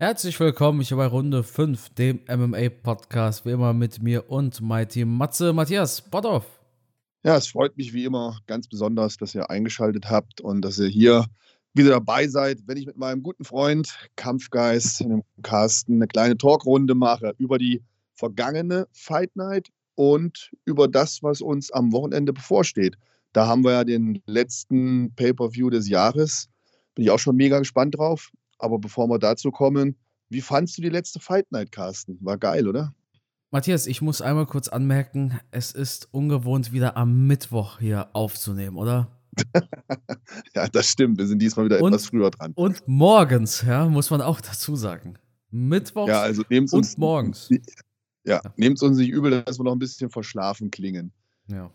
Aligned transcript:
Herzlich 0.00 0.38
willkommen 0.38 0.80
hier 0.80 0.96
bei 0.96 1.06
Runde 1.06 1.42
5, 1.42 1.88
dem 1.94 2.20
MMA-Podcast, 2.28 3.44
wie 3.44 3.50
immer 3.50 3.72
mit 3.72 4.00
mir 4.00 4.30
und 4.30 4.60
mein 4.60 4.88
Team 4.88 5.16
Matze, 5.16 5.52
Matthias, 5.52 6.02
Botthoff. 6.02 6.44
Ja, 7.24 7.36
es 7.36 7.48
freut 7.48 7.76
mich 7.76 7.92
wie 7.92 8.04
immer 8.04 8.38
ganz 8.46 8.68
besonders, 8.68 9.16
dass 9.16 9.34
ihr 9.34 9.50
eingeschaltet 9.50 10.08
habt 10.08 10.40
und 10.40 10.62
dass 10.62 10.78
ihr 10.78 10.86
hier 10.86 11.26
wieder 11.74 11.90
dabei 11.90 12.28
seid, 12.28 12.60
wenn 12.68 12.76
ich 12.76 12.86
mit 12.86 12.96
meinem 12.96 13.24
guten 13.24 13.42
Freund 13.42 13.92
Kampfgeist, 14.14 15.00
dem 15.00 15.24
Carsten, 15.42 15.96
eine 15.96 16.06
kleine 16.06 16.36
Talkrunde 16.36 16.94
mache 16.94 17.34
über 17.36 17.58
die 17.58 17.82
vergangene 18.14 18.86
Fight 18.92 19.34
Night 19.34 19.66
und 19.96 20.52
über 20.64 20.86
das, 20.86 21.24
was 21.24 21.40
uns 21.40 21.72
am 21.72 21.90
Wochenende 21.90 22.32
bevorsteht. 22.32 22.94
Da 23.32 23.48
haben 23.48 23.64
wir 23.64 23.72
ja 23.72 23.82
den 23.82 24.22
letzten 24.26 25.12
Pay-per-View 25.16 25.70
des 25.70 25.88
Jahres. 25.88 26.48
Bin 26.94 27.04
ich 27.04 27.10
auch 27.10 27.18
schon 27.18 27.34
mega 27.34 27.58
gespannt 27.58 27.98
drauf. 27.98 28.30
Aber 28.58 28.78
bevor 28.78 29.08
wir 29.08 29.18
dazu 29.18 29.50
kommen, 29.50 29.96
wie 30.28 30.40
fandst 30.40 30.76
du 30.78 30.82
die 30.82 30.88
letzte 30.88 31.20
Fight 31.20 31.50
Night, 31.52 31.72
Carsten? 31.72 32.18
War 32.20 32.36
geil, 32.36 32.68
oder? 32.68 32.94
Matthias, 33.50 33.86
ich 33.86 34.02
muss 34.02 34.20
einmal 34.20 34.44
kurz 34.44 34.68
anmerken, 34.68 35.40
es 35.50 35.72
ist 35.72 36.08
ungewohnt, 36.12 36.72
wieder 36.72 36.98
am 36.98 37.26
Mittwoch 37.26 37.78
hier 37.78 38.10
aufzunehmen, 38.12 38.76
oder? 38.76 39.18
ja, 40.54 40.68
das 40.68 40.88
stimmt. 40.88 41.16
Wir 41.18 41.26
sind 41.26 41.40
diesmal 41.40 41.66
wieder 41.66 41.80
und, 41.80 41.92
etwas 41.92 42.06
früher 42.06 42.30
dran. 42.30 42.52
Und 42.54 42.86
morgens, 42.86 43.62
ja, 43.62 43.86
muss 43.86 44.10
man 44.10 44.20
auch 44.20 44.40
dazu 44.40 44.76
sagen. 44.76 45.14
Mittwochs 45.50 46.10
ja, 46.10 46.20
also 46.20 46.42
und 46.50 46.72
uns, 46.72 46.98
morgens. 46.98 47.48
Ja, 48.24 48.42
ja. 48.44 48.52
nehmt 48.56 48.76
es 48.76 48.82
uns 48.82 48.98
nicht 48.98 49.08
übel, 49.08 49.42
dass 49.42 49.58
wir 49.58 49.64
noch 49.64 49.72
ein 49.72 49.78
bisschen 49.78 50.10
verschlafen 50.10 50.70
klingen. 50.70 51.12
Ja. 51.46 51.70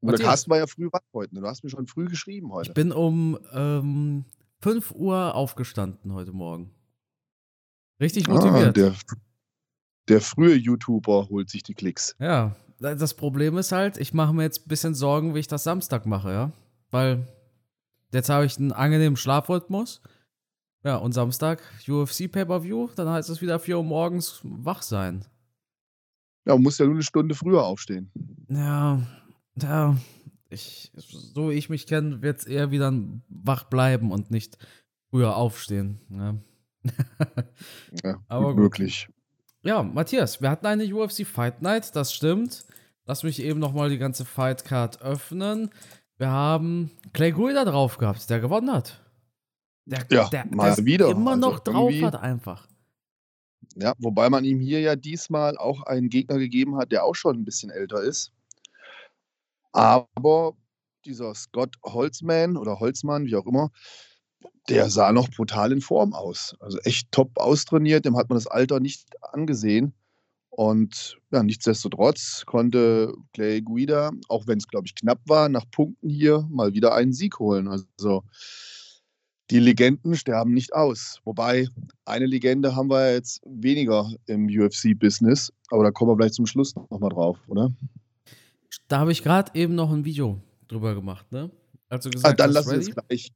Und 0.00 0.18
der 0.18 0.26
Carsten 0.26 0.50
war 0.50 0.58
ja 0.58 0.66
früh 0.66 0.88
wach 0.92 1.00
heute. 1.14 1.34
Ne? 1.34 1.40
Du 1.40 1.46
hast 1.46 1.62
mir 1.62 1.70
schon 1.70 1.86
früh 1.86 2.06
geschrieben 2.06 2.52
heute. 2.52 2.70
Ich 2.70 2.74
bin 2.74 2.92
um 2.92 3.38
ähm, 3.52 4.24
5 4.64 4.92
Uhr 4.92 5.34
aufgestanden 5.34 6.14
heute 6.14 6.32
Morgen. 6.32 6.70
Richtig 8.00 8.30
ah, 8.30 8.32
motiviert. 8.32 8.68
Ah, 8.68 8.72
der, 8.72 8.94
der 10.08 10.20
frühe 10.22 10.54
YouTuber 10.54 11.28
holt 11.28 11.50
sich 11.50 11.62
die 11.62 11.74
Klicks. 11.74 12.16
Ja, 12.18 12.56
das 12.78 13.12
Problem 13.12 13.58
ist 13.58 13.72
halt, 13.72 13.98
ich 13.98 14.14
mache 14.14 14.32
mir 14.32 14.44
jetzt 14.44 14.64
ein 14.64 14.68
bisschen 14.68 14.94
Sorgen, 14.94 15.34
wie 15.34 15.40
ich 15.40 15.48
das 15.48 15.64
Samstag 15.64 16.06
mache, 16.06 16.32
ja. 16.32 16.52
Weil 16.90 17.28
jetzt 18.10 18.30
habe 18.30 18.46
ich 18.46 18.56
einen 18.56 18.72
angenehmen 18.72 19.18
Schlafrhythmus. 19.18 20.00
Ja, 20.82 20.96
und 20.96 21.12
Samstag 21.12 21.60
UFC 21.86 22.32
Pay-Per-View, 22.32 22.88
dann 22.96 23.10
heißt 23.10 23.28
es 23.28 23.42
wieder 23.42 23.58
4 23.58 23.76
Uhr 23.76 23.84
morgens 23.84 24.40
wach 24.44 24.80
sein. 24.80 25.26
Ja, 26.46 26.54
man 26.54 26.62
muss 26.62 26.78
ja 26.78 26.86
nur 26.86 26.94
eine 26.94 27.02
Stunde 27.02 27.34
früher 27.34 27.64
aufstehen. 27.64 28.10
Ja, 28.48 28.98
ja, 29.60 29.94
ich, 30.54 30.92
so 30.96 31.50
wie 31.50 31.54
ich 31.54 31.68
mich 31.68 31.86
kenne, 31.86 32.22
wird 32.22 32.38
es 32.40 32.46
eher 32.46 32.70
wieder 32.70 32.92
wach 33.28 33.64
bleiben 33.64 34.10
und 34.12 34.30
nicht 34.30 34.58
früher 35.10 35.36
aufstehen. 35.36 36.00
Ne? 36.08 36.42
ja, 38.02 38.20
Aber 38.28 38.54
möglich. 38.54 39.08
Ja, 39.62 39.82
Matthias, 39.82 40.42
wir 40.42 40.50
hatten 40.50 40.66
eine 40.66 40.84
UFC 40.84 41.26
Fight 41.26 41.62
Night, 41.62 41.94
das 41.96 42.12
stimmt. 42.12 42.64
Lass 43.06 43.22
mich 43.22 43.42
eben 43.42 43.60
nochmal 43.60 43.90
die 43.90 43.98
ganze 43.98 44.24
Fight 44.24 44.64
Card 44.64 45.02
öffnen. 45.02 45.70
Wir 46.16 46.30
haben 46.30 46.90
Clay 47.12 47.32
Guida 47.32 47.64
drauf 47.64 47.98
gehabt, 47.98 48.28
der 48.30 48.40
gewonnen 48.40 48.72
hat. 48.72 49.00
Der, 49.86 50.06
ja, 50.10 50.28
der, 50.28 50.46
mal 50.50 50.74
der 50.74 50.84
wieder. 50.84 51.10
immer 51.10 51.36
noch 51.36 51.60
also 51.60 51.72
drauf 51.72 51.92
hat 52.02 52.16
einfach. 52.16 52.66
Ja, 53.76 53.92
wobei 53.98 54.30
man 54.30 54.44
ihm 54.44 54.60
hier 54.60 54.80
ja 54.80 54.96
diesmal 54.96 55.58
auch 55.58 55.82
einen 55.82 56.08
Gegner 56.08 56.38
gegeben 56.38 56.76
hat, 56.76 56.92
der 56.92 57.04
auch 57.04 57.14
schon 57.14 57.36
ein 57.36 57.44
bisschen 57.44 57.70
älter 57.70 58.02
ist. 58.02 58.32
Aber 59.74 60.56
dieser 61.04 61.34
Scott 61.34 61.76
Holzman 61.82 62.56
oder 62.56 62.78
Holzmann, 62.78 63.26
wie 63.26 63.34
auch 63.34 63.46
immer, 63.46 63.70
der 64.68 64.88
sah 64.88 65.12
noch 65.12 65.28
brutal 65.28 65.72
in 65.72 65.80
Form 65.80 66.14
aus. 66.14 66.54
Also 66.60 66.78
echt 66.84 67.10
top 67.10 67.36
austrainiert, 67.36 68.04
dem 68.04 68.16
hat 68.16 68.28
man 68.28 68.36
das 68.36 68.46
Alter 68.46 68.78
nicht 68.78 69.08
angesehen. 69.20 69.92
Und 70.50 71.18
ja, 71.32 71.42
nichtsdestotrotz 71.42 72.44
konnte 72.46 73.12
Clay 73.32 73.60
Guida, 73.60 74.12
auch 74.28 74.46
wenn 74.46 74.58
es, 74.58 74.68
glaube 74.68 74.86
ich, 74.86 74.94
knapp 74.94 75.18
war, 75.26 75.48
nach 75.48 75.68
Punkten 75.72 76.08
hier 76.08 76.46
mal 76.50 76.72
wieder 76.72 76.94
einen 76.94 77.12
Sieg 77.12 77.40
holen. 77.40 77.66
Also 77.66 78.22
die 79.50 79.58
Legenden 79.58 80.14
sterben 80.14 80.54
nicht 80.54 80.72
aus. 80.72 81.20
Wobei, 81.24 81.66
eine 82.04 82.26
Legende 82.26 82.76
haben 82.76 82.88
wir 82.88 83.12
jetzt 83.12 83.42
weniger 83.44 84.08
im 84.26 84.46
UFC-Business, 84.46 85.52
aber 85.70 85.82
da 85.82 85.90
kommen 85.90 86.12
wir 86.12 86.16
vielleicht 86.16 86.34
zum 86.34 86.46
Schluss 86.46 86.76
nochmal 86.76 87.10
drauf, 87.10 87.38
oder? 87.48 87.72
Da 88.88 88.98
habe 88.98 89.12
ich 89.12 89.22
gerade 89.22 89.52
eben 89.54 89.74
noch 89.74 89.90
ein 89.92 90.04
Video 90.04 90.40
drüber 90.68 90.94
gemacht, 90.94 91.30
ne? 91.32 91.50
Also 91.88 92.10
gesagt, 92.10 92.32
ah, 92.32 92.36
dann 92.36 92.52
lass 92.52 92.66
uns 92.66 92.86
jetzt 92.88 92.96
gleich, 92.96 93.32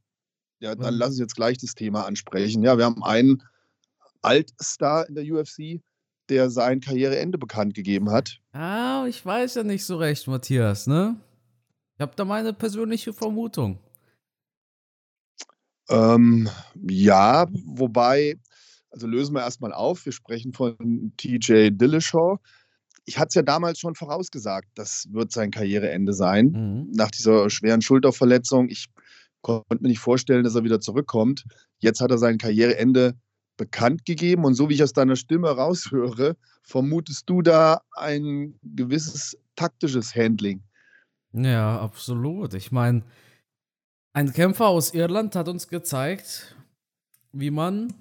ja, 0.60 0.74
dann 0.74 0.94
lass 0.94 1.10
uns 1.10 1.18
jetzt 1.20 1.36
gleich 1.36 1.58
das 1.58 1.74
Thema 1.74 2.06
ansprechen. 2.06 2.62
Ja, 2.62 2.76
wir 2.78 2.84
haben 2.84 3.02
einen 3.04 3.42
Altstar 4.22 5.08
in 5.08 5.14
der 5.14 5.24
UFC, 5.24 5.80
der 6.28 6.50
sein 6.50 6.80
Karriereende 6.80 7.38
bekannt 7.38 7.74
gegeben 7.74 8.10
hat. 8.10 8.40
Ah, 8.52 9.06
ich 9.08 9.24
weiß 9.24 9.56
ja 9.56 9.62
nicht 9.62 9.84
so 9.84 9.96
recht, 9.96 10.26
Matthias, 10.26 10.86
ne? 10.86 11.16
Ich 11.94 12.00
habe 12.00 12.12
da 12.16 12.24
meine 12.24 12.52
persönliche 12.52 13.12
Vermutung. 13.12 13.78
Ähm, 15.88 16.48
ja, 16.88 17.46
wobei, 17.64 18.38
also 18.90 19.06
lösen 19.06 19.34
wir 19.34 19.40
erstmal 19.40 19.72
auf. 19.72 20.04
Wir 20.04 20.12
sprechen 20.12 20.52
von 20.52 21.12
TJ 21.16 21.70
Dillashaw 21.70 22.38
ich 23.08 23.18
hatte 23.18 23.28
es 23.28 23.34
ja 23.34 23.42
damals 23.42 23.78
schon 23.78 23.94
vorausgesagt, 23.94 24.68
das 24.74 25.06
wird 25.10 25.32
sein 25.32 25.50
Karriereende 25.50 26.12
sein. 26.12 26.50
Mhm. 26.50 26.92
Nach 26.92 27.10
dieser 27.10 27.48
schweren 27.48 27.80
Schulterverletzung. 27.80 28.68
Ich 28.68 28.86
konnte 29.40 29.78
mir 29.80 29.88
nicht 29.88 29.98
vorstellen, 29.98 30.44
dass 30.44 30.54
er 30.54 30.64
wieder 30.64 30.80
zurückkommt. 30.80 31.44
Jetzt 31.78 32.02
hat 32.02 32.10
er 32.10 32.18
sein 32.18 32.36
Karriereende 32.36 33.14
bekannt 33.56 34.04
gegeben 34.04 34.44
und 34.44 34.54
so 34.54 34.68
wie 34.68 34.74
ich 34.74 34.82
aus 34.82 34.92
deiner 34.92 35.16
Stimme 35.16 35.48
raushöre, 35.48 36.36
vermutest 36.62 37.28
du 37.28 37.40
da 37.42 37.80
ein 37.92 38.54
gewisses 38.62 39.36
taktisches 39.56 40.14
Handling. 40.14 40.62
Ja, 41.32 41.80
absolut. 41.80 42.54
Ich 42.54 42.70
meine, 42.70 43.02
ein 44.12 44.32
Kämpfer 44.32 44.68
aus 44.68 44.92
Irland 44.92 45.34
hat 45.34 45.48
uns 45.48 45.68
gezeigt, 45.68 46.56
wie 47.32 47.50
man 47.50 47.94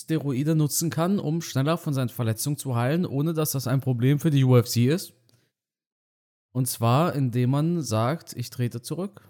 Steroide 0.00 0.54
nutzen 0.54 0.90
kann, 0.90 1.18
um 1.18 1.40
schneller 1.42 1.76
von 1.76 1.94
seinen 1.94 2.08
Verletzungen 2.08 2.56
zu 2.56 2.76
heilen, 2.76 3.06
ohne 3.06 3.34
dass 3.34 3.52
das 3.52 3.66
ein 3.66 3.80
Problem 3.80 4.18
für 4.18 4.30
die 4.30 4.44
UFC 4.44 4.78
ist. 4.88 5.12
Und 6.52 6.66
zwar, 6.66 7.14
indem 7.14 7.50
man 7.50 7.82
sagt, 7.82 8.34
ich 8.36 8.50
trete 8.50 8.82
zurück. 8.82 9.28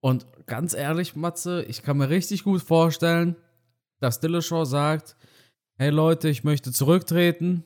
Und 0.00 0.26
ganz 0.46 0.74
ehrlich, 0.74 1.16
Matze, 1.16 1.64
ich 1.64 1.82
kann 1.82 1.96
mir 1.96 2.10
richtig 2.10 2.44
gut 2.44 2.62
vorstellen, 2.62 3.36
dass 4.00 4.20
Dillashaw 4.20 4.66
sagt, 4.66 5.16
hey 5.76 5.90
Leute, 5.90 6.28
ich 6.28 6.44
möchte 6.44 6.72
zurücktreten, 6.72 7.64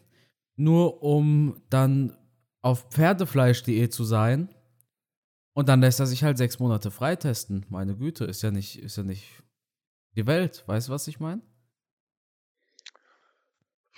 nur 0.56 1.02
um 1.02 1.60
dann 1.68 2.16
auf 2.62 2.90
Pferdefleisch.de 2.90 3.88
zu 3.88 4.04
sein. 4.04 4.48
Und 5.52 5.68
dann 5.68 5.80
lässt 5.80 5.98
er 5.98 6.06
sich 6.06 6.22
halt 6.22 6.38
sechs 6.38 6.60
Monate 6.60 6.92
freitesten. 6.92 7.66
Meine 7.68 7.96
Güte, 7.96 8.24
ist 8.24 8.42
ja 8.42 8.52
nicht, 8.52 8.78
ist 8.78 8.96
ja 8.96 9.02
nicht 9.02 9.26
die 10.16 10.26
Welt. 10.26 10.62
Weißt 10.66 10.88
du, 10.88 10.92
was 10.92 11.08
ich 11.08 11.18
meine? 11.18 11.42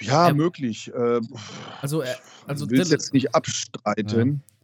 Ja, 0.01 0.29
ähm, 0.29 0.37
möglich. 0.37 0.93
Äh, 0.95 1.21
also, 1.81 2.03
äh, 2.03 2.15
also 2.47 2.69
will 2.71 2.81
es 2.81 2.91
jetzt 2.91 3.13
nicht 3.13 3.35
abstreiten. 3.35 4.33
Ja. 4.33 4.55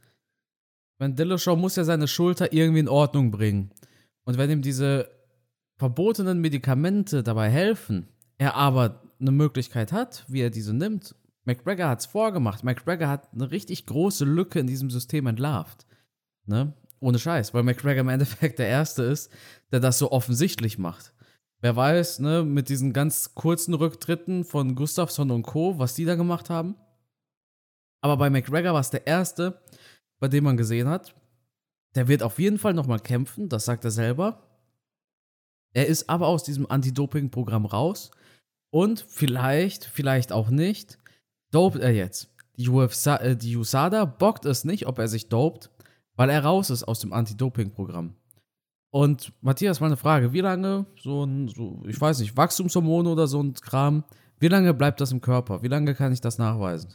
Wenn 0.99 1.15
Dillashaw 1.15 1.57
muss 1.57 1.77
ja 1.77 1.85
seine 1.85 2.09
Schulter 2.09 2.53
irgendwie 2.53 2.81
in 2.81 2.89
Ordnung 2.89 3.31
bringen. 3.31 3.71
Und 4.25 4.39
wenn 4.39 4.51
ihm 4.51 4.63
diese 4.63 5.11
verbotenen 5.77 6.41
Medikamente 6.41 7.23
dabei 7.23 7.51
helfen, 7.51 8.09
er 8.39 8.55
aber 8.55 9.03
eine 9.21 9.31
Möglichkeit 9.31 9.93
hat, 9.93 10.25
wie 10.29 10.41
er 10.41 10.51
diese 10.51 10.75
nimmt. 10.75 11.15
McGregor 11.45 11.89
hat 11.89 12.01
es 12.01 12.07
vorgemacht. 12.07 12.65
McGregor 12.65 13.09
hat 13.09 13.33
eine 13.33 13.51
richtig 13.51 13.87
große 13.87 14.25
Lücke 14.25 14.59
in 14.59 14.67
diesem 14.67 14.91
System 14.91 15.27
entlarvt. 15.27 15.87
Ne? 16.47 16.73
Ohne 17.01 17.19
Scheiß, 17.19 17.55
weil 17.55 17.63
McGregor 17.63 18.01
im 18.01 18.09
Endeffekt 18.09 18.59
der 18.59 18.69
Erste 18.69 19.03
ist, 19.05 19.31
der 19.71 19.81
das 19.81 19.99
so 19.99 20.11
offensichtlich 20.11 20.79
macht. 20.79 21.13
Wer 21.61 21.75
weiß, 21.75 22.21
ne, 22.21 22.45
mit 22.45 22.69
diesen 22.69 22.93
ganz 22.93 23.35
kurzen 23.35 23.75
Rücktritten 23.75 24.45
von 24.45 24.75
Gustafsson 24.75 25.31
und 25.31 25.43
Co., 25.43 25.79
was 25.79 25.95
die 25.95 26.05
da 26.05 26.15
gemacht 26.15 26.51
haben. 26.51 26.77
Aber 28.03 28.17
bei 28.17 28.31
McGregor 28.31 28.75
war 28.75 28.81
es 28.81 28.91
der 28.91 29.07
erste, 29.07 29.61
bei 30.21 30.29
dem 30.29 30.45
man 30.45 30.57
gesehen 30.57 30.89
hat, 30.89 31.15
der 31.95 32.09
wird 32.09 32.23
auf 32.23 32.39
jeden 32.39 32.59
Fall 32.59 32.75
nochmal 32.75 33.01
kämpfen, 33.01 33.49
das 33.49 33.65
sagt 33.65 33.85
er 33.85 33.91
selber. 33.91 34.47
Er 35.73 35.87
ist 35.87 36.09
aber 36.09 36.27
aus 36.27 36.45
diesem 36.45 36.71
Anti-Doping-Programm 36.71 37.67
raus. 37.67 38.11
Und 38.71 39.01
vielleicht, 39.09 39.85
vielleicht 39.85 40.33
auch 40.33 40.51
nicht, 40.51 40.99
dopt 41.51 41.79
er 41.79 41.93
jetzt. 41.93 42.31
Die, 42.59 42.69
UFC, 42.69 43.07
äh, 43.07 43.37
die 43.37 43.57
USADA 43.57 44.05
bockt 44.05 44.45
es 44.45 44.65
nicht, 44.65 44.87
ob 44.87 44.99
er 44.99 45.09
sich 45.09 45.29
dopt, 45.29 45.71
weil 46.15 46.31
er 46.31 46.45
raus 46.45 46.71
ist 46.71 46.85
aus 46.85 47.01
dem 47.01 47.13
Anti-Doping-Programm. 47.13 48.15
Und 48.97 49.35
Matthias, 49.43 49.81
mal 49.81 49.89
eine 49.89 49.99
Frage: 49.99 50.33
Wie 50.33 50.41
lange 50.41 50.87
so 50.99 51.23
ein, 51.23 51.49
so, 51.49 51.83
ich 51.87 52.01
weiß 52.01 52.21
nicht, 52.21 52.35
Wachstumshormone 52.35 53.11
oder 53.11 53.27
so 53.27 53.43
ein 53.43 53.53
Kram, 53.53 54.05
wie 54.41 54.49
lange 54.49 54.73
bleibt 54.73 55.03
das 55.03 55.13
im 55.13 55.21
Körper? 55.21 55.63
Wie 55.63 55.69
lange 55.69 55.95
kann 55.95 56.15
ich 56.15 56.23
das 56.23 56.39
nachweisen? 56.39 56.95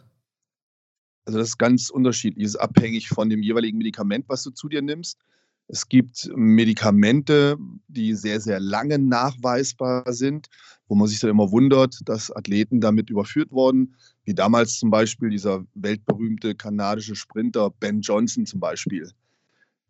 Also, 1.26 1.38
das 1.38 1.50
ist 1.50 1.58
ganz 1.60 1.92
unterschiedlich. 1.92 2.44
Das 2.46 2.56
ist 2.56 2.60
abhängig 2.60 3.10
von 3.10 3.30
dem 3.30 3.44
jeweiligen 3.44 3.78
Medikament, 3.78 4.26
was 4.30 4.42
du 4.42 4.50
zu 4.50 4.68
dir 4.68 4.82
nimmst. 4.82 5.20
Es 5.68 5.90
gibt 5.90 6.28
Medikamente, 6.36 7.56
die 7.88 8.16
sehr, 8.16 8.42
sehr 8.42 8.60
lange 8.60 8.98
nachweisbar 8.98 10.12
sind, 10.12 10.48
wo 10.88 10.96
man 10.96 11.08
sich 11.08 11.20
dann 11.20 11.30
immer 11.30 11.52
wundert, 11.52 12.00
dass 12.06 12.36
Athleten 12.36 12.82
damit 12.82 13.12
überführt 13.12 13.52
wurden, 13.52 13.94
wie 14.24 14.34
damals 14.34 14.80
zum 14.80 14.90
Beispiel 14.90 15.30
dieser 15.30 15.64
weltberühmte 15.76 16.56
kanadische 16.56 17.16
Sprinter 17.16 17.70
Ben 17.70 18.02
Johnson 18.02 18.48
zum 18.48 18.60
Beispiel. 18.60 19.12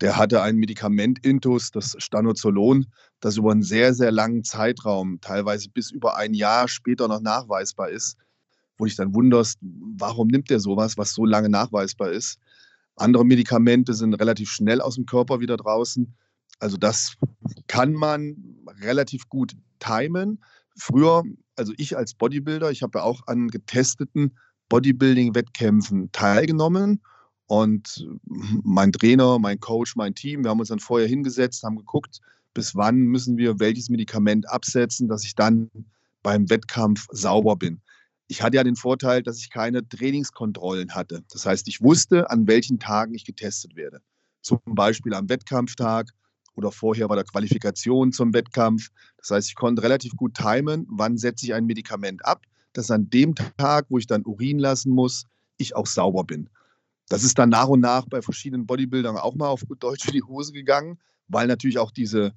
Der 0.02 0.18
hatte 0.18 0.42
ein 0.42 0.58
Medikament 0.58 1.24
Intus, 1.24 1.70
das 1.70 1.96
Stanozolon, 2.00 2.88
das 3.20 3.38
über 3.38 3.52
einen 3.52 3.62
sehr, 3.62 3.94
sehr 3.94 4.12
langen 4.12 4.44
Zeitraum, 4.44 5.22
teilweise 5.22 5.70
bis 5.70 5.92
über 5.92 6.18
ein 6.18 6.34
Jahr 6.34 6.68
später 6.68 7.08
noch 7.08 7.22
nachweisbar 7.22 7.90
ist, 7.90 8.18
wo 8.80 8.86
dich 8.86 8.96
dann 8.96 9.14
wunderst, 9.14 9.60
warum 9.62 10.28
nimmt 10.28 10.50
der 10.50 10.60
sowas, 10.60 10.98
was 10.98 11.14
so 11.14 11.24
lange 11.24 11.50
nachweisbar 11.50 12.12
ist. 12.12 12.40
Andere 12.96 13.24
Medikamente 13.26 13.94
sind 13.94 14.16
relativ 14.16 14.50
schnell 14.50 14.82
aus 14.82 14.96
dem 14.96 15.06
Körper 15.06 15.40
wieder 15.40 15.56
draußen. 15.56 16.12
Also 16.60 16.78
das 16.78 17.16
kann 17.68 17.94
man 17.94 18.36
relativ 18.82 19.30
gut 19.30 19.56
timen. 19.80 20.44
Früher, 20.76 21.24
also 21.56 21.74
ich 21.78 21.96
als 21.96 22.16
Bodybuilder, 22.16 22.72
ich 22.72 22.82
habe 22.82 23.00
ja 23.00 23.04
auch 23.06 23.28
an 23.28 23.50
getesteten 23.50 24.36
Bodybuilding-Wettkämpfen 24.70 26.12
teilgenommen. 26.12 27.02
Und 27.52 28.08
mein 28.64 28.94
Trainer, 28.94 29.38
mein 29.38 29.60
Coach, 29.60 29.98
mein 29.98 30.16
Team, 30.16 30.44
wir 30.44 30.52
haben 30.52 30.60
uns 30.60 30.70
dann 30.70 30.80
vorher 30.80 31.08
hingesetzt, 31.08 31.64
haben 31.64 31.76
geguckt, 31.76 32.22
bis 32.54 32.76
wann 32.76 32.98
müssen 32.98 33.38
wir 33.38 33.60
welches 33.60 33.90
Medikament 33.90 34.50
absetzen, 34.50 35.10
dass 35.10 35.26
ich 35.26 35.36
dann 35.36 35.70
beim 36.24 36.50
Wettkampf 36.50 37.08
sauber 37.12 37.58
bin 37.58 37.82
ich 38.32 38.42
hatte 38.42 38.56
ja 38.56 38.64
den 38.64 38.78
Vorteil, 38.78 39.24
dass 39.24 39.40
ich 39.40 39.50
keine 39.50 39.86
Trainingskontrollen 39.86 40.96
hatte. 40.96 41.22
Das 41.34 41.46
heißt, 41.46 41.68
ich 41.68 41.82
wusste, 41.82 42.30
an 42.30 42.48
welchen 42.48 42.80
Tagen 42.80 43.14
ich 43.14 43.26
getestet 43.26 43.76
werde. 43.76 44.00
Zum 44.42 44.62
Beispiel 44.66 45.14
am 45.14 45.28
Wettkampftag 45.28 46.08
oder 46.56 46.72
vorher 46.72 47.10
bei 47.10 47.16
der 47.16 47.26
Qualifikation 47.26 48.14
zum 48.14 48.34
Wettkampf. 48.34 48.88
Das 49.18 49.32
heißt, 49.32 49.50
ich 49.50 49.56
konnte 49.56 49.84
relativ 49.84 50.16
gut 50.16 50.34
timen, 50.34 50.88
wann 50.90 51.18
setze 51.18 51.46
ich 51.46 51.54
ein 51.54 51.66
Medikament 51.66 52.24
ab, 52.24 52.46
dass 52.72 52.90
an 52.90 53.10
dem 53.10 53.36
Tag, 53.36 53.88
wo 53.90 53.98
ich 53.98 54.08
dann 54.08 54.26
Urin 54.26 54.60
lassen 54.60 54.94
muss, 54.94 55.26
ich 55.58 55.76
auch 55.76 55.86
sauber 55.86 56.24
bin. 56.24 56.50
Das 57.12 57.26
ist 57.26 57.38
dann 57.38 57.50
nach 57.50 57.68
und 57.68 57.82
nach 57.82 58.06
bei 58.06 58.22
verschiedenen 58.22 58.66
Bodybuildern 58.66 59.18
auch 59.18 59.36
mal 59.36 59.50
auf 59.50 59.66
gut 59.68 59.84
Deutsch 59.84 60.08
in 60.08 60.14
die 60.14 60.24
Hose 60.24 60.54
gegangen, 60.54 60.98
weil 61.28 61.46
natürlich 61.46 61.78
auch 61.78 61.92
diese 61.92 62.32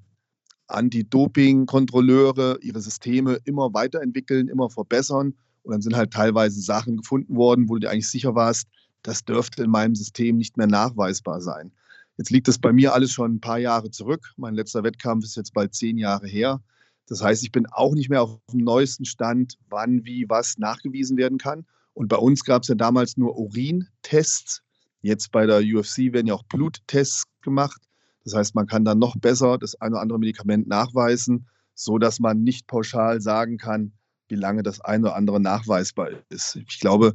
Anti-Doping-Kontrolleure 0.67 2.59
ihre 2.61 2.81
Systeme 2.81 3.39
immer 3.45 3.73
weiterentwickeln, 3.73 4.49
immer 4.49 4.71
verbessern 4.71 5.35
und 5.63 5.73
dann 5.73 5.81
sind 5.81 5.95
halt 5.95 6.13
teilweise 6.13 6.61
Sachen 6.61 6.97
gefunden 6.97 7.37
worden, 7.37 7.69
wo 7.69 7.75
du 7.75 7.83
dir 7.83 7.91
eigentlich 7.91 8.11
sicher 8.11 8.35
warst, 8.35 8.67
das 9.03 9.25
dürfte 9.25 9.63
in 9.63 9.71
meinem 9.71 9.95
System 9.95 10.39
nicht 10.39 10.57
mehr 10.57 10.67
nachweisbar 10.67 11.41
sein. 11.41 11.71
Jetzt 12.17 12.33
liegt 12.33 12.49
das 12.49 12.59
bei 12.59 12.73
mir 12.73 12.95
alles 12.95 13.13
schon 13.13 13.35
ein 13.35 13.41
paar 13.41 13.59
Jahre 13.59 13.93
zurück. 13.93 14.33
Mein 14.37 14.55
letzter 14.55 14.83
Wettkampf 14.83 15.25
ist 15.25 15.37
jetzt 15.37 15.55
bald 15.55 15.77
zehn 15.77 15.99
Jahre 15.99 16.27
her. 16.27 16.61
Das 17.07 17.23
heißt, 17.23 17.45
ich 17.45 17.53
bin 17.53 17.67
auch 17.67 17.95
nicht 17.95 18.11
mehr 18.11 18.23
auf 18.23 18.41
dem 18.51 18.65
neuesten 18.65 19.05
Stand, 19.05 19.57
wann, 19.69 20.05
wie, 20.05 20.29
was 20.29 20.59
nachgewiesen 20.59 21.17
werden 21.17 21.39
kann. 21.39 21.65
Und 21.95 22.09
bei 22.09 22.17
uns 22.17 22.45
gab 22.45 22.63
es 22.63 22.69
ja 22.69 22.75
damals 22.75 23.17
nur 23.17 23.37
Urintests. 23.37 24.63
Jetzt 25.01 25.31
bei 25.33 25.47
der 25.47 25.61
UFC 25.61 26.13
werden 26.13 26.27
ja 26.27 26.35
auch 26.35 26.45
Bluttests 26.45 27.25
gemacht. 27.41 27.81
Das 28.25 28.35
heißt, 28.35 28.55
man 28.55 28.67
kann 28.67 28.85
dann 28.85 28.99
noch 28.99 29.17
besser 29.17 29.59
das 29.59 29.81
eine 29.81 29.95
oder 29.95 30.03
andere 30.03 30.19
Medikament 30.19 30.67
nachweisen, 30.67 31.47
sodass 31.75 32.21
man 32.21 32.43
nicht 32.43 32.67
pauschal 32.67 33.21
sagen 33.21 33.59
kann, 33.59 33.93
wie 34.29 34.37
lange 34.37 34.63
das 34.63 34.81
eine 34.81 35.07
oder 35.07 35.17
andere 35.17 35.41
nachweisbar 35.41 36.11
ist. 36.31 36.57
Ich 36.57 36.81
glaube, 36.81 37.15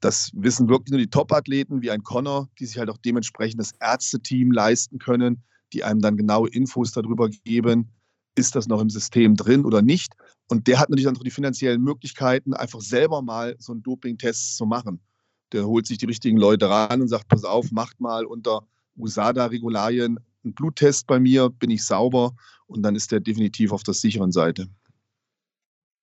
das 0.00 0.30
wissen 0.34 0.68
wirklich 0.68 0.90
nur 0.90 1.00
die 1.00 1.10
Top-Athleten 1.10 1.82
wie 1.82 1.90
ein 1.90 2.02
Connor, 2.02 2.48
die 2.58 2.66
sich 2.66 2.78
halt 2.78 2.90
auch 2.90 2.98
dementsprechend 2.98 3.60
das 3.60 3.72
Ärzteteam 3.80 4.52
leisten 4.52 4.98
können, 4.98 5.42
die 5.72 5.84
einem 5.84 6.00
dann 6.00 6.16
genaue 6.16 6.48
Infos 6.48 6.92
darüber 6.92 7.28
geben, 7.28 7.90
ist 8.34 8.54
das 8.54 8.68
noch 8.68 8.80
im 8.80 8.90
System 8.90 9.34
drin 9.34 9.64
oder 9.64 9.82
nicht. 9.82 10.12
Und 10.48 10.66
der 10.66 10.78
hat 10.78 10.88
natürlich 10.88 11.04
dann 11.04 11.16
auch 11.16 11.22
die 11.22 11.30
finanziellen 11.30 11.82
Möglichkeiten, 11.82 12.54
einfach 12.54 12.80
selber 12.80 13.22
mal 13.22 13.56
so 13.58 13.72
einen 13.72 13.82
Doping-Test 13.82 14.56
zu 14.56 14.64
machen. 14.66 15.00
Der 15.52 15.66
holt 15.66 15.86
sich 15.86 15.98
die 15.98 16.06
richtigen 16.06 16.38
Leute 16.38 16.68
ran 16.68 17.00
und 17.02 17.08
sagt, 17.08 17.28
pass 17.28 17.44
auf, 17.44 17.70
macht 17.70 18.00
mal 18.00 18.24
unter 18.24 18.66
USADA-Regularien 18.96 20.18
einen 20.44 20.54
Bluttest 20.54 21.06
bei 21.06 21.20
mir, 21.20 21.50
bin 21.50 21.70
ich 21.70 21.84
sauber 21.84 22.34
und 22.66 22.82
dann 22.82 22.94
ist 22.96 23.12
der 23.12 23.20
definitiv 23.20 23.72
auf 23.72 23.82
der 23.82 23.94
sicheren 23.94 24.32
Seite. 24.32 24.68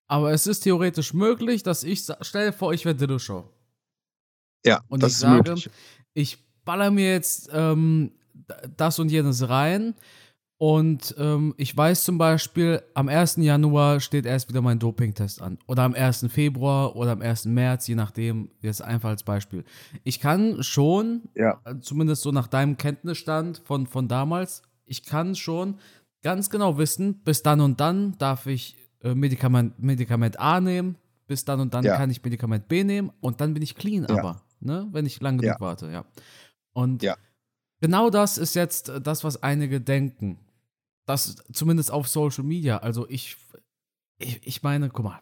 Aber 0.08 0.32
es 0.32 0.46
ist 0.46 0.60
theoretisch 0.60 1.12
möglich, 1.14 1.62
dass 1.62 1.82
ich 1.82 2.06
stelle 2.20 2.52
vor, 2.52 2.72
ich 2.72 2.84
werde 2.84 3.06
Dillashaw. 3.06 3.44
Ja, 4.64 4.80
und 4.88 5.02
ich 5.02 5.16
sage, 5.16 5.50
möglich. 5.50 5.70
ich 6.14 6.38
baller 6.64 6.90
mir 6.90 7.12
jetzt 7.12 7.50
ähm, 7.52 8.12
das 8.76 8.98
und 8.98 9.10
jenes 9.10 9.48
rein. 9.48 9.94
Und 10.58 11.14
ähm, 11.18 11.54
ich 11.58 11.76
weiß 11.76 12.04
zum 12.04 12.16
Beispiel, 12.16 12.82
am 12.94 13.08
1. 13.08 13.36
Januar 13.36 14.00
steht 14.00 14.24
erst 14.24 14.48
wieder 14.48 14.62
mein 14.62 14.78
Dopingtest 14.78 15.42
an. 15.42 15.58
Oder 15.66 15.82
am 15.82 15.94
1. 15.94 16.26
Februar 16.30 16.96
oder 16.96 17.12
am 17.12 17.20
1. 17.20 17.44
März, 17.44 17.86
je 17.88 17.94
nachdem, 17.94 18.50
jetzt 18.62 18.80
einfach 18.80 19.10
als 19.10 19.22
Beispiel. 19.22 19.64
Ich 20.02 20.18
kann 20.18 20.62
schon, 20.62 21.28
ja. 21.34 21.60
Äh, 21.64 21.80
zumindest 21.80 22.22
so 22.22 22.32
nach 22.32 22.46
deinem 22.46 22.78
Kenntnisstand 22.78 23.60
von, 23.64 23.86
von 23.86 24.08
damals, 24.08 24.62
ich 24.86 25.04
kann 25.04 25.34
schon 25.34 25.78
ganz 26.22 26.48
genau 26.48 26.78
wissen, 26.78 27.22
bis 27.22 27.42
dann 27.42 27.60
und 27.60 27.80
dann 27.80 28.16
darf 28.16 28.46
ich 28.46 28.76
äh, 29.02 29.14
Medikament, 29.14 29.78
Medikament 29.78 30.40
A 30.40 30.60
nehmen, 30.60 30.96
bis 31.26 31.44
dann 31.44 31.60
und 31.60 31.74
dann 31.74 31.84
ja. 31.84 31.98
kann 31.98 32.08
ich 32.08 32.24
Medikament 32.24 32.66
B 32.66 32.82
nehmen 32.82 33.12
und 33.20 33.42
dann 33.42 33.52
bin 33.52 33.62
ich 33.62 33.74
clean, 33.74 34.06
ja. 34.08 34.16
aber, 34.16 34.42
ne, 34.60 34.88
wenn 34.92 35.04
ich 35.04 35.20
lang 35.20 35.36
genug 35.36 35.56
ja. 35.56 35.60
warte, 35.60 35.90
ja. 35.90 36.06
Und 36.72 37.02
genau 37.80 38.08
das 38.08 38.38
ist 38.38 38.54
jetzt 38.54 38.90
das, 39.02 39.22
was 39.22 39.42
einige 39.42 39.82
denken. 39.82 40.38
Das 41.06 41.36
zumindest 41.52 41.90
auf 41.90 42.08
Social 42.08 42.44
Media. 42.44 42.78
Also 42.78 43.08
ich, 43.08 43.36
ich, 44.18 44.46
ich 44.46 44.62
meine, 44.62 44.90
guck 44.90 45.04
mal. 45.04 45.20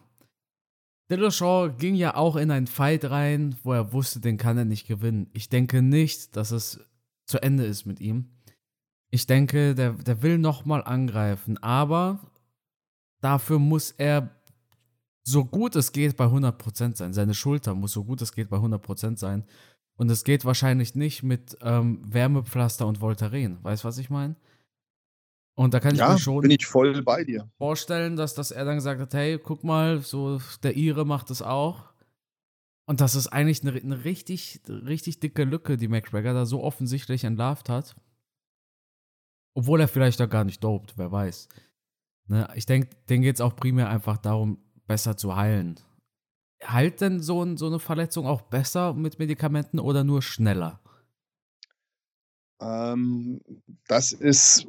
Dillashaw 1.09 1.69
ging 1.77 1.93
ja 1.93 2.15
auch 2.15 2.35
in 2.35 2.49
einen 2.49 2.65
Fight 2.65 3.05
rein, 3.05 3.55
wo 3.63 3.73
er 3.73 3.93
wusste, 3.93 4.19
den 4.19 4.37
kann 4.37 4.57
er 4.57 4.65
nicht 4.65 4.87
gewinnen. 4.87 5.29
Ich 5.33 5.49
denke 5.49 5.83
nicht, 5.83 6.35
dass 6.35 6.49
es 6.49 6.79
zu 7.27 7.41
Ende 7.41 7.65
ist 7.65 7.85
mit 7.85 7.99
ihm. 7.99 8.31
Ich 9.11 9.27
denke, 9.27 9.75
der, 9.75 9.93
der 9.93 10.23
will 10.23 10.39
nochmal 10.39 10.83
angreifen, 10.83 11.59
aber 11.59 12.19
dafür 13.21 13.59
muss 13.59 13.91
er 13.91 14.31
so 15.23 15.45
gut 15.45 15.75
es 15.75 15.91
geht 15.91 16.17
bei 16.17 16.25
100% 16.25 16.95
sein. 16.95 17.13
Seine 17.13 17.33
Schulter 17.33 17.73
muss 17.75 17.93
so 17.93 18.03
gut 18.03 18.21
es 18.21 18.33
geht 18.33 18.49
bei 18.49 18.57
100% 18.57 19.17
sein. 19.17 19.43
Und 19.97 20.11
es 20.11 20.23
geht 20.23 20.43
wahrscheinlich 20.45 20.95
nicht 20.95 21.23
mit 21.23 21.57
ähm, 21.61 22.01
Wärmepflaster 22.05 22.85
und 22.85 22.99
Voltaren. 22.99 23.63
Weißt 23.63 23.83
du, 23.83 23.87
was 23.87 23.97
ich 23.97 24.09
meine? 24.09 24.35
Und 25.55 25.73
da 25.73 25.79
kann 25.79 25.93
ich 25.93 25.99
ja, 25.99 26.11
mir 26.11 26.19
schon 26.19 26.41
bin 26.41 26.51
ich 26.51 26.65
voll 26.65 27.01
bei 27.01 27.23
dir. 27.23 27.49
vorstellen, 27.57 28.17
dass, 28.17 28.35
dass 28.35 28.51
er 28.51 28.65
dann 28.65 28.75
gesagt 28.75 28.99
hat, 28.99 29.13
hey, 29.13 29.39
guck 29.39 29.63
mal, 29.63 30.01
so 30.01 30.41
der 30.63 30.75
Ire 30.75 31.05
macht 31.05 31.31
es 31.31 31.41
auch. 31.41 31.93
Und 32.87 33.01
das 33.01 33.15
ist 33.15 33.27
eigentlich 33.27 33.61
eine, 33.61 33.79
eine 33.79 34.03
richtig, 34.03 34.61
richtig 34.67 35.19
dicke 35.21 35.43
Lücke, 35.43 35.77
die 35.77 35.87
McGregor 35.87 36.33
da 36.33 36.45
so 36.45 36.61
offensichtlich 36.61 37.23
entlarvt 37.23 37.69
hat. 37.69 37.95
Obwohl 39.55 39.79
er 39.79 39.87
vielleicht 39.87 40.19
da 40.19 40.25
gar 40.25 40.43
nicht 40.43 40.63
dopt, 40.63 40.97
wer 40.97 41.11
weiß. 41.11 41.47
Ne, 42.27 42.47
ich 42.55 42.65
denke, 42.65 42.89
denen 43.09 43.23
geht 43.23 43.35
es 43.35 43.41
auch 43.41 43.55
primär 43.55 43.89
einfach 43.89 44.17
darum, 44.17 44.59
besser 44.87 45.15
zu 45.15 45.35
heilen. 45.35 45.79
Heilt 46.63 46.99
denn 47.01 47.21
so, 47.21 47.55
so 47.55 47.67
eine 47.67 47.79
Verletzung 47.79 48.27
auch 48.27 48.41
besser 48.41 48.93
mit 48.93 49.19
Medikamenten 49.19 49.79
oder 49.79 50.03
nur 50.03 50.21
schneller? 50.21 50.81
Ähm, 52.61 53.41
das 53.87 54.11
ist, 54.11 54.65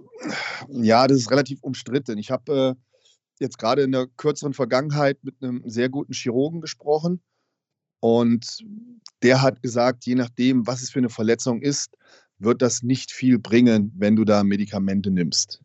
ja, 0.68 1.06
das 1.06 1.18
ist 1.18 1.30
relativ 1.30 1.62
umstritten. 1.62 2.18
Ich 2.18 2.30
habe 2.30 2.76
äh, 2.76 2.94
jetzt 3.38 3.58
gerade 3.58 3.82
in 3.82 3.92
der 3.92 4.06
kürzeren 4.16 4.54
Vergangenheit 4.54 5.22
mit 5.22 5.42
einem 5.42 5.62
sehr 5.66 5.88
guten 5.88 6.12
Chirurgen 6.12 6.60
gesprochen 6.60 7.20
und 8.00 8.64
der 9.22 9.42
hat 9.42 9.62
gesagt, 9.62 10.04
je 10.06 10.14
nachdem, 10.14 10.66
was 10.66 10.82
es 10.82 10.90
für 10.90 10.98
eine 10.98 11.08
Verletzung 11.08 11.62
ist, 11.62 11.96
wird 12.38 12.60
das 12.60 12.82
nicht 12.82 13.12
viel 13.12 13.38
bringen, 13.38 13.92
wenn 13.96 14.16
du 14.16 14.24
da 14.24 14.44
Medikamente 14.44 15.10
nimmst. 15.10 15.62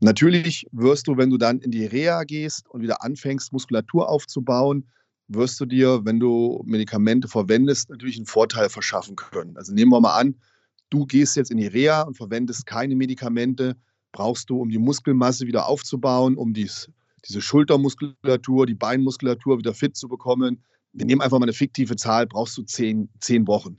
Natürlich 0.00 0.66
wirst 0.72 1.06
du, 1.06 1.16
wenn 1.16 1.30
du 1.30 1.38
dann 1.38 1.60
in 1.60 1.70
die 1.70 1.86
Reha 1.86 2.24
gehst 2.24 2.68
und 2.68 2.82
wieder 2.82 3.02
anfängst, 3.02 3.52
Muskulatur 3.52 4.08
aufzubauen, 4.08 4.88
wirst 5.28 5.60
du 5.60 5.66
dir, 5.66 6.04
wenn 6.04 6.20
du 6.20 6.62
Medikamente 6.66 7.28
verwendest, 7.28 7.90
natürlich 7.90 8.16
einen 8.16 8.26
Vorteil 8.26 8.68
verschaffen 8.68 9.16
können. 9.16 9.56
Also 9.56 9.72
nehmen 9.72 9.92
wir 9.92 10.00
mal 10.00 10.18
an, 10.18 10.34
du 10.94 11.06
gehst 11.06 11.36
jetzt 11.36 11.50
in 11.50 11.56
die 11.56 11.66
Reha 11.66 12.02
und 12.02 12.16
verwendest 12.16 12.66
keine 12.66 12.94
Medikamente, 12.94 13.76
brauchst 14.12 14.48
du, 14.48 14.60
um 14.60 14.70
die 14.70 14.78
Muskelmasse 14.78 15.46
wieder 15.46 15.66
aufzubauen, 15.66 16.36
um 16.36 16.54
dies, 16.54 16.88
diese 17.26 17.42
Schultermuskulatur, 17.42 18.66
die 18.66 18.74
Beinmuskulatur 18.74 19.58
wieder 19.58 19.74
fit 19.74 19.96
zu 19.96 20.08
bekommen. 20.08 20.62
Wir 20.92 21.04
nehmen 21.04 21.20
einfach 21.20 21.38
mal 21.40 21.46
eine 21.46 21.52
fiktive 21.52 21.96
Zahl, 21.96 22.26
brauchst 22.28 22.56
du 22.56 22.62
zehn, 22.62 23.08
zehn 23.18 23.46
Wochen. 23.48 23.76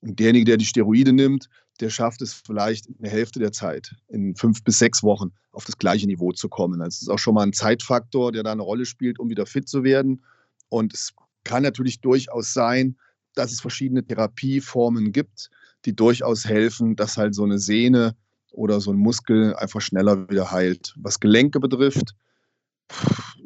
Und 0.00 0.18
derjenige, 0.18 0.46
der 0.46 0.56
die 0.56 0.64
Steroide 0.64 1.12
nimmt, 1.12 1.48
der 1.80 1.90
schafft 1.90 2.22
es 2.22 2.32
vielleicht 2.32 2.86
in 2.86 2.96
der 3.00 3.10
Hälfte 3.10 3.38
der 3.38 3.52
Zeit, 3.52 3.94
in 4.08 4.34
fünf 4.34 4.64
bis 4.64 4.78
sechs 4.78 5.02
Wochen 5.02 5.30
auf 5.52 5.66
das 5.66 5.76
gleiche 5.76 6.06
Niveau 6.06 6.32
zu 6.32 6.48
kommen. 6.48 6.80
Also 6.80 6.94
es 6.96 7.02
ist 7.02 7.08
auch 7.08 7.18
schon 7.18 7.34
mal 7.34 7.42
ein 7.42 7.52
Zeitfaktor, 7.52 8.32
der 8.32 8.44
da 8.44 8.52
eine 8.52 8.62
Rolle 8.62 8.86
spielt, 8.86 9.18
um 9.18 9.28
wieder 9.28 9.44
fit 9.44 9.68
zu 9.68 9.84
werden. 9.84 10.24
Und 10.70 10.94
es 10.94 11.12
kann 11.42 11.62
natürlich 11.62 12.00
durchaus 12.00 12.54
sein, 12.54 12.96
dass 13.34 13.52
es 13.52 13.60
verschiedene 13.60 14.04
Therapieformen 14.06 15.12
gibt, 15.12 15.50
die 15.84 15.94
durchaus 15.94 16.44
helfen, 16.44 16.96
dass 16.96 17.16
halt 17.16 17.34
so 17.34 17.44
eine 17.44 17.58
Sehne 17.58 18.16
oder 18.52 18.80
so 18.80 18.92
ein 18.92 18.96
Muskel 18.96 19.54
einfach 19.56 19.80
schneller 19.80 20.28
wieder 20.30 20.50
heilt. 20.50 20.94
Was 20.96 21.20
Gelenke 21.20 21.60
betrifft, 21.60 22.14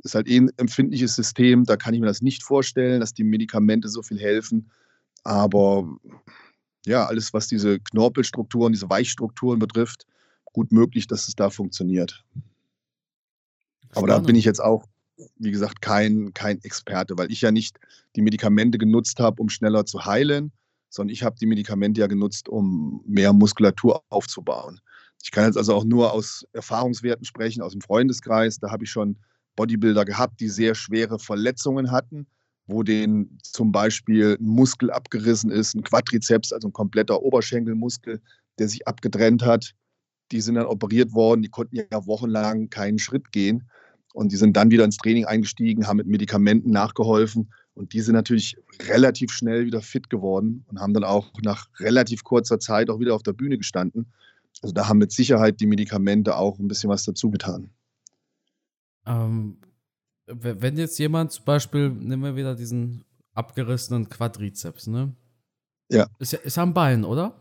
ist 0.02 0.14
halt 0.14 0.28
eh 0.28 0.38
ein 0.38 0.50
empfindliches 0.57 1.14
System. 1.14 1.64
Da 1.64 1.76
kann 1.76 1.95
ich 1.95 2.00
mir 2.00 2.07
das 2.07 2.23
nicht 2.23 2.42
vorstellen, 2.42 3.00
dass 3.00 3.14
die 3.14 3.25
Medikamente 3.25 3.88
so 3.88 4.02
viel 4.02 4.18
helfen. 4.18 4.71
Aber 5.25 5.88
ja, 6.87 7.07
alles, 7.07 7.33
was 7.33 7.49
diese 7.49 7.80
Knorpelstrukturen, 7.80 8.73
diese 8.73 8.88
Weichstrukturen 8.88 9.59
betrifft, 9.59 10.07
gut 10.52 10.73
möglich, 10.73 11.07
dass 11.07 11.28
es 11.28 11.35
da 11.35 11.50
funktioniert. 11.50 12.25
Aber 13.95 14.07
da 14.07 14.18
bin 14.18 14.37
ich 14.37 14.45
jetzt 14.45 14.62
auch, 14.62 14.87
wie 15.37 15.50
gesagt, 15.50 15.80
kein, 15.80 16.33
kein 16.35 16.62
Experte, 16.62 17.16
weil 17.18 17.33
ich 17.33 17.40
ja 17.40 17.50
nicht 17.50 17.78
die 18.16 18.23
Medikamente 18.23 18.78
genutzt 18.78 19.18
habe, 19.18 19.40
um 19.42 19.49
schneller 19.49 19.87
zu 19.87 20.04
heilen, 20.04 20.52
sondern 20.88 21.12
ich 21.12 21.23
habe 21.23 21.37
die 21.40 21.47
Medikamente 21.47 22.00
ja 22.00 22.07
genutzt, 22.07 22.49
um 22.49 23.02
mehr 23.07 23.33
Muskulatur 23.33 24.02
aufzubauen. 24.09 24.80
Ich 25.23 25.30
kann 25.30 25.45
jetzt 25.45 25.57
also 25.57 25.75
auch 25.75 25.85
nur 25.85 26.12
aus 26.12 26.47
Erfahrungswerten 26.52 27.25
sprechen, 27.25 27.62
aus 27.62 27.73
dem 27.73 27.80
Freundeskreis. 27.80 28.59
Da 28.59 28.71
habe 28.71 28.85
ich 28.85 28.90
schon 28.90 29.16
Bodybuilder 29.57 30.04
gehabt, 30.04 30.40
die 30.40 30.49
sehr 30.49 30.75
schwere 30.75 31.18
Verletzungen 31.18 31.90
hatten, 31.90 32.26
wo 32.66 32.83
denen 32.83 33.38
zum 33.42 33.73
Beispiel 33.73 34.37
ein 34.40 34.47
Muskel 34.47 34.90
abgerissen 34.90 35.50
ist, 35.50 35.75
ein 35.75 35.83
Quadrizeps, 35.83 36.52
also 36.52 36.68
ein 36.68 36.73
kompletter 36.73 37.23
Oberschenkelmuskel, 37.23 38.21
der 38.59 38.68
sich 38.68 38.87
abgetrennt 38.87 39.45
hat. 39.45 39.75
Die 40.30 40.40
sind 40.40 40.54
dann 40.54 40.66
operiert 40.66 41.12
worden, 41.12 41.42
die 41.42 41.49
konnten 41.49 41.76
ja 41.76 42.07
wochenlang 42.07 42.71
keinen 42.71 42.99
Schritt 42.99 43.33
gehen. 43.33 43.68
Und 44.14 44.33
die 44.33 44.37
sind 44.37 44.57
dann 44.57 44.71
wieder 44.71 44.85
ins 44.85 44.97
Training 44.97 45.26
eingestiegen, 45.26 45.87
haben 45.87 45.99
mit 45.99 46.07
Medikamenten 46.07 46.71
nachgeholfen. 46.71 47.52
Und 47.78 47.92
die 47.92 48.00
sind 48.00 48.14
natürlich 48.14 48.56
relativ 48.88 49.30
schnell 49.30 49.64
wieder 49.64 49.80
fit 49.80 50.11
geworden 50.11 50.64
und 50.66 50.80
haben 50.80 50.94
dann 50.94 51.04
auch 51.04 51.30
nach 51.42 51.68
relativ 51.78 52.25
kurzer 52.25 52.58
Zeit 52.58 52.90
auch 52.90 52.99
wieder 52.99 53.14
auf 53.14 53.23
der 53.23 53.35
Bühne 53.35 53.56
gestanden. 53.56 54.12
Also 54.62 54.75
da 54.75 54.88
haben 54.88 54.99
mit 54.99 55.12
Sicherheit 55.12 55.61
die 55.61 55.66
Medikamente 55.66 56.37
auch 56.37 56.58
ein 56.58 56.66
bisschen 56.66 56.90
was 56.90 57.04
dazu 57.04 57.30
getan. 57.30 57.70
Ähm, 59.06 59.58
wenn 60.26 60.76
jetzt 60.76 60.99
jemand 60.99 61.30
zum 61.30 61.44
Beispiel, 61.44 61.90
nehmen 61.90 62.23
wir 62.25 62.35
wieder 62.35 62.56
diesen 62.56 63.04
abgerissenen 63.32 64.08
Quadrizeps, 64.08 64.88
ne? 64.88 65.14
Ja. 65.88 66.08
Ist, 66.18 66.35
ist 66.35 66.58
am 66.58 66.75
Bein, 66.75 67.04
oder? 67.04 67.32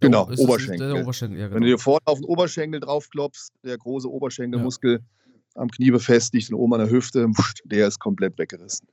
Genau, 0.00 0.28
ist 0.30 0.40
Oberschenkel. 0.40 0.94
Der 0.94 1.02
Oberschenkel 1.02 1.38
ja, 1.38 1.46
genau. 1.46 1.56
Wenn 1.56 1.62
du 1.62 1.68
dir 1.68 1.78
vorne 1.78 2.00
auf 2.06 2.18
den 2.18 2.24
Oberschenkel 2.24 2.80
draufklopfst, 2.80 3.50
der 3.62 3.76
große 3.76 4.10
Oberschenkelmuskel 4.10 5.00
ja. 5.00 5.60
am 5.60 5.68
Knie 5.68 5.90
befestigt 5.90 6.50
und 6.50 6.56
oben 6.56 6.72
an 6.72 6.80
der 6.80 6.90
Hüfte, 6.90 7.28
der 7.64 7.86
ist 7.86 7.98
komplett 7.98 8.38
weggerissen. 8.38 8.88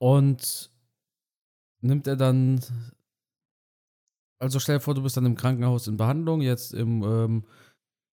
Und 0.00 0.70
nimmt 1.82 2.06
er 2.06 2.16
dann, 2.16 2.60
also 4.38 4.58
stell 4.58 4.76
dir 4.76 4.80
vor, 4.80 4.94
du 4.94 5.02
bist 5.02 5.18
dann 5.18 5.26
im 5.26 5.36
Krankenhaus 5.36 5.88
in 5.88 5.98
Behandlung, 5.98 6.40
jetzt 6.40 6.72
im 6.72 7.02
ähm, 7.02 7.44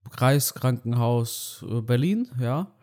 Kreiskrankenhaus 0.09 1.63
äh, 1.67 1.81
Berlin, 1.81 2.29
ja. 2.41 2.75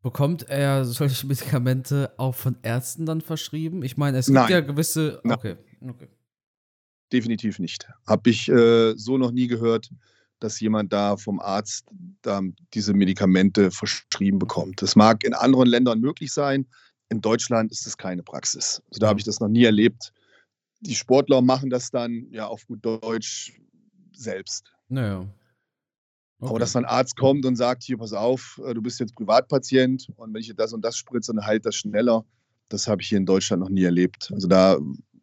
Bekommt 0.00 0.48
er 0.48 0.86
solche 0.86 1.26
Medikamente 1.26 2.14
auch 2.16 2.34
von 2.34 2.56
Ärzten 2.62 3.04
dann 3.04 3.20
verschrieben? 3.20 3.82
Ich 3.82 3.98
meine, 3.98 4.16
es 4.16 4.26
gibt 4.26 4.36
Nein. 4.36 4.50
ja 4.50 4.60
gewisse. 4.60 5.20
Okay, 5.24 5.56
okay. 5.82 6.08
Definitiv 7.12 7.58
nicht. 7.58 7.86
Habe 8.06 8.30
ich 8.30 8.48
äh, 8.48 8.94
so 8.96 9.18
noch 9.18 9.30
nie 9.30 9.46
gehört, 9.46 9.90
dass 10.38 10.58
jemand 10.58 10.90
da 10.94 11.18
vom 11.18 11.38
Arzt 11.38 11.86
da 12.22 12.40
diese 12.72 12.94
Medikamente 12.94 13.70
verschrieben 13.70 14.38
bekommt. 14.38 14.80
Das 14.80 14.96
mag 14.96 15.22
in 15.22 15.34
anderen 15.34 15.68
Ländern 15.68 16.00
möglich 16.00 16.32
sein. 16.32 16.66
In 17.14 17.20
Deutschland 17.20 17.70
ist 17.70 17.86
das 17.86 17.96
keine 17.96 18.24
Praxis. 18.24 18.82
Also 18.88 18.98
da 18.98 19.06
habe 19.06 19.20
ich 19.20 19.24
das 19.24 19.38
noch 19.38 19.48
nie 19.48 19.62
erlebt. 19.64 20.12
Die 20.80 20.96
Sportler 20.96 21.40
machen 21.42 21.70
das 21.70 21.90
dann 21.90 22.26
ja 22.30 22.48
auf 22.48 22.66
gut 22.66 22.84
Deutsch 22.84 23.52
selbst. 24.12 24.72
Naja. 24.88 25.20
Okay. 26.40 26.50
Aber 26.50 26.58
dass 26.58 26.74
ein 26.74 26.84
Arzt 26.84 27.16
kommt 27.16 27.46
und 27.46 27.54
sagt, 27.54 27.84
hier, 27.84 27.96
pass 27.96 28.12
auf, 28.12 28.60
äh, 28.66 28.74
du 28.74 28.82
bist 28.82 28.98
jetzt 28.98 29.14
Privatpatient 29.14 30.08
und 30.16 30.34
wenn 30.34 30.40
ich 30.40 30.52
das 30.56 30.72
und 30.72 30.84
das 30.84 30.96
spritze, 30.96 31.32
dann 31.32 31.46
heilt 31.46 31.64
das 31.64 31.76
schneller, 31.76 32.24
das 32.68 32.88
habe 32.88 33.00
ich 33.00 33.08
hier 33.08 33.18
in 33.18 33.26
Deutschland 33.26 33.62
noch 33.62 33.70
nie 33.70 33.84
erlebt. 33.84 34.32
Also 34.34 34.48
da 34.48 34.76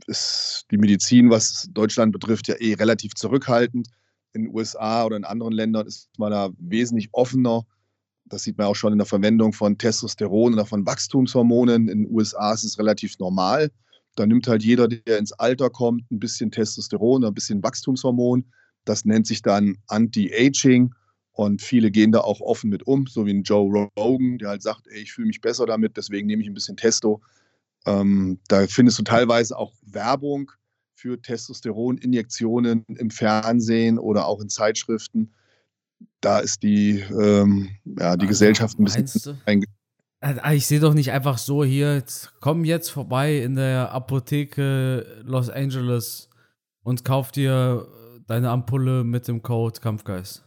ist 0.07 0.65
die 0.71 0.77
Medizin, 0.77 1.29
was 1.29 1.67
Deutschland 1.71 2.13
betrifft, 2.13 2.47
ja 2.47 2.55
eh 2.55 2.73
relativ 2.75 3.15
zurückhaltend. 3.15 3.89
In 4.31 4.43
den 4.43 4.55
USA 4.55 5.03
oder 5.03 5.17
in 5.17 5.25
anderen 5.25 5.53
Ländern 5.53 5.85
ist 5.87 6.09
man 6.17 6.31
da 6.31 6.51
wesentlich 6.57 7.09
offener. 7.11 7.65
Das 8.31 8.43
sieht 8.43 8.57
man 8.57 8.67
auch 8.67 8.75
schon 8.75 8.93
in 8.93 8.97
der 8.97 9.07
Verwendung 9.07 9.53
von 9.53 9.77
Testosteron 9.77 10.53
oder 10.53 10.65
von 10.65 10.85
Wachstumshormonen. 10.85 11.89
In 11.89 12.03
den 12.05 12.11
USA 12.11 12.53
ist 12.53 12.63
es 12.63 12.79
relativ 12.79 13.19
normal. 13.19 13.71
Da 14.15 14.25
nimmt 14.25 14.47
halt 14.47 14.63
jeder, 14.63 14.87
der 14.87 15.17
ins 15.17 15.33
Alter 15.33 15.69
kommt, 15.69 16.09
ein 16.11 16.19
bisschen 16.19 16.51
Testosteron 16.51 17.21
oder 17.23 17.31
ein 17.31 17.35
bisschen 17.35 17.61
Wachstumshormon 17.61 18.45
das 18.85 19.05
nennt 19.05 19.27
sich 19.27 19.41
dann 19.41 19.77
Anti-Aging 19.87 20.93
und 21.33 21.61
viele 21.61 21.91
gehen 21.91 22.11
da 22.11 22.19
auch 22.21 22.41
offen 22.41 22.69
mit 22.69 22.85
um, 22.87 23.07
so 23.07 23.25
wie 23.25 23.31
ein 23.31 23.43
Joe 23.43 23.89
Rogan, 23.97 24.37
der 24.37 24.49
halt 24.49 24.63
sagt, 24.63 24.87
ey, 24.87 25.01
ich 25.01 25.13
fühle 25.13 25.27
mich 25.27 25.41
besser 25.41 25.65
damit, 25.65 25.97
deswegen 25.97 26.27
nehme 26.27 26.41
ich 26.41 26.49
ein 26.49 26.53
bisschen 26.53 26.77
Testo. 26.77 27.21
Ähm, 27.85 28.39
da 28.47 28.67
findest 28.67 28.99
du 28.99 29.03
teilweise 29.03 29.57
auch 29.57 29.73
Werbung 29.81 30.51
für 30.93 31.21
Testosteroninjektionen 31.21 32.85
im 32.87 33.09
Fernsehen 33.09 33.97
oder 33.97 34.27
auch 34.27 34.39
in 34.41 34.49
Zeitschriften. 34.49 35.33
Da 36.19 36.39
ist 36.39 36.63
die, 36.63 36.99
ähm, 36.99 37.69
ja, 37.85 38.15
die 38.15 38.21
also, 38.21 38.27
Gesellschaft 38.27 38.79
ein 38.79 38.85
bisschen 38.85 39.65
also, 40.23 40.41
ich 40.51 40.67
sehe 40.67 40.79
doch 40.79 40.93
nicht 40.93 41.11
einfach 41.11 41.39
so 41.39 41.63
hier, 41.63 42.03
komm 42.41 42.63
jetzt 42.63 42.89
vorbei 42.89 43.37
in 43.37 43.55
der 43.55 43.91
Apotheke 43.91 45.23
Los 45.23 45.49
Angeles 45.49 46.29
und 46.83 47.03
kauf 47.03 47.31
dir 47.31 47.87
deine 48.27 48.49
Ampulle 48.49 49.03
mit 49.03 49.27
dem 49.27 49.41
Code 49.41 49.79
Kampfgeist? 49.79 50.45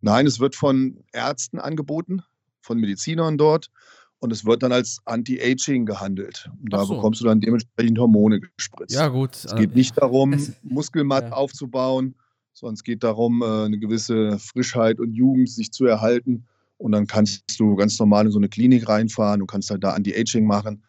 Nein, 0.00 0.26
es 0.26 0.40
wird 0.40 0.56
von 0.56 1.04
Ärzten 1.12 1.58
angeboten, 1.58 2.22
von 2.60 2.78
Medizinern 2.78 3.38
dort. 3.38 3.70
Und 4.18 4.32
es 4.32 4.46
wird 4.46 4.62
dann 4.62 4.72
als 4.72 5.00
Anti-Aging 5.04 5.84
gehandelt. 5.84 6.50
Und 6.62 6.72
da 6.72 6.84
so. 6.86 6.94
bekommst 6.94 7.20
du 7.20 7.26
dann 7.26 7.42
dementsprechend 7.42 7.98
Hormone 7.98 8.40
gespritzt. 8.40 8.94
Ja, 8.94 9.08
gut. 9.08 9.34
Es 9.34 9.54
geht 9.54 9.74
nicht 9.74 9.98
darum, 9.98 10.34
Muskelmatt 10.62 11.24
ja. 11.24 11.32
aufzubauen, 11.32 12.14
sondern 12.54 12.74
es 12.74 12.84
geht 12.84 13.04
darum, 13.04 13.42
äh, 13.42 13.64
eine 13.66 13.78
gewisse 13.78 14.38
Frischheit 14.38 15.00
und 15.00 15.12
Jugend 15.12 15.50
sich 15.50 15.72
zu 15.72 15.84
erhalten. 15.84 16.46
Und 16.78 16.92
dann 16.92 17.06
kannst 17.06 17.58
du 17.58 17.76
ganz 17.76 17.98
normal 17.98 18.26
in 18.26 18.32
so 18.32 18.38
eine 18.38 18.48
Klinik 18.48 18.88
reinfahren 18.88 19.42
und 19.42 19.48
kannst 19.48 19.70
halt 19.70 19.84
da 19.84 19.92
Anti-Aging 19.92 20.46
machen 20.46 20.82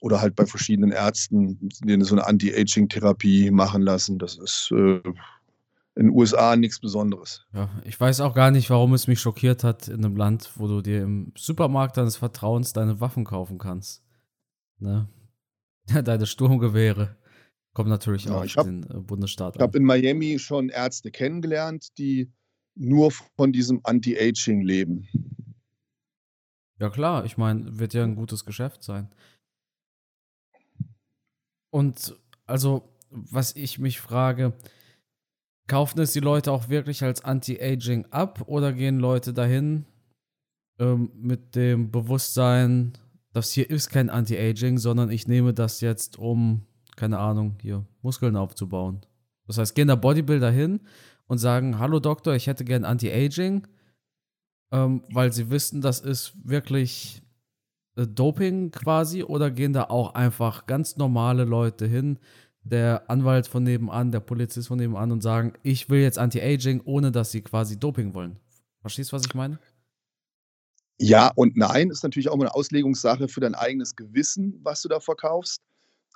oder 0.00 0.20
halt 0.20 0.36
bei 0.36 0.46
verschiedenen 0.46 0.92
Ärzten, 0.92 1.58
die 1.84 2.04
so 2.04 2.14
eine 2.14 2.26
Anti-Aging-Therapie 2.26 3.50
machen 3.50 3.82
lassen. 3.82 4.18
Das 4.18 4.38
ist 4.38 4.70
äh, 4.72 5.00
in 5.98 6.06
den 6.06 6.10
USA 6.10 6.54
nichts 6.54 6.78
Besonderes. 6.78 7.44
Ja, 7.52 7.68
ich 7.84 7.98
weiß 7.98 8.20
auch 8.20 8.34
gar 8.34 8.52
nicht, 8.52 8.70
warum 8.70 8.94
es 8.94 9.08
mich 9.08 9.20
schockiert 9.20 9.64
hat 9.64 9.88
in 9.88 10.04
einem 10.04 10.16
Land, 10.16 10.52
wo 10.54 10.68
du 10.68 10.80
dir 10.80 11.02
im 11.02 11.32
Supermarkt 11.36 11.96
deines 11.96 12.16
Vertrauens 12.16 12.72
deine 12.72 13.00
Waffen 13.00 13.24
kaufen 13.24 13.58
kannst. 13.58 14.04
Ne? 14.78 15.08
Deine 16.04 16.26
Sturmgewehre. 16.26 17.16
Kommt 17.74 17.88
natürlich 17.88 18.24
ja, 18.24 18.36
auch 18.36 18.44
ich 18.44 18.56
hab, 18.56 18.66
den 18.66 18.84
äh, 18.84 19.00
Bundesstaat 19.00 19.56
Ich 19.56 19.62
habe 19.62 19.78
in 19.78 19.84
Miami 19.84 20.38
schon 20.38 20.68
Ärzte 20.68 21.10
kennengelernt, 21.10 21.96
die 21.98 22.32
nur 22.74 23.10
von 23.10 23.52
diesem 23.52 23.80
Anti-Aging 23.84 24.62
leben. 24.62 25.08
Ja 26.80 26.90
klar, 26.90 27.24
ich 27.24 27.36
meine, 27.36 27.78
wird 27.78 27.94
ja 27.94 28.04
ein 28.04 28.14
gutes 28.14 28.44
Geschäft 28.44 28.82
sein. 28.82 29.08
Und 31.70 32.16
also, 32.46 32.88
was 33.10 33.54
ich 33.56 33.78
mich 33.78 34.00
frage, 34.00 34.52
kaufen 35.66 36.00
es 36.00 36.12
die 36.12 36.20
Leute 36.20 36.52
auch 36.52 36.68
wirklich 36.68 37.02
als 37.02 37.22
Anti-Aging 37.22 38.06
ab 38.10 38.42
oder 38.46 38.72
gehen 38.72 38.98
Leute 38.98 39.34
dahin 39.34 39.84
ähm, 40.78 41.10
mit 41.14 41.54
dem 41.54 41.90
Bewusstsein, 41.90 42.92
dass 43.32 43.52
hier 43.52 43.68
ist 43.68 43.90
kein 43.90 44.08
Anti-Aging, 44.08 44.78
sondern 44.78 45.10
ich 45.10 45.28
nehme 45.28 45.52
das 45.52 45.80
jetzt, 45.80 46.18
um, 46.18 46.66
keine 46.98 47.18
Ahnung, 47.18 47.56
hier 47.62 47.86
Muskeln 48.02 48.36
aufzubauen. 48.36 49.00
Das 49.46 49.56
heißt, 49.56 49.74
gehen 49.74 49.88
da 49.88 49.94
Bodybuilder 49.94 50.50
hin 50.50 50.80
und 51.26 51.38
sagen, 51.38 51.78
hallo 51.78 52.00
Doktor, 52.00 52.34
ich 52.34 52.48
hätte 52.48 52.64
gern 52.64 52.84
Anti-Aging, 52.84 53.66
ähm, 54.72 55.02
weil 55.10 55.32
sie 55.32 55.48
wissen, 55.48 55.80
das 55.80 56.00
ist 56.00 56.34
wirklich 56.42 57.22
äh, 57.96 58.06
Doping 58.06 58.72
quasi 58.72 59.22
oder 59.22 59.50
gehen 59.50 59.72
da 59.72 59.84
auch 59.84 60.14
einfach 60.14 60.66
ganz 60.66 60.96
normale 60.96 61.44
Leute 61.44 61.86
hin, 61.86 62.18
der 62.62 63.08
Anwalt 63.08 63.46
von 63.46 63.62
nebenan, 63.62 64.10
der 64.10 64.20
Polizist 64.20 64.68
von 64.68 64.78
nebenan 64.78 65.12
und 65.12 65.22
sagen, 65.22 65.52
ich 65.62 65.88
will 65.88 66.00
jetzt 66.00 66.18
Anti-Aging, 66.18 66.82
ohne 66.84 67.12
dass 67.12 67.30
sie 67.30 67.42
quasi 67.42 67.78
Doping 67.78 68.12
wollen. 68.12 68.38
Verstehst 68.80 69.12
du, 69.12 69.16
was 69.16 69.24
ich 69.24 69.34
meine? 69.34 69.58
Ja 71.00 71.30
und 71.36 71.56
nein, 71.56 71.90
ist 71.90 72.02
natürlich 72.02 72.28
auch 72.28 72.34
eine 72.34 72.52
Auslegungssache 72.52 73.28
für 73.28 73.40
dein 73.40 73.54
eigenes 73.54 73.94
Gewissen, 73.94 74.58
was 74.64 74.82
du 74.82 74.88
da 74.88 74.98
verkaufst. 74.98 75.62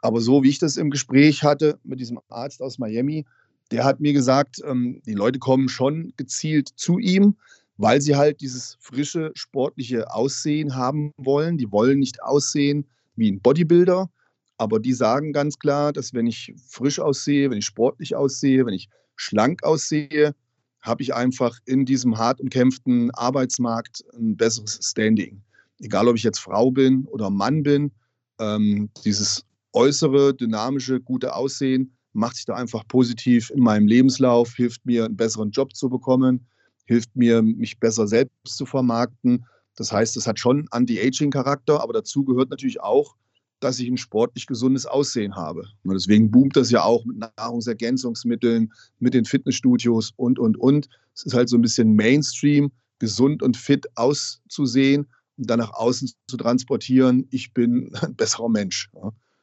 Aber 0.02 0.20
so 0.20 0.42
wie 0.42 0.48
ich 0.50 0.58
das 0.58 0.76
im 0.76 0.90
Gespräch 0.90 1.42
hatte 1.42 1.78
mit 1.84 2.00
diesem 2.00 2.20
Arzt 2.28 2.60
aus 2.60 2.78
Miami, 2.78 3.24
der 3.70 3.84
hat 3.84 4.00
mir 4.00 4.12
gesagt, 4.12 4.60
ähm, 4.66 5.00
die 5.06 5.14
Leute 5.14 5.38
kommen 5.38 5.68
schon 5.68 6.12
gezielt 6.16 6.68
zu 6.76 6.98
ihm, 6.98 7.36
weil 7.78 8.02
sie 8.02 8.16
halt 8.16 8.40
dieses 8.40 8.76
frische, 8.80 9.30
sportliche 9.34 10.12
Aussehen 10.12 10.74
haben 10.74 11.12
wollen. 11.16 11.56
Die 11.56 11.70
wollen 11.72 12.00
nicht 12.00 12.22
aussehen 12.22 12.86
wie 13.16 13.30
ein 13.30 13.40
Bodybuilder, 13.40 14.10
aber 14.58 14.80
die 14.80 14.92
sagen 14.92 15.32
ganz 15.32 15.58
klar, 15.58 15.92
dass 15.92 16.12
wenn 16.12 16.26
ich 16.26 16.52
frisch 16.68 16.98
aussehe, 16.98 17.50
wenn 17.50 17.58
ich 17.58 17.64
sportlich 17.64 18.14
aussehe, 18.14 18.66
wenn 18.66 18.74
ich 18.74 18.88
schlank 19.16 19.62
aussehe, 19.62 20.34
habe 20.80 21.02
ich 21.02 21.14
einfach 21.14 21.58
in 21.64 21.86
diesem 21.86 22.18
hart 22.18 22.40
umkämpften 22.40 23.12
Arbeitsmarkt 23.12 24.04
ein 24.18 24.36
besseres 24.36 24.80
Standing. 24.82 25.40
Egal, 25.80 26.08
ob 26.08 26.16
ich 26.16 26.24
jetzt 26.24 26.40
Frau 26.40 26.70
bin 26.72 27.06
oder 27.06 27.30
Mann 27.30 27.62
bin, 27.62 27.92
ähm, 28.40 28.90
dieses 29.04 29.44
äußere, 29.72 30.34
dynamische, 30.34 31.00
gute 31.00 31.34
Aussehen 31.34 31.96
macht 32.12 32.36
sich 32.36 32.44
da 32.44 32.54
einfach 32.54 32.86
positiv 32.88 33.50
in 33.50 33.60
meinem 33.60 33.86
Lebenslauf, 33.86 34.54
hilft 34.54 34.84
mir, 34.84 35.06
einen 35.06 35.16
besseren 35.16 35.50
Job 35.50 35.74
zu 35.74 35.88
bekommen, 35.88 36.46
hilft 36.84 37.14
mir, 37.16 37.42
mich 37.42 37.78
besser 37.80 38.06
selbst 38.06 38.56
zu 38.56 38.66
vermarkten. 38.66 39.46
Das 39.76 39.92
heißt, 39.92 40.16
es 40.16 40.26
hat 40.26 40.38
schon 40.38 40.66
Anti-Aging-Charakter, 40.70 41.80
aber 41.82 41.94
dazu 41.94 42.24
gehört 42.24 42.50
natürlich 42.50 42.80
auch, 42.80 43.16
dass 43.60 43.78
ich 43.78 43.88
ein 43.88 43.96
sportlich 43.96 44.46
gesundes 44.46 44.86
Aussehen 44.86 45.36
habe. 45.36 45.64
Und 45.84 45.94
deswegen 45.94 46.30
boomt 46.30 46.56
das 46.56 46.70
ja 46.70 46.82
auch 46.82 47.04
mit 47.04 47.18
Nahrungsergänzungsmitteln, 47.38 48.72
mit 48.98 49.14
den 49.14 49.24
Fitnessstudios 49.24 50.12
und, 50.16 50.38
und, 50.38 50.58
und. 50.58 50.88
Es 51.14 51.24
ist 51.24 51.34
halt 51.34 51.48
so 51.48 51.56
ein 51.56 51.62
bisschen 51.62 51.94
Mainstream, 51.94 52.72
gesund 52.98 53.42
und 53.42 53.56
fit 53.56 53.86
auszusehen 53.94 55.06
und 55.38 55.48
dann 55.48 55.60
nach 55.60 55.72
außen 55.72 56.10
zu 56.26 56.36
transportieren, 56.36 57.26
ich 57.30 57.54
bin 57.54 57.90
ein 58.02 58.14
besserer 58.16 58.48
Mensch. 58.48 58.90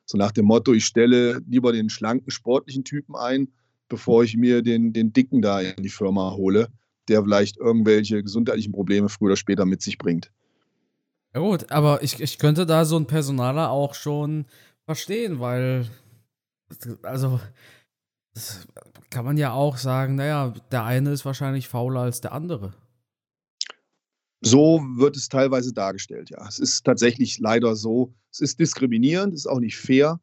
So 0.09 0.17
nach 0.17 0.31
dem 0.31 0.45
Motto, 0.45 0.73
ich 0.73 0.85
stelle 0.85 1.39
lieber 1.47 1.71
den 1.71 1.87
schlanken, 1.87 2.31
sportlichen 2.31 2.83
Typen 2.83 3.15
ein, 3.15 3.49
bevor 3.89 4.23
ich 4.23 4.35
mir 4.35 4.63
den, 4.63 4.91
den 4.91 5.13
dicken 5.13 5.39
da 5.39 5.61
in 5.61 5.83
die 5.83 5.89
Firma 5.89 6.31
hole, 6.31 6.69
der 7.07 7.21
vielleicht 7.21 7.57
irgendwelche 7.57 8.23
gesundheitlichen 8.23 8.71
Probleme 8.71 9.07
früher 9.07 9.27
oder 9.27 9.35
später 9.35 9.67
mit 9.67 9.83
sich 9.83 9.99
bringt. 9.99 10.31
Ja 11.35 11.41
gut, 11.41 11.71
aber 11.71 12.01
ich, 12.01 12.19
ich 12.19 12.39
könnte 12.39 12.65
da 12.65 12.85
so 12.85 12.97
ein 12.97 13.05
Personaler 13.05 13.69
auch 13.69 13.93
schon 13.93 14.45
verstehen, 14.83 15.39
weil, 15.39 15.85
also, 17.03 17.39
das 18.33 18.67
kann 19.11 19.25
man 19.25 19.37
ja 19.37 19.53
auch 19.53 19.77
sagen, 19.77 20.15
naja, 20.15 20.55
der 20.71 20.85
eine 20.85 21.11
ist 21.11 21.23
wahrscheinlich 21.23 21.67
fauler 21.67 22.01
als 22.01 22.19
der 22.19 22.31
andere. 22.31 22.73
So 24.41 24.81
wird 24.95 25.17
es 25.17 25.27
teilweise 25.27 25.73
dargestellt, 25.73 26.29
ja. 26.29 26.45
Es 26.47 26.59
ist 26.59 26.85
tatsächlich 26.85 27.39
leider 27.39 27.75
so. 27.75 28.13
Es 28.31 28.39
ist 28.39 28.59
diskriminierend, 28.59 29.33
es 29.33 29.41
ist 29.41 29.47
auch 29.47 29.59
nicht 29.59 29.77
fair. 29.77 30.19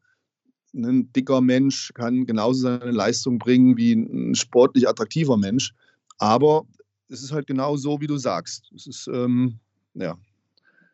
Ein 0.73 1.11
dicker 1.13 1.41
Mensch 1.41 1.91
kann 1.93 2.25
genauso 2.25 2.61
seine 2.61 2.91
Leistung 2.91 3.37
bringen 3.37 3.77
wie 3.77 3.93
ein 3.93 4.35
sportlich 4.35 4.87
attraktiver 4.87 5.37
Mensch. 5.37 5.73
Aber 6.17 6.65
es 7.09 7.21
ist 7.21 7.31
halt 7.31 7.47
genau 7.47 7.77
so, 7.77 8.01
wie 8.01 8.07
du 8.07 8.17
sagst. 8.17 8.71
Es 8.75 8.87
ist, 8.87 9.07
ähm, 9.07 9.59
ja, 9.93 10.17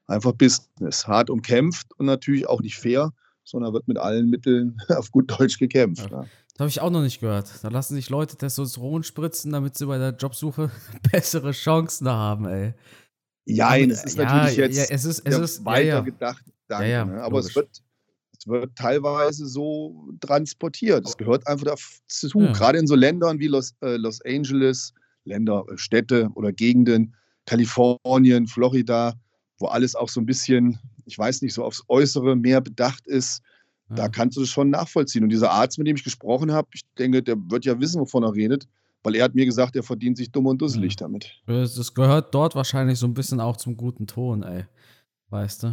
einfach 0.07 0.33
Business. 0.33 1.07
Hart 1.07 1.29
umkämpft 1.29 1.87
und 1.97 2.05
natürlich 2.05 2.47
auch 2.47 2.61
nicht 2.61 2.77
fair, 2.77 3.11
sondern 3.43 3.73
wird 3.73 3.87
mit 3.87 3.97
allen 3.97 4.29
Mitteln 4.29 4.77
auf 4.89 5.11
gut 5.11 5.31
Deutsch 5.39 5.57
gekämpft. 5.57 6.09
Ja. 6.11 6.25
Das 6.53 6.59
habe 6.59 6.69
ich 6.69 6.81
auch 6.81 6.91
noch 6.91 7.01
nicht 7.01 7.19
gehört. 7.19 7.49
Da 7.63 7.69
lassen 7.69 7.95
sich 7.95 8.09
Leute 8.09 8.35
Testosteron 8.35 9.03
spritzen, 9.03 9.51
damit 9.51 9.75
sie 9.75 9.87
bei 9.87 9.97
der 9.97 10.15
Jobsuche 10.15 10.69
bessere 11.11 11.51
Chancen 11.51 12.07
haben, 12.07 12.45
ey. 12.45 12.73
Ja, 13.45 13.75
es 13.77 14.03
ist 14.03 14.17
ja, 14.17 14.23
natürlich 14.23 14.57
jetzt 14.57 14.77
ja, 14.77 14.95
es 14.95 15.05
ist, 15.05 15.21
es 15.25 15.37
ist, 15.37 15.65
weiter 15.65 15.85
ja, 15.85 15.99
gedacht, 15.99 16.43
danke, 16.67 16.89
ja, 16.89 17.05
ne? 17.05 17.21
aber 17.21 17.39
es 17.39 17.53
wird, 17.55 17.69
es 18.37 18.47
wird 18.47 18.75
teilweise 18.75 19.47
so 19.47 20.09
transportiert. 20.21 21.07
Es 21.07 21.17
gehört 21.17 21.45
einfach 21.47 21.65
dazu, 21.65 22.39
gerade 22.53 22.77
in 22.77 22.87
so 22.87 22.95
Ländern 22.95 23.39
wie 23.39 23.47
Los, 23.47 23.75
äh, 23.81 23.97
Los 23.97 24.21
Angeles, 24.25 24.93
Länder, 25.25 25.65
äh, 25.71 25.77
Städte 25.77 26.29
oder 26.35 26.53
Gegenden, 26.53 27.15
Kalifornien, 27.45 28.47
Florida, 28.47 29.13
wo 29.59 29.67
alles 29.67 29.95
auch 29.95 30.09
so 30.09 30.21
ein 30.21 30.25
bisschen, 30.25 30.79
ich 31.05 31.17
weiß 31.17 31.41
nicht, 31.41 31.53
so 31.53 31.63
aufs 31.63 31.83
Äußere 31.89 32.35
mehr 32.35 32.61
bedacht 32.61 33.07
ist, 33.07 33.41
ja. 33.89 33.95
da 33.95 34.09
kannst 34.09 34.37
du 34.37 34.41
das 34.41 34.49
schon 34.49 34.69
nachvollziehen. 34.69 35.23
Und 35.23 35.29
dieser 35.29 35.51
Arzt, 35.51 35.77
mit 35.77 35.87
dem 35.87 35.97
ich 35.97 36.03
gesprochen 36.03 36.51
habe, 36.51 36.69
ich 36.73 36.83
denke, 36.97 37.21
der 37.21 37.35
wird 37.49 37.65
ja 37.65 37.79
wissen, 37.79 37.99
wovon 37.99 38.23
er 38.23 38.33
redet, 38.33 38.67
weil 39.03 39.15
er 39.15 39.25
hat 39.25 39.35
mir 39.35 39.45
gesagt, 39.45 39.75
er 39.75 39.83
verdient 39.83 40.17
sich 40.17 40.31
dumm 40.31 40.47
und 40.47 40.61
dusselig 40.61 40.93
ja. 40.93 41.05
damit. 41.05 41.41
Das 41.45 41.93
gehört 41.93 42.33
dort 42.33 42.55
wahrscheinlich 42.55 42.97
so 42.97 43.05
ein 43.05 43.13
bisschen 43.13 43.39
auch 43.39 43.57
zum 43.57 43.77
guten 43.77 44.07
Ton, 44.07 44.43
ey. 44.43 44.65
Weißt 45.29 45.63
du? 45.63 45.67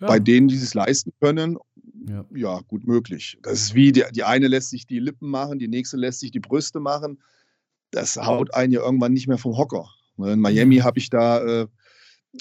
Ja. 0.00 0.06
Bei 0.06 0.18
denen, 0.18 0.48
die 0.48 0.56
es 0.56 0.74
leisten 0.74 1.12
können, 1.20 1.58
ja. 2.06 2.24
ja. 2.34 2.60
gut 2.68 2.86
möglich. 2.86 3.38
Das 3.42 3.60
ist 3.60 3.74
wie, 3.74 3.92
die, 3.92 4.04
die 4.12 4.24
eine 4.24 4.48
lässt 4.48 4.70
sich 4.70 4.86
die 4.86 5.00
Lippen 5.00 5.28
machen, 5.28 5.58
die 5.58 5.68
nächste 5.68 5.96
lässt 5.96 6.20
sich 6.20 6.30
die 6.30 6.40
Brüste 6.40 6.80
machen. 6.80 7.20
Das 7.90 8.16
haut 8.16 8.54
einen 8.54 8.72
ja 8.72 8.80
irgendwann 8.80 9.12
nicht 9.12 9.28
mehr 9.28 9.38
vom 9.38 9.56
Hocker. 9.56 9.88
In 10.18 10.40
Miami 10.40 10.78
habe 10.78 10.98
ich 10.98 11.10
da 11.10 11.42
äh, 11.62 11.66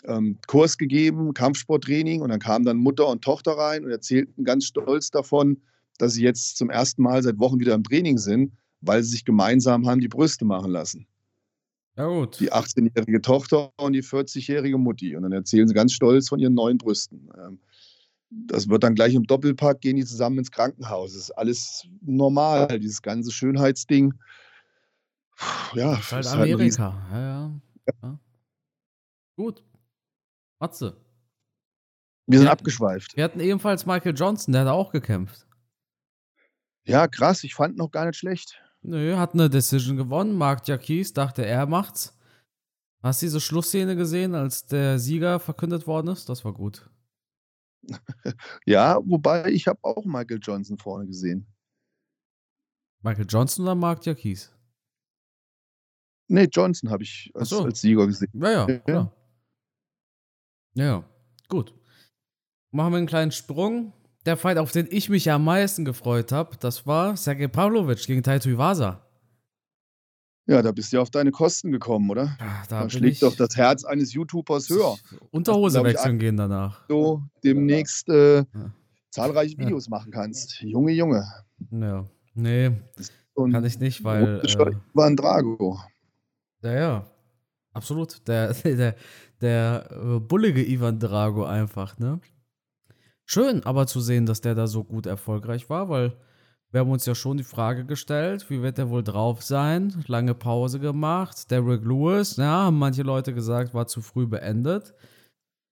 ähm, 0.06 0.38
Kurs 0.47 0.77
gegeben, 0.77 1.34
Kampfsporttraining, 1.34 2.21
und 2.21 2.30
dann 2.30 2.39
kamen 2.39 2.65
dann 2.65 2.77
Mutter 2.77 3.08
und 3.08 3.23
Tochter 3.23 3.53
rein 3.53 3.86
und 3.86 3.91
erzählten 3.91 4.43
ganz 4.43 4.65
stolz 4.65 5.10
davon, 5.10 5.62
dass 5.97 6.13
sie 6.13 6.23
jetzt 6.23 6.58
zum 6.58 6.69
ersten 6.69 7.01
Mal 7.01 7.23
seit 7.23 7.39
Wochen 7.39 7.60
wieder 7.60 7.73
im 7.73 7.84
Training 7.84 8.17
sind, 8.17 8.51
weil 8.88 9.04
sie 9.04 9.12
sich 9.12 9.26
gemeinsam 9.26 9.88
haben 9.88 10.00
die 10.00 10.08
Brüste 10.08 10.45
machen 10.45 10.71
lassen. 10.71 11.08
Ja, 11.97 12.08
gut. 12.08 12.39
Die 12.39 12.52
18-jährige 12.52 13.21
Tochter 13.21 13.71
und 13.78 13.93
die 13.93 14.04
40-jährige 14.04 14.78
Mutti. 14.78 15.15
Und 15.15 15.23
dann 15.23 15.32
erzählen 15.32 15.67
sie 15.67 15.73
ganz 15.73 15.93
stolz 15.93 16.30
von 16.30 16.39
ihren 16.39 16.54
neuen 16.54 16.78
Brüsten. 16.78 17.30
Ähm, 17.38 17.60
das 18.30 18.69
wird 18.69 18.84
dann 18.84 18.95
gleich 18.95 19.15
im 19.15 19.23
Doppelpack, 19.23 19.82
gehen 19.82 19.95
die 19.95 20.06
zusammen 20.06 20.39
ins 20.39 20.52
Krankenhaus. 20.52 21.13
Das 21.13 21.23
ist 21.23 21.32
alles 21.32 21.88
normal, 22.02 22.80
dieses 22.80 23.02
ganze 23.02 23.32
Schönheitsding. 23.32 24.13
Ja, 25.73 25.95
das 25.95 26.00
ist 26.00 26.12
halt 26.12 26.26
ist 26.26 26.32
Amerika. 26.32 27.10
Halt 27.10 27.13
ja, 27.13 27.19
ja. 27.21 27.62
ja. 28.04 28.19
Gut. 29.36 29.63
Matze. 30.60 30.97
Wir 32.28 32.39
sind 32.39 32.47
abgeschweift. 32.47 33.15
Wir 33.15 33.23
hatten 33.23 33.39
ebenfalls 33.39 33.86
Michael 33.86 34.15
Johnson, 34.15 34.52
der 34.52 34.63
hat 34.63 34.67
auch 34.67 34.91
gekämpft. 34.91 35.47
Ja, 36.84 37.08
krass, 37.08 37.43
ich 37.43 37.56
fand 37.56 37.78
noch 37.78 37.91
gar 37.91 38.06
nicht 38.06 38.17
schlecht. 38.17 38.62
Nö, 38.88 39.17
hat 39.17 39.34
eine 39.34 39.50
Decision 39.50 39.97
gewonnen. 39.97 40.34
Mark 40.34 40.65
Jacques 40.65 41.12
dachte, 41.12 41.45
er 41.45 41.65
macht's. 41.65 42.17
Hast 43.04 43.21
du 43.21 43.26
diese 43.26 43.41
Schlussszene 43.41 43.97
gesehen, 43.97 44.34
als 44.34 44.65
der 44.65 44.97
Sieger 44.97 45.41
verkündet 45.41 45.88
worden 45.88 46.08
ist? 46.08 46.30
Das 46.30 46.45
war 46.45 46.54
gut. 46.54 46.89
ja, 48.65 48.97
wobei 49.04 49.52
ich 49.52 49.67
habe 49.67 49.80
auch 49.82 50.06
Michael 50.06 50.39
Johnson 50.41 50.78
vorne 50.78 51.06
gesehen. 51.06 51.45
Michael 53.04 53.26
Johnson 53.28 53.65
oder 53.65 53.76
Mark 53.76 54.06
Jacques? 54.06 54.56
Nee, 56.30 56.47
Johnson 56.50 56.89
habe 56.89 57.04
ich 57.04 57.30
als, 57.34 57.50
so. 57.50 57.65
als, 57.65 57.82
Sieger 57.82 58.08
gesehen. 58.08 58.32
Ja, 58.36 58.52
ja, 58.52 58.69
ja. 58.69 58.80
klar. 58.80 59.13
Ja, 60.76 61.04
gut. 61.50 61.76
Machen 62.71 62.93
wir 62.93 62.97
einen 63.00 63.08
kleinen 63.08 63.32
Sprung. 63.34 63.91
Der 64.28 64.36
Fight, 64.36 64.58
auf 64.58 64.74
den 64.74 64.90
ich 64.92 65.08
mich 65.08 65.32
am 65.32 65.46
meisten 65.46 65.86
gefreut 65.86 66.34
habe, 66.34 66.58
das 66.60 66.86
war 66.86 67.16
Sergej 67.16 67.48
Pavlovic 67.48 68.06
gegen 68.06 68.24
Taito 68.24 68.50
Iwasa. 68.50 69.02
Ja, 70.48 70.62
da 70.62 70.74
bist 70.74 70.92
du 70.92 70.98
ja 70.98 71.02
auf 71.02 71.10
deine 71.10 71.32
Kosten 71.32 71.72
gekommen, 71.72 72.10
oder? 72.10 72.36
Ja, 72.38 72.63
da, 72.68 72.84
da 72.84 72.90
schlägt 72.90 73.24
doch 73.24 73.38
das 73.38 73.56
Herz 73.56 73.86
eines 73.86 74.12
YouTubers 74.13 74.70
höher. 74.70 74.98
Unterhose 75.32 75.82
wechseln 75.82 76.20
gehen 76.20 76.36
danach. 76.36 76.86
Du 76.90 77.24
demnächst 77.42 78.10
äh, 78.10 78.40
ja. 78.40 78.46
zahlreiche 79.12 79.58
Videos 79.60 79.86
ja. 79.86 79.92
machen 79.92 80.12
kannst. 80.12 80.62
Junge, 80.62 80.92
Junge. 80.92 81.26
Ja, 81.72 82.06
nee, 82.34 82.72
kann 83.34 83.63
ich 83.63 83.80
nicht, 83.80 84.04
weil. 84.04 84.42
Äh, 84.44 84.76
war 84.94 85.06
ein 85.06 85.16
Drago. 85.16 85.80
Ja, 86.63 86.74
ja. 86.74 87.12
Absolut. 87.72 88.28
Der, 88.28 88.54
der, 88.66 88.96
der 89.40 89.90
äh, 89.90 90.20
bullige 90.20 90.70
Ivan 90.70 91.00
Drago 91.00 91.46
einfach, 91.46 91.98
ne? 91.98 92.20
Schön 93.30 93.66
aber 93.66 93.88
zu 93.88 94.00
sehen, 94.00 94.26
dass 94.26 94.40
der 94.40 94.56
da 94.56 94.68
so 94.68 94.86
gut 94.86 95.06
erfolgreich 95.06 95.70
war, 95.70 95.90
weil 95.90 96.18
wir 96.72 96.80
haben 96.80 96.92
uns 96.92 97.06
ja 97.06 97.13
schon 97.13 97.38
die 97.38 97.44
Frage 97.44 97.86
gestellt, 97.86 98.50
wie 98.50 98.62
wird 98.62 98.78
der 98.78 98.90
wohl 98.90 99.04
drauf 99.04 99.44
sein? 99.44 100.04
Lange 100.08 100.34
Pause 100.34 100.80
gemacht. 100.80 101.52
Derrick 101.52 101.84
Lewis, 101.84 102.38
ja, 102.38 102.63
haben 102.66 102.80
manche 102.80 103.04
Leute 103.04 103.34
gesagt, 103.34 103.74
war 103.74 103.88
zu 103.88 104.02
früh 104.02 104.28
beendet. 104.28 104.94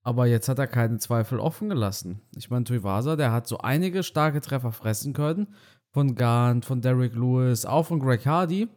Aber 0.03 0.25
jetzt 0.25 0.49
hat 0.49 0.59
er 0.59 0.67
keine 0.67 0.97
Zweifel 0.99 1.39
offen 1.39 1.69
gelassen. 1.69 2.21
Ich 2.35 2.49
meine, 2.49 2.65
Tuivasa, 2.65 3.15
der 3.15 3.31
hat 3.31 3.47
so 3.47 3.57
einige 3.57 4.03
starke 4.03 4.41
Treffer 4.41 4.71
fressen 4.71 5.13
können. 5.13 5.55
Von 5.93 6.15
Gant, 6.15 6.65
von 6.65 6.81
Derrick 6.81 7.15
Lewis, 7.15 7.65
auch 7.65 7.83
von 7.83 7.99
Greg 7.99 8.25
Hardy. 8.25 8.67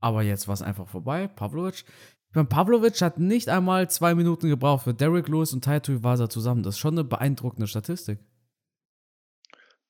Aber 0.00 0.22
jetzt 0.22 0.48
war 0.48 0.54
es 0.54 0.62
einfach 0.62 0.86
vorbei. 0.86 1.28
Pavlovic, 1.28 1.84
meine, 2.34 2.46
Pavlovic 2.46 3.00
hat 3.00 3.18
nicht 3.18 3.48
einmal 3.48 3.88
zwei 3.88 4.14
Minuten 4.14 4.48
gebraucht 4.48 4.84
für 4.84 4.94
Derek 4.94 5.28
Lewis 5.28 5.52
und 5.52 5.64
Taito 5.64 5.92
Iwasa 5.92 6.28
zusammen. 6.28 6.62
Das 6.62 6.74
ist 6.74 6.80
schon 6.80 6.94
eine 6.94 7.04
beeindruckende 7.04 7.66
Statistik. 7.66 8.18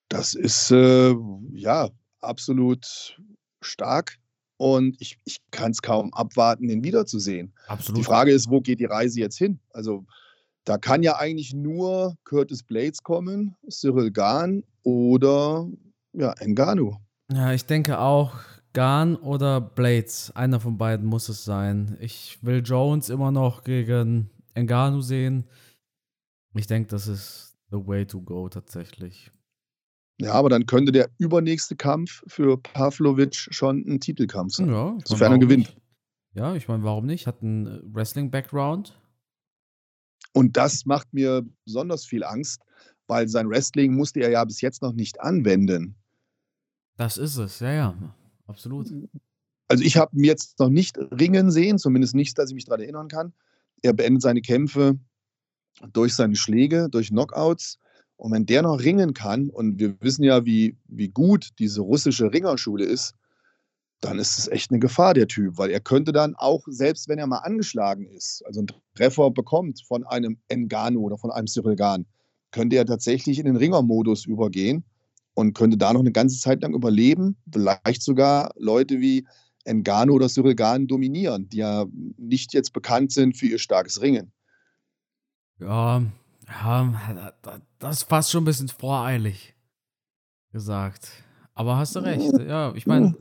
Das 0.09 0.35
ist 0.35 0.71
äh, 0.71 1.15
ja 1.53 1.91
absolut 2.21 3.21
stark 3.61 4.19
und 4.57 4.97
ich, 5.01 5.19
ich 5.25 5.39
kann 5.51 5.73
es 5.73 5.83
kaum 5.83 6.13
abwarten, 6.15 6.69
ihn 6.69 6.85
wiederzusehen. 6.85 7.53
Absolut. 7.67 7.99
Die 7.99 8.05
Frage 8.05 8.33
ist, 8.33 8.49
wo 8.49 8.61
geht 8.61 8.81
die 8.81 8.85
Reise 8.85 9.21
jetzt 9.21 9.37
hin? 9.37 9.59
Also 9.71 10.07
da 10.65 10.79
kann 10.79 11.03
ja 11.03 11.17
eigentlich 11.17 11.55
nur 11.55 12.17
Curtis 12.25 12.63
Blades 12.63 13.03
kommen, 13.03 13.57
Cyril 13.69 14.11
Gahn 14.11 14.65
oder 14.83 15.69
ja, 16.13 16.33
Engano. 16.39 17.01
Ja, 17.33 17.53
ich 17.53 17.67
denke 17.67 17.99
auch, 17.99 18.35
Garn 18.77 19.17
oder 19.17 19.59
Blades. 19.59 20.31
Einer 20.37 20.61
von 20.61 20.77
beiden 20.77 21.07
muss 21.07 21.31
es 21.31 21.47
sein. 21.47 21.97
Ich 21.99 22.39
will 22.43 22.63
Jones 22.63 23.09
immer 23.09 23.31
noch 23.31 23.65
gegen 23.65 24.29
Engano 24.53 25.01
sehen. 25.01 25.47
Ich 26.53 26.67
denke, 26.67 26.91
das 26.91 27.09
ist 27.09 27.57
the 27.71 27.79
way 27.79 28.05
to 28.05 28.21
go 28.21 28.51
tatsächlich. 28.51 29.33
Ja, 30.21 30.35
aber 30.35 30.51
dann 30.51 30.67
könnte 30.67 30.93
der 30.93 31.09
übernächste 31.17 31.75
Kampf 31.75 32.23
für 32.27 32.59
Pavlovic 32.59 33.35
schon 33.35 33.79
ein 33.89 33.99
Titelkampf 33.99 34.57
sein. 34.57 34.69
Ja, 34.69 34.99
sofern 35.07 35.33
er 35.33 35.39
gewinnt. 35.39 35.69
Nicht? 35.69 35.81
Ja, 36.35 36.55
ich 36.55 36.69
meine, 36.69 36.83
warum 36.83 37.07
nicht? 37.07 37.27
Hat 37.27 37.41
einen 37.41 37.67
äh, 37.67 37.81
Wrestling-Background. 37.83 39.01
Und 40.35 40.59
das 40.59 40.85
macht 40.85 41.15
mir 41.15 41.47
besonders 41.65 42.05
viel 42.05 42.25
Angst, 42.25 42.61
weil 43.07 43.27
sein 43.27 43.49
Wrestling 43.49 43.95
musste 43.95 44.21
er 44.21 44.29
ja 44.29 44.45
bis 44.45 44.61
jetzt 44.61 44.83
noch 44.83 44.93
nicht 44.93 45.19
anwenden. 45.23 45.95
Das 46.99 47.17
ist 47.17 47.39
es, 47.39 47.61
ja, 47.61 47.73
ja, 47.73 48.15
absolut. 48.47 48.93
Also 49.69 49.85
ich 49.85 49.97
habe 49.97 50.17
ihn 50.17 50.25
jetzt 50.25 50.59
noch 50.59 50.69
nicht 50.69 50.97
ringen 50.99 51.51
sehen, 51.51 51.79
zumindest 51.79 52.15
nicht, 52.15 52.39
dass 52.39 52.51
ich 52.51 52.55
mich 52.55 52.65
daran 52.67 52.81
erinnern 52.81 53.09
kann. 53.09 53.33
Er 53.83 53.93
beendet 53.93 54.23
seine 54.23 54.41
Kämpfe 54.41 54.99
durch 55.93 56.15
seine 56.15 56.37
Schläge, 56.37 56.89
durch 56.91 57.09
Knockouts. 57.09 57.79
Und 58.17 58.33
wenn 58.33 58.47
der 58.47 58.63
noch 58.63 58.81
ringen 58.81 59.13
kann, 59.13 59.51
und 59.51 59.79
wir 59.79 60.01
wissen 60.01 60.23
ja, 60.23 60.45
wie, 60.47 60.77
wie 60.87 61.09
gut 61.09 61.51
diese 61.59 61.83
russische 61.83 62.33
Ringerschule 62.33 62.85
ist, 62.85 63.15
dann 64.01 64.19
ist 64.19 64.39
es 64.39 64.49
echt 64.49 64.71
eine 64.71 64.79
Gefahr, 64.79 65.15
der 65.15 65.27
Typ, 65.27 65.59
weil 65.59 65.71
er 65.71 65.81
könnte 65.81 66.13
dann 66.13 66.35
auch, 66.35 66.63
selbst 66.67 67.09
wenn 67.09 67.19
er 67.19 67.27
mal 67.27 67.39
angeschlagen 67.39 68.07
ist, 68.07 68.43
also 68.47 68.61
einen 68.61 68.69
Treffer 68.95 69.31
bekommt 69.31 69.83
von 69.87 70.05
einem 70.05 70.39
Engano 70.49 71.01
oder 71.01 71.19
von 71.19 71.31
einem 71.31 71.47
Cyril 71.47 71.77
Gahn, 71.77 72.07
könnte 72.51 72.77
er 72.77 72.87
tatsächlich 72.87 73.39
in 73.39 73.47
den 73.47 73.57
Ringermodus 73.57 74.27
übergehen 74.27 74.85
und 75.37 75.53
könnte 75.53 75.77
da 75.77 75.93
noch 75.93 76.01
eine 76.01 76.13
ganze 76.13 76.41
Zeit 76.41 76.63
lang 76.63 76.75
überleben, 76.75 77.37
vielleicht 77.53 78.03
sogar 78.03 78.53
Leute 78.57 79.01
wie 79.01 79.27
Engano 79.65 80.15
oder 80.15 80.29
Cyril 80.29 80.55
Gahn 80.55 80.87
dominieren, 80.87 81.49
die 81.51 81.59
ja 81.59 81.85
nicht 82.17 82.55
jetzt 82.55 82.73
bekannt 82.73 83.13
sind 83.13 83.37
für 83.37 83.47
ihr 83.47 83.59
starkes 83.59 84.01
Ringen. 84.01 84.33
Ja, 85.59 86.03
ja, 86.49 87.33
das 87.79 87.99
ist 87.99 88.09
fast 88.09 88.31
schon 88.31 88.43
ein 88.43 88.47
bisschen 88.47 88.69
voreilig 88.69 89.55
gesagt. 90.53 91.11
Aber 91.55 91.77
hast 91.77 91.97
du 91.97 92.01
recht. 92.01 92.33
Ja, 92.39 92.75
ich 92.75 92.87
meine, 92.87 93.15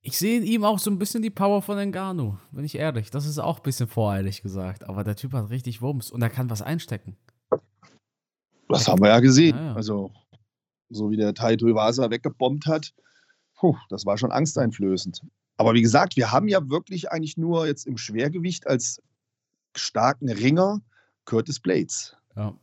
ich 0.00 0.18
sehe 0.18 0.38
in 0.38 0.44
ihm 0.44 0.64
auch 0.64 0.80
so 0.80 0.90
ein 0.90 0.98
bisschen 0.98 1.22
die 1.22 1.30
Power 1.30 1.62
von 1.62 1.78
Engano, 1.78 2.38
bin 2.50 2.64
ich 2.64 2.74
ehrlich. 2.74 3.10
Das 3.10 3.26
ist 3.26 3.38
auch 3.38 3.58
ein 3.58 3.62
bisschen 3.62 3.86
voreilig 3.86 4.42
gesagt. 4.42 4.88
Aber 4.88 5.04
der 5.04 5.14
Typ 5.14 5.34
hat 5.34 5.50
richtig 5.50 5.82
Wumms 5.82 6.10
und 6.10 6.22
er 6.22 6.30
kann 6.30 6.50
was 6.50 6.62
einstecken. 6.62 7.16
Das 8.68 8.88
haben 8.88 9.02
wir 9.02 9.08
ja 9.08 9.20
gesehen. 9.20 9.56
Ja, 9.56 9.64
ja. 9.66 9.74
Also, 9.74 10.12
so 10.90 11.10
wie 11.10 11.16
der 11.16 11.34
Taito 11.34 11.66
Iwasa 11.66 12.10
weggebombt 12.10 12.66
hat, 12.66 12.92
puh, 13.54 13.76
das 13.88 14.06
war 14.06 14.18
schon 14.18 14.32
angsteinflößend. 14.32 15.22
Aber 15.56 15.74
wie 15.74 15.82
gesagt, 15.82 16.16
wir 16.16 16.30
haben 16.30 16.48
ja 16.48 16.68
wirklich 16.68 17.10
eigentlich 17.10 17.36
nur 17.36 17.66
jetzt 17.66 17.86
im 17.86 17.98
Schwergewicht 17.98 18.66
als 18.66 19.02
starken 19.76 20.30
Ringer 20.30 20.80
Curtis 21.24 21.60
Blades. 21.60 22.16
Ja. 22.36 22.56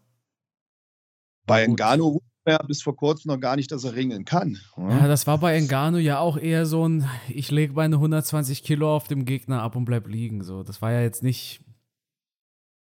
Bei 1.46 1.64
Engano 1.64 2.16
wusste 2.16 2.26
er 2.46 2.66
bis 2.66 2.82
vor 2.82 2.96
kurzem 2.96 3.32
noch 3.32 3.40
gar 3.40 3.56
nicht, 3.56 3.72
dass 3.72 3.84
er 3.84 3.96
ringen 3.96 4.26
kann. 4.26 4.58
Ja, 4.78 4.90
ja 4.90 5.08
das 5.08 5.28
war 5.28 5.38
bei 5.38 5.56
Engano 5.56 5.98
ja 5.98 6.20
auch 6.20 6.38
eher 6.38 6.66
so 6.66 6.88
ein, 6.88 7.08
ich 7.28 7.52
lege 7.52 7.74
meine 7.74 7.96
120 7.96 8.64
Kilo 8.64 8.96
auf 8.96 9.08
dem 9.08 9.26
Gegner 9.26 9.62
ab 9.62 9.76
und 9.76 9.86
bleib 9.86 10.08
liegen. 10.08 10.44
So, 10.44 10.64
das 10.64 10.82
war 10.82 10.92
ja 10.92 11.02
jetzt 11.02 11.22
nicht 11.22 11.62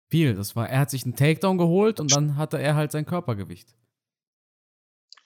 viel. 0.09 0.35
Das 0.35 0.55
war, 0.55 0.69
er 0.69 0.79
hat 0.79 0.91
sich 0.91 1.03
einen 1.03 1.15
Takedown 1.15 1.57
geholt 1.57 1.99
und 1.99 2.15
dann 2.15 2.37
hatte 2.37 2.59
er 2.59 2.75
halt 2.75 2.91
sein 2.91 3.05
Körpergewicht. 3.05 3.75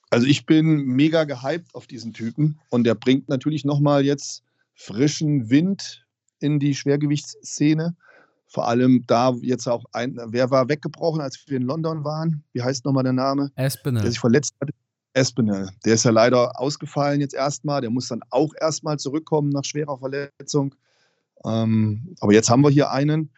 Also 0.10 0.26
ich 0.26 0.46
bin 0.46 0.86
mega 0.86 1.24
gehypt 1.24 1.74
auf 1.76 1.86
diesen 1.86 2.14
Typen 2.14 2.60
und 2.70 2.84
der 2.84 2.96
bringt 2.96 3.30
natürlich 3.30 3.64
nochmal 3.64 4.04
jetzt 4.04 4.44
frischen 4.74 5.50
Wind 5.50 6.06
in 6.40 6.60
die 6.60 6.74
Schwergewichtsszene. 6.74 7.96
Vor 8.48 8.68
allem 8.68 9.04
da 9.06 9.36
jetzt 9.42 9.68
auch 9.68 9.86
ein, 9.92 10.18
wer 10.30 10.50
war 10.50 10.68
weggebrochen, 10.68 11.22
als 11.22 11.44
wir 11.48 11.58
in 11.58 11.64
London 11.64 12.04
waren? 12.04 12.44
Wie 12.54 12.64
heißt 12.64 12.86
nochmal 12.86 13.04
der 13.04 13.14
Name? 13.14 13.52
Espinel. 13.56 14.02
Der 14.02 14.10
sich 14.10 14.20
verletzt 14.20 14.56
hat. 14.60 14.72
Espinel. 15.14 15.70
Der 15.86 15.94
ist 15.94 16.06
ja 16.06 16.12
leider 16.12 16.60
ausgefallen 16.60 17.22
jetzt 17.22 17.36
erstmal. 17.36 17.82
Der 17.82 17.92
muss 17.92 18.08
dann 18.08 18.22
auch 18.32 18.54
erstmal 18.60 18.98
zurückkommen 18.98 19.50
nach 19.50 19.66
schwerer 19.66 20.00
Verletzung. 20.00 20.74
Ähm, 21.46 22.16
aber 22.20 22.34
jetzt 22.34 22.50
haben 22.50 22.64
wir 22.64 22.72
hier 22.72 22.90
einen. 22.90 23.30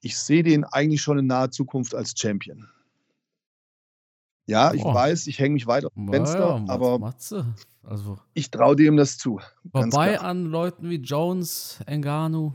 Ich 0.00 0.16
sehe 0.16 0.42
den 0.42 0.64
eigentlich 0.64 1.02
schon 1.02 1.18
in 1.18 1.26
naher 1.26 1.50
Zukunft 1.50 1.94
als 1.94 2.14
Champion. 2.16 2.66
Ja, 4.50 4.74
ich 4.74 4.84
oh. 4.84 4.92
weiß, 4.92 5.28
ich 5.28 5.38
hänge 5.38 5.54
mich 5.54 5.68
weiter 5.68 5.86
auf 5.86 5.94
dem 5.94 6.08
Fenster, 6.08 6.38
ja, 6.38 6.64
aber 6.66 6.98
Matze. 6.98 7.54
Also, 7.84 8.18
ich 8.34 8.50
traue 8.50 8.74
dem 8.74 8.96
das 8.96 9.16
zu. 9.16 9.38
Vorbei 9.70 10.18
an 10.18 10.46
Leuten 10.46 10.90
wie 10.90 10.96
Jones, 10.96 11.78
Engano, 11.86 12.54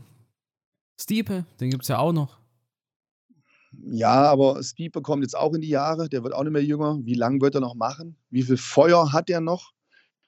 Stiepe, 1.00 1.46
den 1.58 1.70
gibt 1.70 1.84
es 1.84 1.88
ja 1.88 1.96
auch 1.96 2.12
noch. 2.12 2.38
Ja, 3.72 4.30
aber 4.30 4.62
Stiepe 4.62 5.00
kommt 5.00 5.22
jetzt 5.22 5.36
auch 5.36 5.54
in 5.54 5.62
die 5.62 5.70
Jahre, 5.70 6.10
der 6.10 6.22
wird 6.22 6.34
auch 6.34 6.42
nicht 6.42 6.52
mehr 6.52 6.62
jünger. 6.62 6.98
Wie 7.02 7.14
lange 7.14 7.40
wird 7.40 7.54
er 7.54 7.62
noch 7.62 7.74
machen? 7.74 8.16
Wie 8.28 8.42
viel 8.42 8.58
Feuer 8.58 9.14
hat 9.14 9.30
er 9.30 9.40
noch? 9.40 9.72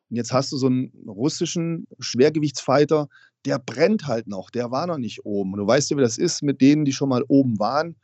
Und 0.09 0.17
jetzt 0.17 0.33
hast 0.33 0.51
du 0.53 0.57
so 0.57 0.69
einen 0.69 0.91
russischen 1.07 1.87
Schwergewichtsfighter, 1.99 3.09
der 3.45 3.59
brennt 3.59 4.07
halt 4.07 4.27
noch, 4.27 4.49
der 4.49 4.71
war 4.71 4.87
noch 4.87 4.97
nicht 4.97 5.27
oben. 5.27 5.53
Und 5.53 5.59
du 5.59 5.67
weißt 5.67 5.91
ja, 5.91 5.99
wie 5.99 6.03
das 6.03 6.17
ist 6.17 6.43
mit 6.43 6.63
denen, 6.63 6.87
die 6.87 6.93
schon 6.93 7.11
mal 7.11 7.25
oben 7.29 7.59
waren, 7.59 7.97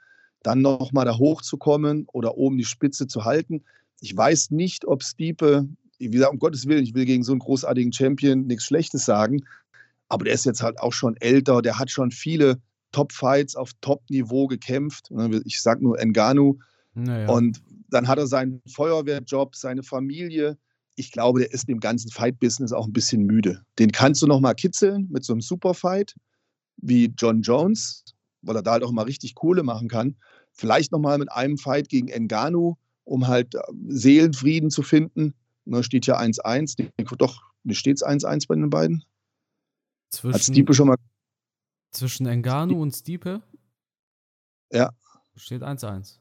dann 0.45 0.63
nochmal 0.63 1.05
da 1.05 1.19
hochzukommen 1.19 2.07
oder 2.13 2.37
oben 2.37 2.57
die 2.57 2.65
Spitze 2.65 3.09
zu 3.09 3.25
halten. 3.25 3.65
Ich 4.01 4.17
weiß 4.17 4.53
nicht, 4.53 4.87
ob 4.87 5.03
Stiepe, 5.03 5.67
wie 5.99 6.11
gesagt, 6.11 6.33
um 6.33 6.39
Gottes 6.39 6.69
Willen, 6.69 6.85
ich 6.85 6.95
will 6.95 7.07
gegen 7.07 7.25
so 7.25 7.33
einen 7.33 7.41
großartigen 7.41 7.93
Champion 7.93 8.47
nichts 8.47 8.65
Schlechtes 8.65 9.05
sagen, 9.05 9.45
aber 10.09 10.25
der 10.25 10.35
ist 10.35 10.45
jetzt 10.45 10.63
halt 10.63 10.79
auch 10.79 10.93
schon 10.93 11.17
älter, 11.17 11.63
der 11.63 11.79
hat 11.79 11.91
schon 11.91 12.11
viele 12.11 12.61
Top-Fights 12.93 13.57
auf 13.57 13.73
Top-Niveau 13.81 14.47
gekämpft. 14.47 15.11
Ne, 15.11 15.43
ich 15.45 15.61
sag 15.61 15.83
nur 15.83 15.99
Enganu. 15.99 16.59
Naja. 16.95 17.29
Und 17.29 17.61
dann 17.91 18.07
hat 18.07 18.19
er 18.19 18.27
seinen 18.27 18.63
Feuerwehrjob, 18.67 19.57
seine 19.57 19.83
Familie. 19.83 20.57
Ich 20.95 21.11
glaube, 21.11 21.41
der 21.41 21.53
ist 21.53 21.69
im 21.69 21.81
ganzen 21.81 22.11
Fight-Business 22.11 22.73
auch 22.73 22.87
ein 22.87 22.93
bisschen 22.93 23.23
müde. 23.23 23.63
Den 23.81 23.91
kannst 23.91 24.23
du 24.23 24.27
noch 24.27 24.41
mal 24.41 24.55
kitzeln 24.55 25.09
mit 25.11 25.25
so 25.25 25.33
einem 25.33 25.41
Superfight 25.41 26.15
wie 26.77 27.13
John 27.17 27.43
Jones, 27.43 28.05
weil 28.47 28.57
er 28.57 28.63
da 28.63 28.73
halt 28.73 28.83
auch 28.83 28.93
mal 28.93 29.03
richtig 29.03 29.35
Kohle 29.35 29.63
machen 29.63 29.89
kann. 29.89 30.17
Vielleicht 30.53 30.93
noch 30.93 30.99
mal 30.99 31.19
mit 31.19 31.31
einem 31.33 31.59
Fight 31.59 31.89
gegen 31.89 32.09
Enganu, 32.09 32.77
um 33.05 33.27
halt 33.27 33.55
äh, 33.55 33.61
Seelenfrieden 33.89 34.71
zu 34.71 34.83
finden. 34.83 35.35
Da 35.65 35.79
ne, 35.79 35.83
steht 35.83 36.07
ja 36.07 36.19
1-1. 36.19 36.91
Doch, 37.17 37.43
steht 37.71 37.97
es 37.97 38.05
1-1 38.05 38.47
bei 38.49 38.55
den 38.55 38.71
beiden? 38.71 39.05
Zwischen, 40.11 40.35
Hat 40.35 40.43
Stipe 40.43 40.75
schon 40.75 40.89
mal. 40.89 40.97
Zwischen 41.91 42.27
Engano 42.27 42.81
und 42.81 42.93
Stipe? 42.93 43.43
Ja. 44.73 44.91
Steht 45.37 45.63
1-1. 45.63 46.19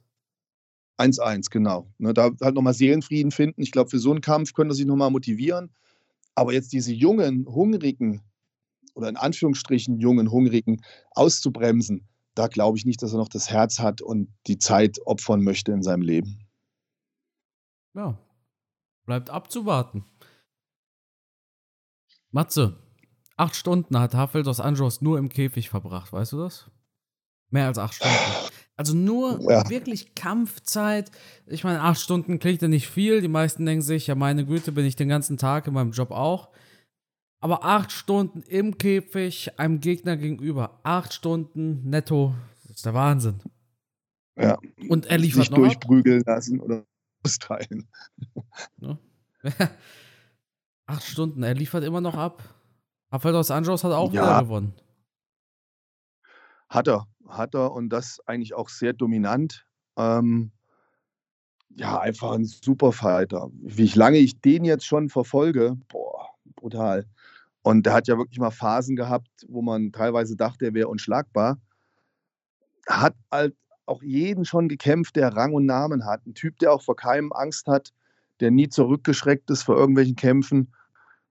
1-1, 0.97 1.49
genau. 1.49 1.87
Ne, 1.97 2.13
da 2.13 2.31
halt 2.41 2.55
nochmal 2.55 2.73
Seelenfrieden 2.73 3.31
finden. 3.31 3.61
Ich 3.61 3.71
glaube, 3.71 3.89
für 3.89 3.99
so 3.99 4.11
einen 4.11 4.21
Kampf 4.21 4.53
könnte 4.53 4.73
er 4.73 4.75
sich 4.75 4.85
nochmal 4.85 5.11
motivieren. 5.11 5.71
Aber 6.35 6.53
jetzt 6.53 6.73
diese 6.73 6.93
jungen, 6.93 7.45
hungrigen, 7.45 8.23
oder 8.95 9.09
in 9.09 9.17
Anführungsstrichen 9.17 9.99
jungen, 9.99 10.31
hungrigen 10.31 10.81
auszubremsen, 11.11 12.07
da 12.35 12.47
glaube 12.47 12.77
ich 12.77 12.85
nicht, 12.85 13.01
dass 13.01 13.13
er 13.13 13.17
noch 13.17 13.29
das 13.29 13.49
Herz 13.49 13.79
hat 13.79 14.01
und 14.01 14.33
die 14.47 14.57
Zeit 14.57 14.99
opfern 15.05 15.43
möchte 15.43 15.71
in 15.71 15.83
seinem 15.83 16.01
Leben. 16.01 16.47
Ja, 17.93 18.17
bleibt 19.05 19.29
abzuwarten. 19.29 20.05
Matze, 22.31 22.83
Acht 23.35 23.55
Stunden 23.55 23.97
hat 23.99 24.13
Hafeld 24.13 24.45
dos 24.47 24.59
Anjos 24.59 25.01
nur 25.01 25.17
im 25.17 25.29
Käfig 25.29 25.69
verbracht, 25.69 26.13
weißt 26.13 26.33
du 26.33 26.37
das? 26.37 26.69
Mehr 27.49 27.67
als 27.67 27.77
acht 27.77 27.95
Stunden. 27.95 28.15
Also 28.75 28.95
nur 28.95 29.39
ja. 29.49 29.69
wirklich 29.69 30.15
Kampfzeit. 30.15 31.11
Ich 31.45 31.63
meine, 31.63 31.81
acht 31.81 31.99
Stunden 31.99 32.39
klingt 32.39 32.61
ja 32.61 32.67
nicht 32.67 32.87
viel. 32.87 33.21
Die 33.21 33.27
meisten 33.27 33.65
denken 33.65 33.83
sich, 33.83 34.07
ja, 34.07 34.15
meine 34.15 34.45
Güte, 34.45 34.71
bin 34.71 34.85
ich 34.85 34.95
den 34.95 35.09
ganzen 35.09 35.37
Tag 35.37 35.67
in 35.67 35.73
meinem 35.73 35.91
Job 35.91 36.09
auch. 36.09 36.49
Aber 37.43 37.65
acht 37.65 37.91
Stunden 37.91 38.41
im 38.43 38.77
Käfig, 38.77 39.59
einem 39.59 39.81
Gegner 39.81 40.15
gegenüber. 40.15 40.79
Acht 40.83 41.13
Stunden 41.13 41.89
netto. 41.89 42.33
Das 42.61 42.77
ist 42.77 42.85
der 42.85 42.93
Wahnsinn. 42.93 43.41
Ja. 44.37 44.57
Und 44.87 45.07
er 45.07 45.17
liefert 45.17 45.39
Nicht 45.39 45.51
noch 45.51 45.57
durchprügeln 45.57 46.23
lassen 46.25 46.61
oder 46.61 46.85
austeilen. 47.21 47.89
Ja. 48.77 48.97
acht 50.85 51.03
Stunden, 51.03 51.43
er 51.43 51.53
liefert 51.53 51.83
immer 51.83 51.99
noch 51.99 52.15
ab. 52.15 52.43
Rafael 53.11 53.33
dos 53.33 53.51
Anjos 53.51 53.83
hat 53.83 53.91
auch 53.91 54.13
ja. 54.13 54.23
wieder 54.23 54.43
gewonnen. 54.43 54.73
Hat 56.69 56.87
er, 56.87 57.07
hat 57.27 57.55
er 57.55 57.73
und 57.73 57.89
das 57.89 58.21
eigentlich 58.25 58.53
auch 58.53 58.69
sehr 58.69 58.93
dominant. 58.93 59.65
Ähm, 59.97 60.53
ja, 61.75 61.99
einfach 61.99 62.31
ein 62.31 62.45
super 62.45 62.93
Fighter. 62.93 63.49
Wie 63.61 63.87
lange 63.87 64.19
ich 64.19 64.39
den 64.39 64.63
jetzt 64.63 64.85
schon 64.85 65.09
verfolge, 65.09 65.75
boah, 65.89 66.29
brutal. 66.55 67.05
Und 67.63 67.85
der 67.85 67.93
hat 67.93 68.07
ja 68.07 68.17
wirklich 68.17 68.39
mal 68.39 68.51
Phasen 68.51 68.95
gehabt, 68.95 69.29
wo 69.47 69.61
man 69.61 69.91
teilweise 69.91 70.35
dachte, 70.35 70.65
er 70.65 70.73
wäre 70.73 70.89
unschlagbar. 70.89 71.57
Hat 72.87 73.15
halt 73.31 73.55
auch 73.85 74.03
jeden 74.03 74.45
schon 74.45 74.67
gekämpft, 74.67 75.15
der 75.15 75.35
Rang 75.35 75.53
und 75.53 75.65
Namen 75.65 76.05
hat. 76.05 76.25
Ein 76.25 76.35
Typ, 76.35 76.59
der 76.59 76.73
auch 76.73 76.81
vor 76.81 76.97
keinem 76.97 77.31
Angst 77.31 77.67
hat, 77.67 77.93
der 78.41 78.51
nie 78.51 78.67
zurückgeschreckt 78.67 79.49
ist 79.49 79.63
vor 79.63 79.77
irgendwelchen 79.77 80.17
Kämpfen. 80.17 80.73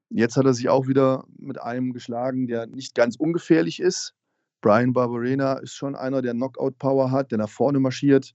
Jetzt 0.09 0.37
hat 0.37 0.47
er 0.47 0.55
sich 0.55 0.71
auch 0.71 0.87
wieder 0.87 1.25
mit 1.39 1.61
einem 1.61 1.93
geschlagen, 1.93 2.47
der 2.47 2.67
nicht 2.67 2.95
ganz 2.95 3.17
ungefährlich 3.17 3.81
ist. 3.81 4.15
Brian 4.63 4.95
Barberena 4.95 5.55
ist 5.55 5.75
schon 5.75 5.95
einer, 5.95 6.23
der 6.23 6.33
Knockout-Power 6.33 7.11
hat, 7.11 7.31
der 7.31 7.39
nach 7.39 7.49
vorne 7.49 7.81
marschiert. 7.81 8.35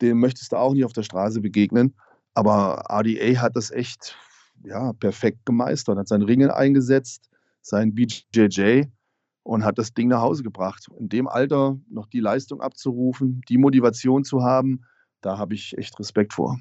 Dem 0.00 0.20
möchtest 0.20 0.52
du 0.52 0.56
auch 0.56 0.72
nicht 0.72 0.84
auf 0.84 0.92
der 0.92 1.02
Straße 1.02 1.40
begegnen. 1.40 1.94
Aber 2.34 2.84
RDA 2.88 3.40
hat 3.40 3.56
das 3.56 3.72
echt 3.72 4.16
ja, 4.64 4.92
perfekt 4.92 5.46
gemeistert, 5.46 5.98
hat 5.98 6.08
sein 6.08 6.22
Ringen 6.22 6.50
eingesetzt, 6.50 7.30
sein 7.60 7.94
BJJ 7.94 8.84
und 9.42 9.64
hat 9.64 9.78
das 9.78 9.94
Ding 9.94 10.08
nach 10.08 10.20
Hause 10.20 10.42
gebracht. 10.42 10.86
In 10.98 11.08
dem 11.08 11.28
Alter 11.28 11.78
noch 11.88 12.06
die 12.06 12.20
Leistung 12.20 12.60
abzurufen, 12.60 13.42
die 13.48 13.58
Motivation 13.58 14.24
zu 14.24 14.42
haben, 14.42 14.82
da 15.20 15.38
habe 15.38 15.54
ich 15.54 15.76
echt 15.76 15.98
Respekt 15.98 16.34
vor. 16.34 16.58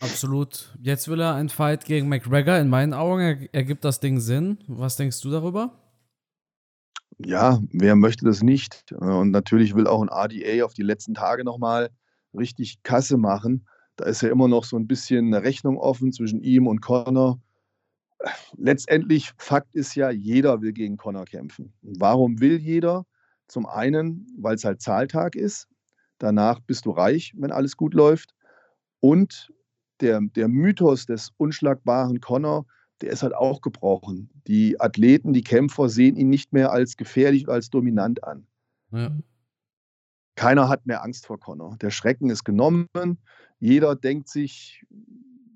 Absolut. 0.00 0.76
Jetzt 0.80 1.08
will 1.08 1.20
er 1.20 1.34
einen 1.34 1.48
Fight 1.48 1.84
gegen 1.86 2.08
McGregor. 2.08 2.58
In 2.58 2.68
meinen 2.68 2.92
Augen 2.92 3.48
ergibt 3.52 3.84
das 3.84 3.98
Ding 3.98 4.20
Sinn. 4.20 4.58
Was 4.66 4.96
denkst 4.96 5.20
du 5.22 5.30
darüber? 5.30 5.72
Ja, 7.18 7.60
wer 7.72 7.96
möchte 7.96 8.26
das 8.26 8.42
nicht? 8.42 8.92
Und 8.92 9.30
natürlich 9.30 9.74
will 9.74 9.86
auch 9.86 10.02
ein 10.02 10.10
RDA 10.10 10.64
auf 10.64 10.74
die 10.74 10.82
letzten 10.82 11.14
Tage 11.14 11.44
nochmal 11.44 11.90
richtig 12.34 12.82
Kasse 12.82 13.16
machen. 13.16 13.66
Da 13.96 14.04
ist 14.04 14.22
ja 14.22 14.30
immer 14.30 14.48
noch 14.48 14.64
so 14.64 14.76
ein 14.76 14.86
bisschen 14.86 15.26
eine 15.26 15.42
Rechnung 15.42 15.78
offen 15.78 16.12
zwischen 16.12 16.40
ihm 16.40 16.66
und 16.66 16.80
Connor. 16.80 17.40
Letztendlich, 18.56 19.32
Fakt 19.38 19.74
ist 19.74 19.94
ja, 19.94 20.10
jeder 20.10 20.60
will 20.60 20.72
gegen 20.72 20.96
Connor 20.96 21.24
kämpfen. 21.24 21.72
warum 21.82 22.40
will 22.40 22.58
jeder? 22.58 23.06
Zum 23.48 23.66
einen, 23.66 24.26
weil 24.38 24.56
es 24.56 24.64
halt 24.64 24.82
Zahltag 24.82 25.34
ist. 25.36 25.68
Danach 26.18 26.60
bist 26.60 26.86
du 26.86 26.90
reich, 26.90 27.34
wenn 27.36 27.52
alles 27.52 27.76
gut 27.76 27.94
läuft. 27.94 28.34
Und 29.00 29.52
der, 30.00 30.20
der 30.20 30.48
Mythos 30.48 31.06
des 31.06 31.32
unschlagbaren 31.36 32.20
Connor, 32.20 32.66
der 33.00 33.10
ist 33.10 33.22
halt 33.22 33.34
auch 33.34 33.60
gebrochen. 33.60 34.30
Die 34.46 34.80
Athleten, 34.80 35.32
die 35.32 35.44
Kämpfer 35.44 35.88
sehen 35.88 36.16
ihn 36.16 36.28
nicht 36.28 36.52
mehr 36.52 36.72
als 36.72 36.96
gefährlich 36.96 37.44
oder 37.44 37.54
als 37.54 37.70
dominant 37.70 38.24
an. 38.24 38.46
Ja. 38.90 39.10
Keiner 40.34 40.68
hat 40.68 40.86
mehr 40.86 41.02
Angst 41.02 41.26
vor 41.26 41.40
Connor. 41.40 41.76
Der 41.78 41.90
Schrecken 41.90 42.30
ist 42.30 42.44
genommen. 42.44 42.86
Jeder 43.58 43.96
denkt 43.96 44.28
sich 44.28 44.84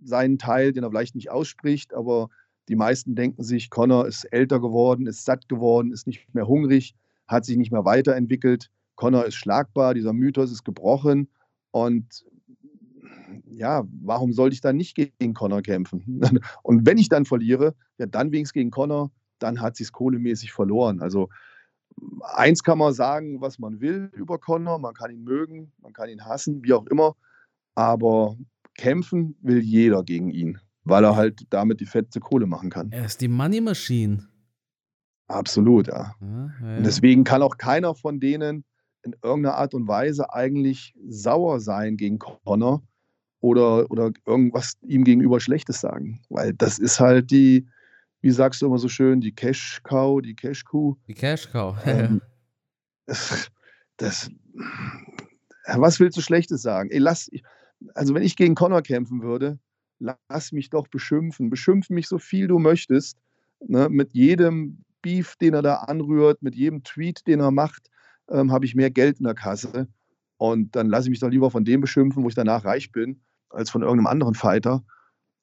seinen 0.03 0.39
Teil, 0.39 0.73
den 0.73 0.85
er 0.85 0.91
vielleicht 0.91 1.15
nicht 1.15 1.31
ausspricht, 1.31 1.95
aber 1.95 2.29
die 2.69 2.77
meisten 2.77 3.15
denken 3.15 3.43
sich, 3.43 3.71
Connor 3.71 4.07
ist 4.07 4.25
älter 4.25 4.61
geworden, 4.61 5.07
ist 5.07 5.25
satt 5.25 5.49
geworden, 5.49 5.93
ist 5.93 6.07
nicht 6.07 6.35
mehr 6.35 6.47
hungrig, 6.47 6.95
hat 7.27 7.45
sich 7.45 7.57
nicht 7.57 7.73
mehr 7.73 7.85
weiterentwickelt. 7.85 8.71
Connor 8.97 9.27
ist 9.27 9.35
schlagbar, 9.35 9.95
dieser 9.95 10.13
Mythos 10.13 10.53
ist 10.53 10.65
gebrochen 10.65 11.29
und 11.71 12.25
ja, 13.47 13.85
warum 14.03 14.33
sollte 14.33 14.55
ich 14.55 14.61
dann 14.61 14.77
nicht 14.77 14.95
gegen 14.95 15.35
Connor 15.35 15.63
kämpfen? 15.63 16.21
Und 16.63 16.87
wenn 16.87 16.99
ich 16.99 17.09
dann 17.09 17.25
verliere, 17.25 17.75
ja, 17.99 18.07
dann 18.07 18.33
wenigstens 18.33 18.55
gegen 18.55 18.71
Connor, 18.71 19.11
dann 19.39 19.61
hat 19.61 19.77
sie 19.77 19.85
es 19.85 19.93
kohlemäßig 19.93 20.53
verloren. 20.53 21.01
Also 21.01 21.29
eins 22.23 22.63
kann 22.63 22.79
man 22.79 22.93
sagen, 22.93 23.41
was 23.41 23.59
man 23.59 23.81
will 23.81 24.11
über 24.15 24.39
Connor, 24.39 24.79
man 24.79 24.95
kann 24.95 25.11
ihn 25.11 25.25
mögen, 25.25 25.73
man 25.79 25.93
kann 25.93 26.09
ihn 26.09 26.25
hassen, 26.25 26.63
wie 26.63 26.73
auch 26.73 26.87
immer, 26.87 27.17
aber 27.75 28.37
kämpfen 28.77 29.37
will 29.43 29.61
jeder 29.61 30.03
gegen 30.03 30.31
ihn, 30.31 30.59
weil 30.85 31.05
er 31.05 31.17
halt 31.17 31.47
damit 31.51 31.81
die 31.81 31.87
fette 31.87 32.21
Kohle 32.21 32.47
machen 32.47 32.71
kann. 32.71 32.91
Er 32.93 33.05
ist 33.05 33.21
die 33.21 33.29
Money 33.29 33.61
Machine. 33.61 34.27
Absolut, 35.29 35.87
ja. 35.87 36.15
ja, 36.21 36.51
ja. 36.63 36.77
Und 36.79 36.85
deswegen 36.85 37.25
kann 37.25 37.43
auch 37.43 37.57
keiner 37.57 37.95
von 37.95 38.19
denen 38.19 38.65
in 39.03 39.15
irgendeiner 39.23 39.57
Art 39.57 39.75
und 39.75 39.89
Weise 39.89 40.33
eigentlich 40.33 40.95
sauer 41.07 41.61
sein 41.61 41.97
gegen 41.97 42.19
Connor, 42.19 42.83
oder, 43.41 43.91
oder 43.91 44.13
irgendwas 44.27 44.75
ihm 44.83 45.05
gegenüber 45.05 45.41
Schlechtes 45.41 45.81
sagen. 45.81 46.21
Weil 46.29 46.53
das 46.55 46.79
ist 46.79 47.01
halt 47.01 47.31
die, 47.31 47.67
wie 48.21 48.31
sagst 48.31 48.63
du 48.63 48.67
immer 48.67 48.79
so 48.79 48.89
schön, 48.89 49.21
die 49.21 49.35
Cash-Cow, 49.35 50.21
die 50.21 50.35
Cash-Kuh. 50.35 50.97
Die 51.09 51.15
Cash-Cow, 51.15 51.77
ähm, 51.87 52.21
das, 53.07 53.51
das, 53.97 54.31
was 55.67 56.01
willst 56.01 56.17
du 56.17 56.23
Schlechtes 56.23 56.63
sagen? 56.63 56.91
Ey, 56.91 56.99
lass, 56.99 57.31
also 57.95 58.15
wenn 58.15 58.23
ich 58.23 58.37
gegen 58.37 58.55
Connor 58.55 58.83
kämpfen 58.83 59.23
würde, 59.23 59.59
lass 59.99 60.53
mich 60.53 60.71
doch 60.71 60.89
beschimpfen. 60.89 61.51
Beschimpfen 61.51 61.95
mich 61.95 62.09
so 62.09 62.19
viel 62.19 62.49
du 62.49 62.59
möchtest. 62.59 63.19
Ne? 63.67 63.89
Mit 63.89 64.13
jedem 64.13 64.85
Beef, 65.03 65.37
den 65.37 65.55
er 65.55 65.63
da 65.63 65.77
anrührt, 65.77 66.43
mit 66.43 66.55
jedem 66.55 66.83
Tweet, 66.83 67.27
den 67.27 67.41
er 67.41 67.51
macht, 67.51 67.91
ähm, 68.31 68.53
habe 68.53 68.65
ich 68.65 68.75
mehr 68.75 68.91
Geld 68.91 69.19
in 69.19 69.25
der 69.25 69.35
Kasse. 69.35 69.89
Und 70.37 70.75
dann 70.77 70.89
lasse 70.89 71.09
ich 71.09 71.11
mich 71.11 71.21
doch 71.21 71.29
lieber 71.29 71.51
von 71.51 71.65
dem 71.65 71.81
beschimpfen, 71.81 72.23
wo 72.23 72.29
ich 72.29 72.35
danach 72.35 72.65
reich 72.65 72.93
bin, 72.93 73.21
als 73.51 73.71
von 73.71 73.83
irgendeinem 73.83 74.07
anderen 74.07 74.35
Fighter. 74.35 74.83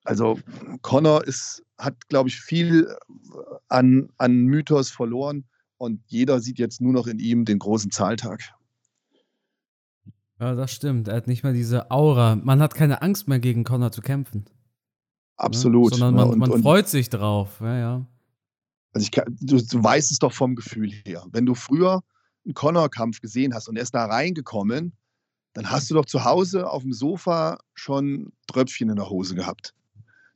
Also 0.03 0.39
Connor 0.81 1.25
ist, 1.25 1.63
hat, 1.77 2.07
glaube 2.09 2.29
ich, 2.29 2.39
viel 2.39 2.87
an, 3.67 4.09
an 4.17 4.45
Mythos 4.45 4.89
verloren 4.89 5.45
und 5.77 6.01
jeder 6.07 6.39
sieht 6.39 6.59
jetzt 6.59 6.81
nur 6.81 6.93
noch 6.93 7.07
in 7.07 7.19
ihm 7.19 7.45
den 7.45 7.59
großen 7.59 7.91
Zahltag. 7.91 8.41
Ja, 10.39 10.55
das 10.55 10.71
stimmt. 10.71 11.07
Er 11.07 11.15
hat 11.15 11.27
nicht 11.27 11.43
mehr 11.43 11.53
diese 11.53 11.89
Aura. 11.91 12.35
Man 12.35 12.61
hat 12.61 12.75
keine 12.75 13.01
Angst 13.01 13.27
mehr, 13.27 13.39
gegen 13.39 13.63
Connor 13.63 13.91
zu 13.91 14.01
kämpfen. 14.01 14.45
Ne? 14.45 14.51
Absolut. 15.37 15.93
Ja, 15.93 15.97
sondern 15.99 16.15
man, 16.15 16.33
und, 16.33 16.39
man 16.39 16.51
und, 16.51 16.61
freut 16.61 16.87
sich 16.87 17.09
drauf. 17.09 17.59
Ja, 17.59 17.77
ja. 17.77 18.05
Also 18.93 19.05
ich 19.05 19.11
du, 19.11 19.57
du 19.61 19.83
weißt 19.83 20.11
es 20.11 20.19
doch 20.19 20.33
vom 20.33 20.55
Gefühl 20.55 20.91
her. 21.05 21.25
Wenn 21.31 21.45
du 21.45 21.55
früher 21.55 22.01
einen 22.45 22.53
Connor-Kampf 22.53 23.21
gesehen 23.21 23.53
hast 23.53 23.67
und 23.67 23.75
er 23.75 23.83
ist 23.83 23.93
da 23.93 24.05
reingekommen 24.05 24.93
dann 25.57 25.71
hast 25.71 25.89
du 25.89 25.95
doch 25.95 26.05
zu 26.05 26.23
Hause 26.23 26.69
auf 26.69 26.83
dem 26.83 26.93
Sofa 26.93 27.57
schon 27.73 28.31
Tröpfchen 28.45 28.91
in 28.91 28.95
der 28.95 29.09
Hose 29.09 29.33
gehabt. 29.33 29.73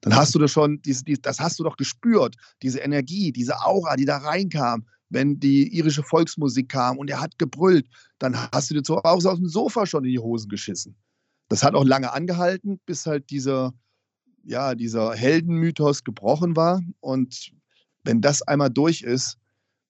Dann 0.01 0.15
hast 0.15 0.33
du 0.33 0.39
das 0.39 0.49
schon, 0.49 0.81
diese, 0.81 1.03
die, 1.03 1.21
das 1.21 1.39
hast 1.39 1.59
du 1.59 1.63
doch 1.63 1.77
gespürt, 1.77 2.37
diese 2.63 2.79
Energie, 2.79 3.31
diese 3.31 3.61
Aura, 3.63 3.97
die 3.97 4.05
da 4.05 4.17
reinkam, 4.17 4.87
wenn 5.11 5.39
die 5.39 5.67
irische 5.75 6.03
Volksmusik 6.03 6.69
kam 6.69 6.97
und 6.97 7.09
er 7.09 7.21
hat 7.21 7.37
gebrüllt, 7.37 7.87
dann 8.17 8.35
hast 8.51 8.69
du 8.69 8.75
dir 8.75 8.83
zu 8.83 8.95
Hause 9.03 9.31
aus 9.31 9.37
dem 9.37 9.47
Sofa 9.47 9.85
schon 9.85 10.05
in 10.05 10.11
die 10.11 10.19
Hosen 10.19 10.49
geschissen. 10.49 10.95
Das 11.49 11.63
hat 11.63 11.75
auch 11.75 11.83
lange 11.83 12.13
angehalten, 12.13 12.79
bis 12.85 13.05
halt 13.05 13.29
dieser, 13.29 13.73
ja, 14.43 14.73
dieser 14.73 15.13
Heldenmythos 15.13 16.03
gebrochen 16.03 16.55
war. 16.55 16.81
Und 17.01 17.51
wenn 18.03 18.21
das 18.21 18.41
einmal 18.41 18.69
durch 18.69 19.01
ist, 19.01 19.37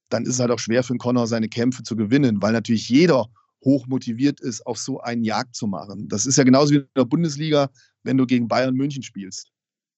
dann 0.09 0.23
ist 0.23 0.35
es 0.35 0.39
halt 0.39 0.51
auch 0.51 0.59
schwer 0.59 0.83
für 0.83 0.93
einen 0.93 0.99
Connor, 0.99 1.27
seine 1.27 1.47
Kämpfe 1.47 1.83
zu 1.83 1.95
gewinnen, 1.95 2.41
weil 2.41 2.51
natürlich 2.51 2.89
jeder 2.89 3.27
hoch 3.63 3.85
motiviert 3.85 4.41
ist, 4.41 4.65
auf 4.65 4.79
so 4.79 5.01
einen 5.01 5.23
Jagd 5.23 5.55
zu 5.55 5.67
machen. 5.67 6.07
Das 6.09 6.25
ist 6.25 6.37
ja 6.37 6.43
genauso 6.43 6.73
wie 6.73 6.77
in 6.77 6.87
der 6.97 7.05
Bundesliga, 7.05 7.69
wenn 8.03 8.17
du 8.17 8.25
gegen 8.25 8.47
Bayern 8.47 8.73
München 8.73 9.03
spielst. 9.03 9.51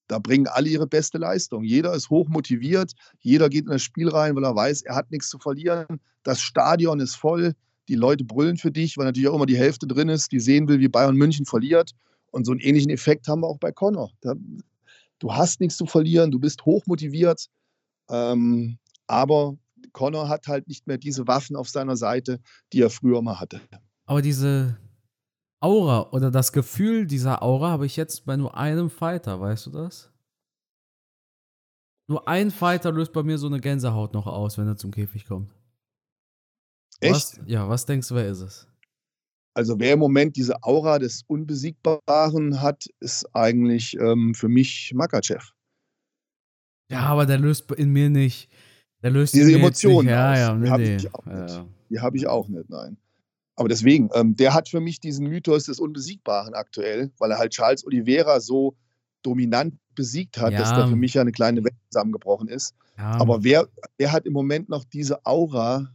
Da 0.07 0.19
bringen 0.19 0.47
alle 0.47 0.69
ihre 0.69 0.87
beste 0.87 1.17
Leistung. 1.17 1.63
Jeder 1.63 1.93
ist 1.93 2.09
hoch 2.09 2.27
motiviert, 2.27 2.93
jeder 3.19 3.49
geht 3.49 3.65
in 3.65 3.71
das 3.71 3.81
Spiel 3.81 4.09
rein, 4.09 4.35
weil 4.35 4.43
er 4.43 4.55
weiß, 4.55 4.81
er 4.83 4.95
hat 4.95 5.11
nichts 5.11 5.29
zu 5.29 5.39
verlieren. 5.39 5.99
Das 6.23 6.41
Stadion 6.41 6.99
ist 6.99 7.15
voll, 7.15 7.53
die 7.87 7.95
Leute 7.95 8.23
brüllen 8.23 8.57
für 8.57 8.71
dich, 8.71 8.97
weil 8.97 9.05
natürlich 9.05 9.29
auch 9.29 9.35
immer 9.35 9.45
die 9.45 9.57
Hälfte 9.57 9.87
drin 9.87 10.09
ist, 10.09 10.31
die 10.31 10.39
sehen 10.39 10.67
will, 10.67 10.79
wie 10.79 10.87
Bayern 10.87 11.15
München 11.15 11.45
verliert. 11.45 11.91
Und 12.31 12.45
so 12.45 12.51
einen 12.51 12.61
ähnlichen 12.61 12.89
Effekt 12.89 13.27
haben 13.27 13.41
wir 13.41 13.47
auch 13.47 13.59
bei 13.59 13.71
Connor. 13.71 14.11
Du 15.19 15.33
hast 15.33 15.59
nichts 15.59 15.77
zu 15.77 15.85
verlieren, 15.85 16.31
du 16.31 16.39
bist 16.39 16.65
hoch 16.65 16.85
motiviert, 16.85 17.47
ähm, 18.09 18.77
aber 19.07 19.55
Connor 19.91 20.27
hat 20.27 20.47
halt 20.47 20.67
nicht 20.67 20.87
mehr 20.87 20.97
diese 20.97 21.27
Waffen 21.27 21.55
auf 21.55 21.69
seiner 21.69 21.95
Seite, 21.95 22.39
die 22.73 22.81
er 22.81 22.89
früher 22.89 23.21
mal 23.21 23.39
hatte. 23.39 23.61
Aber 24.05 24.21
diese 24.21 24.77
Aura 25.63 26.09
oder 26.11 26.31
das 26.31 26.51
Gefühl 26.51 27.07
dieser 27.07 27.41
Aura 27.41 27.69
habe 27.69 27.85
ich 27.85 27.95
jetzt 27.95 28.25
bei 28.25 28.35
nur 28.35 28.57
einem 28.57 28.89
Fighter, 28.89 29.39
weißt 29.39 29.67
du 29.67 29.71
das? 29.71 30.11
Nur 32.07 32.27
ein 32.27 32.51
Fighter 32.51 32.91
löst 32.91 33.13
bei 33.13 33.23
mir 33.23 33.37
so 33.37 33.47
eine 33.47 33.61
Gänsehaut 33.61 34.13
noch 34.13 34.27
aus, 34.27 34.57
wenn 34.57 34.67
er 34.67 34.75
zum 34.75 34.91
Käfig 34.91 35.25
kommt. 35.25 35.53
Echt? 36.99 37.13
Was, 37.13 37.39
ja, 37.45 37.69
was 37.69 37.85
denkst 37.85 38.09
du, 38.09 38.15
wer 38.15 38.27
ist 38.27 38.41
es? 38.41 38.67
Also 39.55 39.79
wer 39.79 39.93
im 39.93 39.99
Moment 39.99 40.35
diese 40.35 40.61
Aura 40.63 40.99
des 40.99 41.23
Unbesiegbaren 41.27 42.61
hat, 42.61 42.85
ist 42.99 43.25
eigentlich 43.33 43.95
ähm, 43.99 44.33
für 44.33 44.49
mich 44.49 44.91
Makachev. 44.93 45.53
Ja, 46.91 47.01
aber 47.01 47.25
der 47.25 47.39
löst 47.39 47.71
in 47.71 47.91
mir 47.91 48.09
nicht 48.09 48.49
der 49.03 49.11
löst 49.11 49.33
diese 49.33 49.53
Emotionen. 49.53 50.07
Ja, 50.07 50.37
ja, 50.37 50.55
nee, 50.55 50.65
die 50.65 50.71
habe 50.71 50.83
ich 50.83 51.13
auch 51.13 51.25
nicht. 51.25 51.49
Ja. 51.49 51.65
Die 51.89 51.99
habe 51.99 52.17
ich 52.17 52.27
auch 52.27 52.47
nicht, 52.47 52.69
nein. 52.69 52.97
Aber 53.55 53.69
deswegen, 53.69 54.09
ähm, 54.13 54.35
der 54.35 54.53
hat 54.53 54.69
für 54.69 54.79
mich 54.79 54.99
diesen 54.99 55.27
Mythos 55.27 55.65
des 55.65 55.79
Unbesiegbaren 55.79 56.53
aktuell, 56.53 57.11
weil 57.19 57.31
er 57.31 57.37
halt 57.37 57.51
Charles 57.51 57.85
Oliveira 57.85 58.39
so 58.39 58.75
dominant 59.21 59.75
besiegt 59.95 60.39
hat, 60.39 60.53
ja. 60.53 60.59
dass 60.59 60.69
da 60.69 60.87
für 60.87 60.95
mich 60.95 61.13
ja 61.13 61.21
eine 61.21 61.31
kleine 61.31 61.63
Welt 61.63 61.75
zusammengebrochen 61.89 62.47
ist. 62.47 62.75
Ja. 62.97 63.11
Aber 63.19 63.43
wer, 63.43 63.67
wer 63.97 64.11
hat 64.11 64.25
im 64.25 64.33
Moment 64.33 64.69
noch 64.69 64.83
diese 64.83 65.25
Aura 65.25 65.93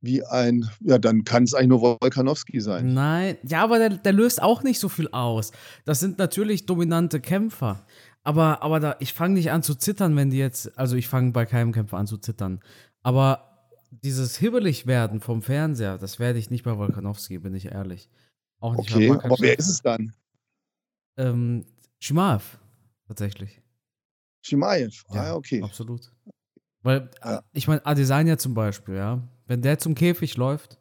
wie 0.00 0.24
ein, 0.24 0.68
ja, 0.80 0.98
dann 0.98 1.24
kann 1.24 1.44
es 1.44 1.54
eigentlich 1.54 1.68
nur 1.68 1.82
Wolkanowski 1.82 2.60
sein. 2.60 2.92
Nein, 2.92 3.36
ja, 3.44 3.62
aber 3.62 3.78
der, 3.78 3.90
der 3.90 4.12
löst 4.12 4.42
auch 4.42 4.62
nicht 4.62 4.80
so 4.80 4.88
viel 4.88 5.08
aus. 5.12 5.52
Das 5.84 6.00
sind 6.00 6.18
natürlich 6.18 6.66
dominante 6.66 7.20
Kämpfer. 7.20 7.86
Aber, 8.24 8.62
aber 8.62 8.80
da, 8.80 8.96
ich 8.98 9.12
fange 9.12 9.34
nicht 9.34 9.50
an 9.52 9.62
zu 9.62 9.74
zittern, 9.74 10.16
wenn 10.16 10.30
die 10.30 10.38
jetzt, 10.38 10.76
also 10.78 10.96
ich 10.96 11.08
fange 11.08 11.32
bei 11.32 11.46
keinem 11.46 11.72
Kämpfer 11.72 11.98
an 11.98 12.06
zu 12.06 12.18
zittern. 12.18 12.60
Aber 13.02 13.51
dieses 13.92 14.36
hibbelig 14.38 14.86
werden 14.86 15.20
vom 15.20 15.42
Fernseher, 15.42 15.98
das 15.98 16.18
werde 16.18 16.38
ich 16.38 16.50
nicht 16.50 16.64
bei 16.64 16.76
Volkanowski, 16.76 17.38
bin 17.38 17.54
ich 17.54 17.66
ehrlich. 17.66 18.08
Auch 18.58 18.76
nicht 18.76 18.94
okay, 18.94 19.10
aber 19.10 19.36
wer 19.38 19.58
ist 19.58 19.68
es 19.68 19.82
dann? 19.82 20.14
Ähm, 21.16 21.66
Shimaev, 22.00 22.58
tatsächlich. 23.06 23.60
Shimaev, 24.42 25.04
ah, 25.08 25.14
ja, 25.14 25.34
okay. 25.34 25.62
Absolut. 25.62 26.10
Weil, 26.82 27.10
ja. 27.22 27.42
ich 27.52 27.68
meine, 27.68 27.84
Adesanya 27.84 28.38
zum 28.38 28.54
Beispiel, 28.54 28.94
ja, 28.94 29.22
wenn 29.46 29.62
der 29.62 29.78
zum 29.78 29.94
Käfig 29.94 30.36
läuft, 30.36 30.78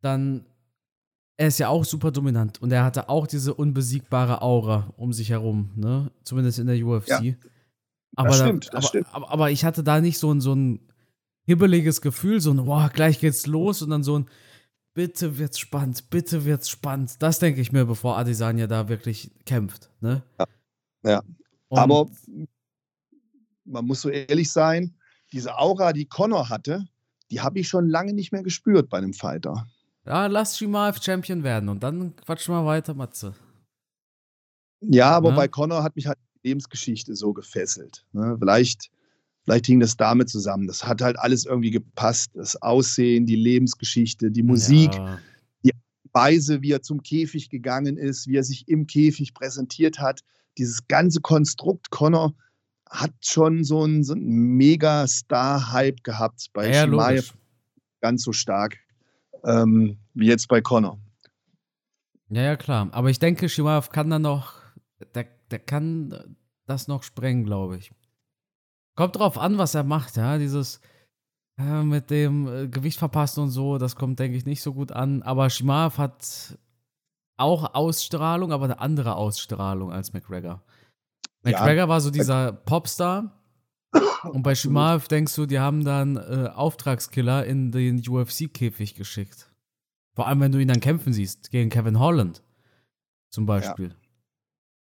dann 0.00 0.46
er 1.36 1.48
ist 1.48 1.58
ja 1.58 1.68
auch 1.68 1.84
super 1.84 2.10
dominant 2.10 2.60
und 2.60 2.72
er 2.72 2.84
hatte 2.84 3.08
auch 3.08 3.26
diese 3.26 3.54
unbesiegbare 3.54 4.42
Aura 4.42 4.92
um 4.96 5.12
sich 5.12 5.30
herum, 5.30 5.70
ne? 5.76 6.10
Zumindest 6.24 6.58
in 6.58 6.66
der 6.66 6.84
UFC. 6.84 7.08
Ja, 7.08 7.34
aber, 8.16 8.28
das 8.28 8.38
stimmt, 8.38 8.66
da, 8.66 8.70
das 8.70 8.76
aber, 8.76 8.88
stimmt. 8.88 9.06
Aber, 9.12 9.30
aber, 9.30 9.50
ich 9.52 9.64
hatte 9.64 9.84
da 9.84 10.00
nicht 10.00 10.18
so 10.18 10.32
ein, 10.32 10.40
so 10.40 10.54
ein 10.54 10.80
hibbeliges 11.48 12.02
Gefühl, 12.02 12.42
so 12.42 12.50
ein, 12.50 12.62
boah, 12.66 12.90
gleich 12.92 13.20
geht's 13.20 13.46
los 13.46 13.80
und 13.80 13.88
dann 13.88 14.02
so 14.02 14.18
ein, 14.18 14.28
bitte 14.92 15.38
wird's 15.38 15.58
spannend, 15.58 16.10
bitte 16.10 16.44
wird's 16.44 16.68
spannend. 16.68 17.22
Das 17.22 17.38
denke 17.38 17.62
ich 17.62 17.72
mir, 17.72 17.86
bevor 17.86 18.18
Adesanya 18.18 18.66
da 18.66 18.90
wirklich 18.90 19.30
kämpft, 19.46 19.90
ne? 20.00 20.22
Ja. 20.38 20.46
ja. 21.04 21.22
aber 21.70 22.10
man 23.64 23.86
muss 23.86 24.02
so 24.02 24.10
ehrlich 24.10 24.52
sein, 24.52 24.94
diese 25.32 25.56
Aura, 25.56 25.94
die 25.94 26.04
Connor 26.04 26.50
hatte, 26.50 26.84
die 27.30 27.40
habe 27.40 27.60
ich 27.60 27.68
schon 27.68 27.88
lange 27.88 28.12
nicht 28.12 28.30
mehr 28.30 28.42
gespürt 28.42 28.90
bei 28.90 28.98
einem 28.98 29.14
Fighter. 29.14 29.66
Ja, 30.04 30.26
lass 30.26 30.58
Shimaev 30.58 31.02
Champion 31.02 31.44
werden 31.44 31.70
und 31.70 31.82
dann 31.82 32.14
quatsch 32.16 32.46
mal 32.50 32.66
weiter, 32.66 32.92
Matze. 32.92 33.34
Ja, 34.80 35.12
aber 35.12 35.30
ja? 35.30 35.36
bei 35.36 35.48
Connor 35.48 35.82
hat 35.82 35.96
mich 35.96 36.08
halt 36.08 36.18
die 36.34 36.48
Lebensgeschichte 36.48 37.16
so 37.16 37.32
gefesselt. 37.32 38.04
Ne? 38.12 38.36
Vielleicht, 38.38 38.90
vielleicht 39.48 39.64
hing 39.64 39.80
das 39.80 39.96
damit 39.96 40.28
zusammen. 40.28 40.66
Das 40.66 40.86
hat 40.86 41.00
halt 41.00 41.18
alles 41.18 41.46
irgendwie 41.46 41.70
gepasst. 41.70 42.32
Das 42.34 42.60
Aussehen, 42.60 43.24
die 43.24 43.34
Lebensgeschichte, 43.34 44.30
die 44.30 44.42
Musik, 44.42 44.94
ja. 44.94 45.18
die 45.64 45.72
Weise, 46.12 46.60
wie 46.60 46.72
er 46.72 46.82
zum 46.82 47.02
Käfig 47.02 47.48
gegangen 47.48 47.96
ist, 47.96 48.26
wie 48.26 48.36
er 48.36 48.44
sich 48.44 48.68
im 48.68 48.86
Käfig 48.86 49.32
präsentiert 49.32 50.00
hat. 50.00 50.20
Dieses 50.58 50.86
ganze 50.86 51.22
Konstrukt 51.22 51.90
Connor 51.90 52.34
hat 52.90 53.12
schon 53.22 53.64
so 53.64 53.84
einen, 53.84 54.04
so 54.04 54.12
einen 54.12 54.56
Mega-Star-Hype 54.58 56.04
gehabt 56.04 56.48
bei 56.52 56.70
ja, 56.70 56.84
Shimaev. 56.84 57.32
Ganz 58.02 58.24
so 58.24 58.32
stark 58.32 58.76
ähm, 59.44 59.96
wie 60.12 60.26
jetzt 60.26 60.48
bei 60.48 60.60
Connor. 60.60 61.00
Ja, 62.28 62.42
ja, 62.42 62.56
klar. 62.56 62.88
Aber 62.92 63.08
ich 63.08 63.18
denke, 63.18 63.48
Shimaev 63.48 63.88
kann 63.88 64.10
dann 64.10 64.22
noch, 64.22 64.60
der, 65.14 65.26
der 65.50 65.58
kann 65.58 66.36
das 66.66 66.86
noch 66.86 67.02
sprengen, 67.02 67.44
glaube 67.44 67.78
ich. 67.78 67.92
Kommt 68.98 69.14
drauf 69.14 69.38
an, 69.38 69.58
was 69.58 69.76
er 69.76 69.84
macht, 69.84 70.16
ja. 70.16 70.38
Dieses 70.38 70.80
äh, 71.56 71.84
mit 71.84 72.10
dem 72.10 72.48
äh, 72.48 72.66
Gewicht 72.66 72.98
verpassen 72.98 73.44
und 73.44 73.50
so, 73.50 73.78
das 73.78 73.94
kommt, 73.94 74.18
denke 74.18 74.36
ich, 74.36 74.44
nicht 74.44 74.60
so 74.60 74.74
gut 74.74 74.90
an. 74.90 75.22
Aber 75.22 75.48
Shimaev 75.50 75.98
hat 75.98 76.58
auch 77.36 77.74
Ausstrahlung, 77.74 78.50
aber 78.50 78.64
eine 78.64 78.80
andere 78.80 79.14
Ausstrahlung 79.14 79.92
als 79.92 80.12
McGregor. 80.14 80.64
McGregor 81.44 81.74
ja. 81.76 81.88
war 81.88 82.00
so 82.00 82.10
dieser 82.10 82.50
Popstar. 82.50 83.40
Und 84.32 84.42
bei 84.42 84.56
Shimaev 84.56 85.06
denkst 85.06 85.36
du, 85.36 85.46
die 85.46 85.60
haben 85.60 85.84
dann 85.84 86.16
äh, 86.16 86.50
Auftragskiller 86.52 87.46
in 87.46 87.70
den 87.70 88.02
UFC-Käfig 88.04 88.96
geschickt. 88.96 89.48
Vor 90.16 90.26
allem, 90.26 90.40
wenn 90.40 90.50
du 90.50 90.58
ihn 90.58 90.66
dann 90.66 90.80
kämpfen 90.80 91.12
siehst, 91.12 91.52
gegen 91.52 91.70
Kevin 91.70 92.00
Holland 92.00 92.42
zum 93.30 93.46
Beispiel. 93.46 93.94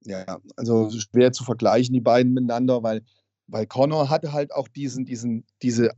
Ja, 0.05 0.23
ja 0.25 0.39
also 0.55 0.89
schwer 0.89 1.33
zu 1.33 1.43
vergleichen, 1.43 1.91
die 1.91 1.99
beiden 1.99 2.31
miteinander, 2.31 2.81
weil, 2.81 3.03
weil 3.47 3.67
Connor 3.67 4.09
hatte 4.09 4.33
halt 4.33 4.53
auch 4.53 4.67
diesen, 4.67 5.05
diesen, 5.05 5.45
diese 5.61 5.91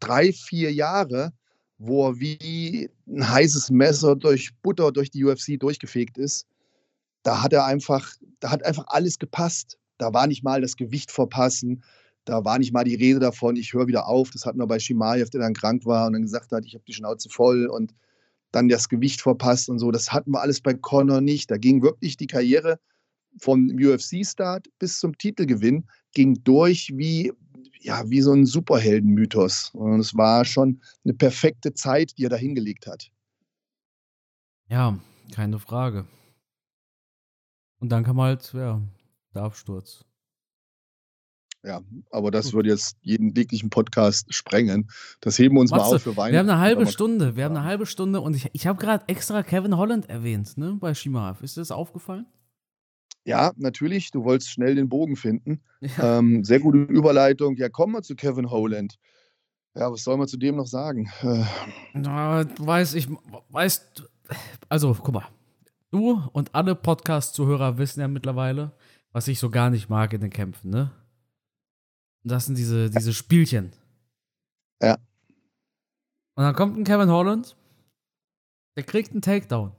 drei, 0.00 0.32
vier 0.32 0.72
Jahre, 0.72 1.32
wo 1.78 2.08
er 2.08 2.20
wie 2.20 2.90
ein 3.06 3.28
heißes 3.28 3.70
Messer 3.70 4.16
durch 4.16 4.50
Butter 4.62 4.92
durch 4.92 5.10
die 5.10 5.24
UFC 5.24 5.58
durchgefegt 5.58 6.18
ist 6.18 6.46
da 7.26 7.42
hat 7.42 7.52
er 7.52 7.64
einfach, 7.64 8.12
da 8.38 8.52
hat 8.52 8.64
einfach 8.64 8.84
alles 8.86 9.18
gepasst. 9.18 9.78
Da 9.98 10.14
war 10.14 10.28
nicht 10.28 10.44
mal 10.44 10.60
das 10.60 10.76
Gewicht 10.76 11.10
verpassen, 11.10 11.82
da 12.24 12.44
war 12.44 12.58
nicht 12.58 12.72
mal 12.72 12.84
die 12.84 12.94
Rede 12.94 13.18
davon, 13.18 13.56
ich 13.56 13.72
höre 13.72 13.88
wieder 13.88 14.06
auf. 14.06 14.30
Das 14.30 14.46
hatten 14.46 14.60
wir 14.60 14.66
bei 14.66 14.78
Shimaev, 14.78 15.30
der 15.30 15.40
dann 15.40 15.54
krank 15.54 15.84
war 15.86 16.06
und 16.06 16.12
dann 16.12 16.22
gesagt 16.22 16.52
hat, 16.52 16.64
ich 16.64 16.74
habe 16.74 16.84
die 16.86 16.92
Schnauze 16.92 17.28
voll 17.28 17.66
und 17.66 17.94
dann 18.52 18.68
das 18.68 18.88
Gewicht 18.88 19.20
verpasst 19.20 19.68
und 19.68 19.80
so. 19.80 19.90
Das 19.90 20.12
hatten 20.12 20.30
wir 20.30 20.40
alles 20.40 20.60
bei 20.60 20.74
Conor 20.74 21.20
nicht. 21.20 21.50
Da 21.50 21.56
ging 21.56 21.82
wirklich 21.82 22.16
die 22.16 22.28
Karriere 22.28 22.78
vom 23.38 23.70
UFC-Start 23.70 24.68
bis 24.78 24.98
zum 24.98 25.16
Titelgewinn, 25.16 25.86
ging 26.12 26.42
durch 26.44 26.92
wie, 26.94 27.32
ja, 27.80 28.08
wie 28.08 28.22
so 28.22 28.32
ein 28.32 28.46
Superheldenmythos. 28.46 29.70
Und 29.74 30.00
es 30.00 30.16
war 30.16 30.44
schon 30.44 30.80
eine 31.04 31.14
perfekte 31.14 31.74
Zeit, 31.74 32.12
die 32.18 32.24
er 32.24 32.30
da 32.30 32.36
hingelegt 32.36 32.86
hat. 32.86 33.10
Ja, 34.68 34.98
keine 35.32 35.58
Frage. 35.58 36.06
Und 37.78 37.90
dann 37.90 38.04
kam 38.04 38.20
halt, 38.20 38.52
ja, 38.52 38.80
der 39.34 39.42
Absturz. 39.42 40.04
Ja, 41.66 41.82
aber 42.10 42.30
das 42.30 42.52
würde 42.52 42.68
jetzt 42.68 42.96
jeden 43.02 43.34
jeglichen 43.34 43.70
Podcast 43.70 44.32
sprengen. 44.32 44.88
Das 45.20 45.36
heben 45.36 45.56
wir 45.56 45.60
uns 45.60 45.72
Matze, 45.72 45.84
mal 45.84 45.96
auf 45.96 46.02
für 46.02 46.16
Weihnachten. 46.16 46.32
Wir 46.32 46.38
haben 46.38 46.48
eine 46.48 46.60
halbe 46.60 46.86
Stunde, 46.86 47.34
wir 47.34 47.44
haben 47.44 47.56
eine 47.56 47.64
halbe 47.64 47.86
Stunde 47.86 48.20
und 48.20 48.36
ich, 48.36 48.48
ich 48.52 48.68
habe 48.68 48.78
gerade 48.78 49.08
extra 49.08 49.42
Kevin 49.42 49.76
Holland 49.76 50.08
erwähnt, 50.08 50.56
ne, 50.56 50.76
bei 50.78 50.94
Shimaev. 50.94 51.42
Ist 51.42 51.56
dir 51.56 51.62
das 51.62 51.72
aufgefallen? 51.72 52.26
Ja, 53.26 53.52
natürlich. 53.56 54.10
Du 54.10 54.24
wolltest 54.24 54.50
schnell 54.50 54.74
den 54.74 54.88
Bogen 54.88 55.16
finden. 55.16 55.60
Ja. 55.80 56.18
Ähm, 56.18 56.44
sehr 56.44 56.60
gute 56.60 56.78
Überleitung. 56.78 57.56
Ja, 57.56 57.68
kommen 57.68 57.92
wir 57.92 58.02
zu 58.02 58.14
Kevin 58.14 58.50
Holland. 58.50 58.98
Ja, 59.74 59.92
was 59.92 60.04
soll 60.04 60.16
man 60.16 60.28
zu 60.28 60.38
dem 60.38 60.56
noch 60.56 60.66
sagen? 60.66 61.10
Äh. 61.22 61.44
Na, 61.92 62.44
du 62.44 62.66
weißt, 62.66 62.94
ich 62.94 63.08
weißt, 63.50 64.08
also 64.68 64.94
guck 64.94 65.14
mal, 65.14 65.28
Du 65.90 66.20
und 66.32 66.54
alle 66.54 66.74
Podcast-Zuhörer 66.74 67.78
wissen 67.78 68.00
ja 68.00 68.08
mittlerweile, 68.08 68.72
was 69.12 69.28
ich 69.28 69.38
so 69.38 69.50
gar 69.50 69.70
nicht 69.70 69.88
mag 69.88 70.12
in 70.12 70.20
den 70.20 70.30
Kämpfen, 70.30 70.70
ne? 70.70 70.90
Und 72.24 72.32
das 72.32 72.46
sind 72.46 72.58
diese, 72.58 72.90
diese 72.90 73.14
Spielchen. 73.14 73.72
Ja. 74.82 74.94
Und 76.34 76.44
dann 76.44 76.54
kommt 76.54 76.76
ein 76.76 76.84
Kevin 76.84 77.08
Holland, 77.08 77.56
der 78.76 78.82
kriegt 78.82 79.12
einen 79.12 79.22
Takedown. 79.22 79.72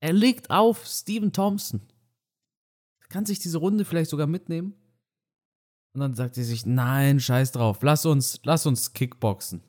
Er 0.00 0.14
legt 0.14 0.50
auf 0.50 0.86
Steven 0.86 1.32
Thompson. 1.32 1.82
Kann 3.12 3.26
sich 3.26 3.38
diese 3.38 3.58
Runde 3.58 3.84
vielleicht 3.84 4.08
sogar 4.08 4.26
mitnehmen. 4.26 4.74
Und 5.94 6.00
dann 6.00 6.14
sagt 6.14 6.38
er 6.38 6.44
sich, 6.44 6.64
nein, 6.64 7.20
scheiß 7.20 7.52
drauf, 7.52 7.82
lass 7.82 8.06
uns, 8.06 8.40
lass 8.42 8.64
uns 8.64 8.94
Kickboxen. 8.94 9.62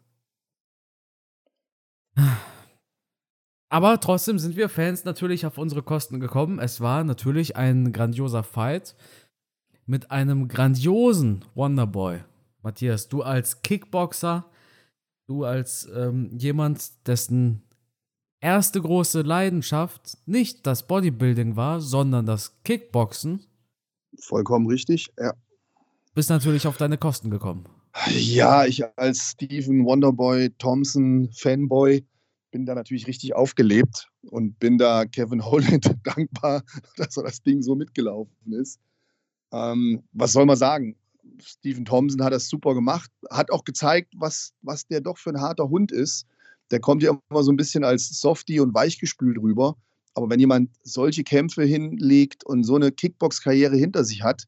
Aber 3.69 3.99
trotzdem 3.99 4.39
sind 4.39 4.55
wir 4.55 4.69
Fans 4.69 5.03
natürlich 5.03 5.45
auf 5.45 5.57
unsere 5.57 5.83
Kosten 5.83 6.21
gekommen. 6.21 6.57
Es 6.59 6.79
war 6.79 7.03
natürlich 7.03 7.57
ein 7.57 7.91
grandioser 7.91 8.43
Fight 8.43 8.95
mit 9.85 10.09
einem 10.09 10.47
grandiosen 10.47 11.43
Wonderboy. 11.53 12.23
Matthias, 12.61 13.09
du 13.09 13.23
als 13.23 13.61
Kickboxer, 13.61 14.49
du 15.27 15.43
als 15.43 15.89
ähm, 15.93 16.29
jemand, 16.37 17.05
dessen 17.07 17.63
erste 18.43 18.81
große 18.81 19.21
Leidenschaft 19.21 20.17
nicht 20.25 20.67
das 20.67 20.85
Bodybuilding 20.85 21.55
war, 21.55 21.79
sondern 21.81 22.25
das 22.25 22.61
Kickboxen. 22.63 23.45
Vollkommen 24.19 24.67
richtig, 24.67 25.07
ja. 25.17 25.33
Bist 26.13 26.29
natürlich 26.29 26.67
auf 26.67 26.77
deine 26.77 26.97
Kosten 26.97 27.31
gekommen. 27.31 27.65
Ja, 28.09 28.65
ich 28.65 28.83
als 28.97 29.31
Stephen 29.31 29.85
Wonderboy 29.85 30.49
Thompson 30.57 31.29
Fanboy 31.31 32.05
bin 32.51 32.65
da 32.65 32.75
natürlich 32.75 33.07
richtig 33.07 33.33
aufgelebt 33.33 34.09
und 34.29 34.59
bin 34.59 34.77
da 34.77 35.05
Kevin 35.05 35.43
Holland 35.43 35.95
dankbar, 36.03 36.63
dass 36.97 37.17
er 37.17 37.23
das 37.23 37.41
Ding 37.41 37.61
so 37.61 37.75
mitgelaufen 37.75 38.53
ist. 38.53 38.79
Ähm, 39.51 40.03
was 40.11 40.33
soll 40.33 40.45
man 40.45 40.57
sagen? 40.57 40.95
Stephen 41.39 41.85
Thompson 41.85 42.23
hat 42.23 42.33
das 42.33 42.47
super 42.47 42.73
gemacht, 42.73 43.09
hat 43.31 43.51
auch 43.51 43.63
gezeigt, 43.63 44.13
was, 44.17 44.53
was 44.61 44.85
der 44.85 45.01
doch 45.01 45.17
für 45.17 45.31
ein 45.31 45.41
harter 45.41 45.69
Hund 45.69 45.91
ist. 45.91 46.27
Der 46.71 46.79
kommt 46.79 47.03
ja 47.03 47.17
immer 47.29 47.43
so 47.43 47.51
ein 47.51 47.57
bisschen 47.57 47.83
als 47.83 48.09
Softie 48.09 48.59
und 48.59 48.73
weichgespült 48.73 49.37
rüber. 49.37 49.75
Aber 50.15 50.29
wenn 50.29 50.39
jemand 50.39 50.69
solche 50.83 51.23
Kämpfe 51.23 51.63
hinlegt 51.63 52.43
und 52.45 52.63
so 52.63 52.75
eine 52.75 52.91
Kickbox-Karriere 52.91 53.75
hinter 53.75 54.03
sich 54.03 54.23
hat, 54.23 54.45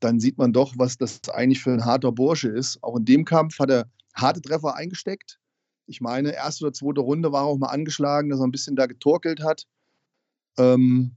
dann 0.00 0.20
sieht 0.20 0.38
man 0.38 0.52
doch, 0.52 0.74
was 0.76 0.96
das 0.96 1.20
eigentlich 1.32 1.62
für 1.62 1.72
ein 1.72 1.84
harter 1.84 2.12
Bursche 2.12 2.48
ist. 2.48 2.82
Auch 2.82 2.96
in 2.96 3.04
dem 3.04 3.24
Kampf 3.24 3.58
hat 3.58 3.70
er 3.70 3.90
harte 4.14 4.40
Treffer 4.40 4.74
eingesteckt, 4.74 5.38
ich 5.86 6.00
meine, 6.00 6.32
erste 6.34 6.64
oder 6.64 6.72
zweite 6.72 7.00
Runde 7.00 7.32
war 7.32 7.44
auch 7.44 7.58
mal 7.58 7.68
angeschlagen, 7.68 8.30
dass 8.30 8.40
er 8.40 8.46
ein 8.46 8.52
bisschen 8.52 8.76
da 8.76 8.86
getorkelt 8.86 9.42
hat. 9.42 9.66
Ähm, 10.56 11.16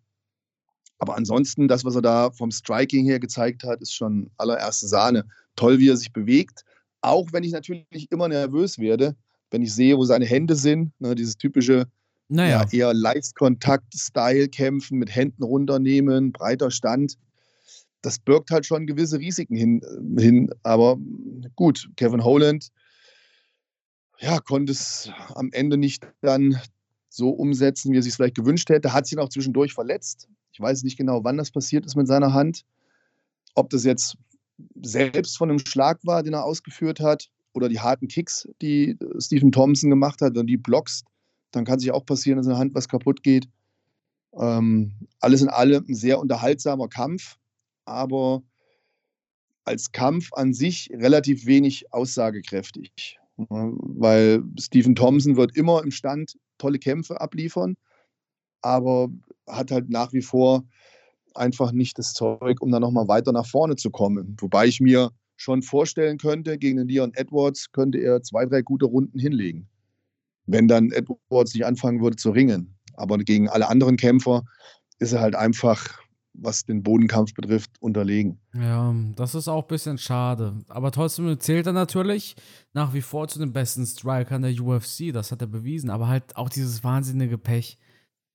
aber 0.97 1.15
ansonsten, 1.15 1.67
das, 1.67 1.83
was 1.83 1.95
er 1.95 2.01
da 2.01 2.31
vom 2.31 2.51
Striking 2.51 3.05
her 3.05 3.19
gezeigt 3.19 3.63
hat, 3.63 3.81
ist 3.81 3.93
schon 3.93 4.31
allererste 4.37 4.87
Sahne. 4.87 5.25
Toll, 5.55 5.79
wie 5.79 5.89
er 5.89 5.97
sich 5.97 6.13
bewegt. 6.13 6.63
Auch 7.01 7.31
wenn 7.31 7.43
ich 7.43 7.51
natürlich 7.51 8.11
immer 8.11 8.27
nervös 8.27 8.79
werde, 8.79 9.15
wenn 9.51 9.61
ich 9.61 9.73
sehe, 9.73 9.97
wo 9.97 10.03
seine 10.03 10.25
Hände 10.25 10.55
sind. 10.55 10.91
Ne, 10.99 11.15
dieses 11.15 11.37
typische, 11.37 11.87
naja. 12.27 12.63
ja, 12.63 12.67
eher 12.71 12.93
Leichtkontakt-Style-Kämpfen 12.93 14.97
mit 14.97 15.15
Händen 15.15 15.43
runternehmen, 15.43 16.31
breiter 16.31 16.71
Stand. 16.71 17.17
Das 18.01 18.19
birgt 18.19 18.51
halt 18.51 18.65
schon 18.65 18.87
gewisse 18.87 19.19
Risiken 19.19 19.55
hin. 19.55 19.81
hin. 20.17 20.49
Aber 20.63 20.97
gut, 21.55 21.89
Kevin 21.95 22.23
Holland 22.23 22.71
ja, 24.19 24.39
konnte 24.39 24.71
es 24.71 25.09
am 25.33 25.49
Ende 25.51 25.77
nicht 25.77 26.07
dann 26.21 26.59
so 27.09 27.29
umsetzen, 27.29 27.91
wie 27.91 27.97
er 27.97 28.03
sich 28.03 28.11
es 28.11 28.15
vielleicht 28.15 28.35
gewünscht 28.35 28.69
hätte. 28.69 28.93
Hat 28.93 29.07
sich 29.07 29.17
auch 29.17 29.29
zwischendurch 29.29 29.73
verletzt. 29.73 30.27
Ich 30.51 30.59
weiß 30.59 30.83
nicht 30.83 30.97
genau, 30.97 31.23
wann 31.23 31.37
das 31.37 31.51
passiert 31.51 31.85
ist 31.85 31.95
mit 31.95 32.07
seiner 32.07 32.33
Hand. 32.33 32.63
Ob 33.55 33.69
das 33.69 33.83
jetzt 33.83 34.17
selbst 34.81 35.37
von 35.37 35.49
einem 35.49 35.59
Schlag 35.59 35.99
war, 36.03 36.23
den 36.23 36.33
er 36.33 36.43
ausgeführt 36.43 36.99
hat, 36.99 37.29
oder 37.55 37.69
die 37.69 37.79
harten 37.79 38.07
Kicks, 38.07 38.47
die 38.61 38.97
Stephen 39.19 39.51
Thompson 39.51 39.89
gemacht 39.89 40.21
hat, 40.21 40.37
und 40.37 40.47
die 40.47 40.57
Blocks, 40.57 41.03
Dann 41.51 41.63
kann 41.63 41.79
sich 41.79 41.91
auch 41.91 42.05
passieren, 42.05 42.37
dass 42.37 42.45
in 42.45 42.51
der 42.51 42.59
Hand 42.59 42.75
was 42.75 42.89
kaputt 42.89 43.23
geht. 43.23 43.47
Ähm, 44.33 44.91
alles 45.21 45.41
in 45.41 45.47
allem 45.47 45.85
ein 45.87 45.95
sehr 45.95 46.19
unterhaltsamer 46.19 46.89
Kampf, 46.89 47.37
aber 47.85 48.43
als 49.63 49.93
Kampf 49.93 50.33
an 50.33 50.53
sich 50.53 50.89
relativ 50.91 51.45
wenig 51.45 51.93
aussagekräftig. 51.93 53.17
Weil 53.37 54.43
Stephen 54.59 54.95
Thompson 54.95 55.37
wird 55.37 55.55
immer 55.55 55.81
im 55.83 55.91
Stand 55.91 56.37
tolle 56.57 56.77
Kämpfe 56.79 57.21
abliefern, 57.21 57.75
aber 58.61 59.07
hat 59.47 59.71
halt 59.71 59.89
nach 59.89 60.11
wie 60.11 60.21
vor 60.21 60.65
einfach 61.33 61.71
nicht 61.71 61.97
das 61.97 62.13
Zeug, 62.13 62.61
um 62.61 62.71
dann 62.71 62.81
nochmal 62.81 63.07
weiter 63.07 63.31
nach 63.31 63.45
vorne 63.45 63.75
zu 63.77 63.91
kommen. 63.91 64.35
Wobei 64.39 64.67
ich 64.67 64.81
mir 64.81 65.11
schon 65.35 65.61
vorstellen 65.61 66.17
könnte, 66.17 66.57
gegen 66.57 66.77
den 66.77 66.87
Leon 66.87 67.13
Edwards 67.13 67.71
könnte 67.71 67.99
er 67.99 68.21
zwei, 68.21 68.45
drei 68.45 68.61
gute 68.61 68.85
Runden 68.85 69.19
hinlegen. 69.19 69.67
Wenn 70.45 70.67
dann 70.67 70.91
Edwards 70.91 71.53
nicht 71.53 71.65
anfangen 71.65 72.01
würde 72.01 72.17
zu 72.17 72.31
ringen. 72.31 72.75
Aber 72.93 73.17
gegen 73.17 73.49
alle 73.49 73.67
anderen 73.67 73.97
Kämpfer 73.97 74.43
ist 74.99 75.11
er 75.11 75.21
halt 75.21 75.35
einfach, 75.35 75.99
was 76.33 76.65
den 76.65 76.83
Bodenkampf 76.83 77.33
betrifft, 77.33 77.71
unterlegen. 77.79 78.39
Ja, 78.53 78.93
das 79.15 79.35
ist 79.35 79.47
auch 79.47 79.63
ein 79.63 79.67
bisschen 79.67 79.97
schade. 79.97 80.53
Aber 80.67 80.91
trotzdem 80.91 81.39
zählt 81.39 81.67
er 81.67 81.73
natürlich 81.73 82.35
nach 82.73 82.93
wie 82.93 83.01
vor 83.01 83.27
zu 83.27 83.39
den 83.39 83.53
besten 83.53 83.85
Strikern 83.85 84.41
der 84.41 84.59
UFC. 84.59 85.11
Das 85.13 85.31
hat 85.31 85.41
er 85.41 85.47
bewiesen. 85.47 85.89
Aber 85.89 86.07
halt 86.07 86.35
auch 86.35 86.49
dieses 86.49 86.83
wahnsinnige 86.83 87.37
Pech. 87.37 87.77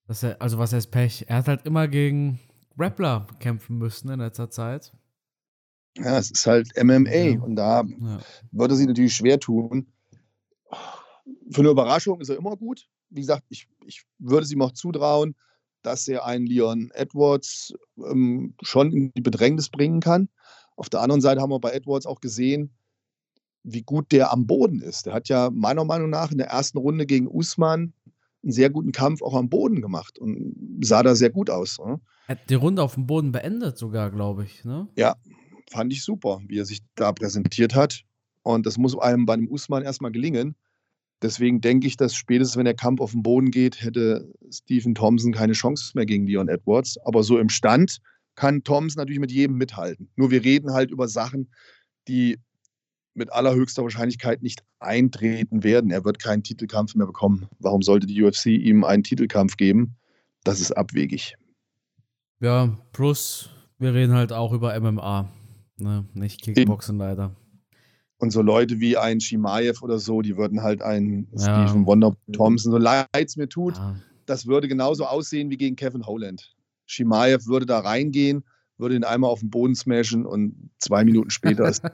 Dass 0.07 0.23
er, 0.23 0.41
also 0.43 0.59
was 0.59 0.73
heißt 0.73 0.91
Pech? 0.91 1.27
Er 1.29 1.37
hat 1.37 1.49
halt 1.49 1.67
immer 1.67 1.89
gegen 1.89 2.41
Rappler 2.79 3.27
kämpfen 3.39 3.79
müssen 3.79 4.11
in 4.11 4.19
letzter 4.19 4.51
Zeit. 4.51 4.93
Ja, 5.99 6.19
es 6.19 6.31
ist 6.31 6.47
halt 6.47 6.71
MMA 6.83 7.11
ja. 7.11 7.41
und 7.41 7.57
da 7.57 7.83
ja. 7.83 8.21
würde 8.53 8.77
sie 8.77 8.87
natürlich 8.87 9.15
schwer 9.15 9.41
tun. 9.41 9.87
Für 11.51 11.61
eine 11.61 11.71
Überraschung 11.71 12.21
ist 12.21 12.29
er 12.29 12.37
immer 12.37 12.57
gut. 12.57 12.89
Wie 13.11 13.21
gesagt, 13.21 13.45
ich, 13.49 13.67
ich 13.85 14.05
würde 14.19 14.45
es 14.45 14.53
ihm 14.53 14.63
auch 14.63 14.73
zutrauen, 14.73 15.35
dass 15.83 16.07
er 16.07 16.25
einen 16.25 16.47
Leon 16.47 16.91
Edwards 16.95 17.75
ähm, 17.99 18.55
schon 18.63 18.93
in 18.93 19.13
die 19.15 19.21
Bedrängnis 19.21 19.69
bringen 19.69 20.01
kann. 20.01 20.29
Auf 20.77 20.89
der 20.89 21.01
anderen 21.01 21.21
Seite 21.21 21.41
haben 21.41 21.51
wir 21.51 21.61
bei 21.61 21.73
Edwards 21.73 22.07
auch 22.07 22.21
gesehen, 22.21 22.71
wie 23.63 23.83
gut 23.83 24.13
der 24.13 24.33
am 24.33 24.47
Boden 24.47 24.81
ist. 24.81 25.07
Der 25.07 25.13
hat 25.13 25.29
ja 25.29 25.51
meiner 25.51 25.85
Meinung 25.85 26.11
nach 26.11 26.31
in 26.31 26.39
der 26.39 26.49
ersten 26.49 26.79
Runde 26.79 27.05
gegen 27.05 27.29
Usman 27.29 27.93
einen 28.43 28.53
sehr 28.53 28.71
guten 28.71 28.93
Kampf 28.93 29.23
auch 29.23 29.35
am 29.35 29.51
Boden 29.51 29.83
gemacht 29.83 30.19
und 30.19 30.81
sah 30.83 31.03
da 31.03 31.15
sehr 31.15 31.31
gut 31.31 31.51
aus. 31.51 31.79
Ne? 31.79 32.01
Hat 32.27 32.39
die 32.49 32.55
Runde 32.55 32.83
auf 32.83 32.95
dem 32.95 33.07
Boden 33.07 33.33
beendet 33.33 33.77
sogar, 33.77 34.11
glaube 34.11 34.45
ich. 34.45 34.65
Ne? 34.65 34.89
Ja, 34.97 35.17
fand 35.71 35.93
ich 35.93 36.05
super, 36.05 36.41
wie 36.47 36.59
er 36.59 36.65
sich 36.65 36.81
da 36.97 37.13
präsentiert 37.13 37.75
hat. 37.75 38.03
Und 38.43 38.67
das 38.67 38.79
muss 38.79 38.99
einem 38.99 39.27
bei 39.27 39.35
einem 39.35 39.49
Usman 39.49 39.83
erstmal 39.83 40.11
gelingen. 40.11 40.57
Deswegen 41.23 41.61
denke 41.61 41.87
ich, 41.87 41.97
dass 41.97 42.15
spätestens, 42.15 42.57
wenn 42.57 42.65
der 42.65 42.75
Kampf 42.75 43.01
auf 43.01 43.13
den 43.13 43.23
Boden 43.23 43.51
geht, 43.51 43.83
hätte 43.83 44.33
Stephen 44.51 44.95
Thompson 44.95 45.33
keine 45.33 45.53
Chance 45.53 45.93
mehr 45.95 46.07
gegen 46.07 46.27
Leon 46.27 46.49
Edwards. 46.49 46.99
Aber 47.05 47.23
so 47.23 47.39
im 47.39 47.51
Stand 47.51 47.99
kann 48.37 48.65
Thompson 48.65 49.01
natürlich 49.01 49.21
mit 49.21 49.31
jedem 49.31 49.57
mithalten. 49.57 50.09
Nur 50.17 50.31
wir 50.31 50.43
reden 50.43 50.73
halt 50.73 50.91
über 50.91 51.09
Sachen, 51.09 51.51
die 52.09 52.39
mit 53.15 53.31
allerhöchster 53.33 53.83
Wahrscheinlichkeit 53.83 54.43
nicht 54.43 54.63
eintreten 54.79 55.63
werden. 55.63 55.91
Er 55.91 56.05
wird 56.05 56.23
keinen 56.23 56.43
Titelkampf 56.43 56.95
mehr 56.95 57.07
bekommen. 57.07 57.49
Warum 57.59 57.83
sollte 57.83 58.07
die 58.07 58.23
UFC 58.23 58.47
ihm 58.47 58.83
einen 58.83 59.03
Titelkampf 59.03 59.57
geben? 59.57 59.97
Das 60.43 60.61
ist 60.61 60.73
abwegig. 60.73 61.35
Ja, 62.41 62.79
plus 62.93 63.51
wir 63.79 63.95
reden 63.95 64.15
halt 64.15 64.33
auch 64.33 64.53
über 64.53 64.79
MMA, 64.79 65.31
ne? 65.81 66.05
nicht 66.15 66.43
Kickboxen 66.43 66.99
leider. 66.99 67.35
Und 68.19 68.33
so 68.33 68.43
Leute 68.43 68.81
wie 68.81 68.97
ein 68.97 69.21
Shimaev 69.21 69.83
oder 69.83 69.99
so, 69.99 70.21
die 70.21 70.37
würden 70.37 70.63
halt 70.63 70.83
einen 70.83 71.29
ja. 71.33 71.67
Stephen 71.67 71.87
Wonder 71.87 72.15
Thompson, 72.33 72.73
so 72.73 72.79
leid 72.79 73.09
es 73.15 73.37
mir 73.37 73.49
tut, 73.49 73.77
ja. 73.77 73.97
das 74.27 74.47
würde 74.47 74.69
genauso 74.69 75.07
aussehen 75.07 75.49
wie 75.51 75.57
gegen 75.57 75.77
Kevin 75.77 76.05
Holland. 76.05 76.55
Shimaev 76.87 77.47
würde 77.47 77.67
da 77.67 77.79
reingehen, 77.79 78.45
würde 78.77 78.97
ihn 78.97 79.05
einmal 79.05 79.31
auf 79.31 79.41
den 79.41 79.51
Boden 79.51 79.75
smashen 79.75 80.27
und 80.27 80.71
zwei 80.79 81.05
Minuten 81.05 81.31
später 81.31 81.69
ist. 81.69 81.83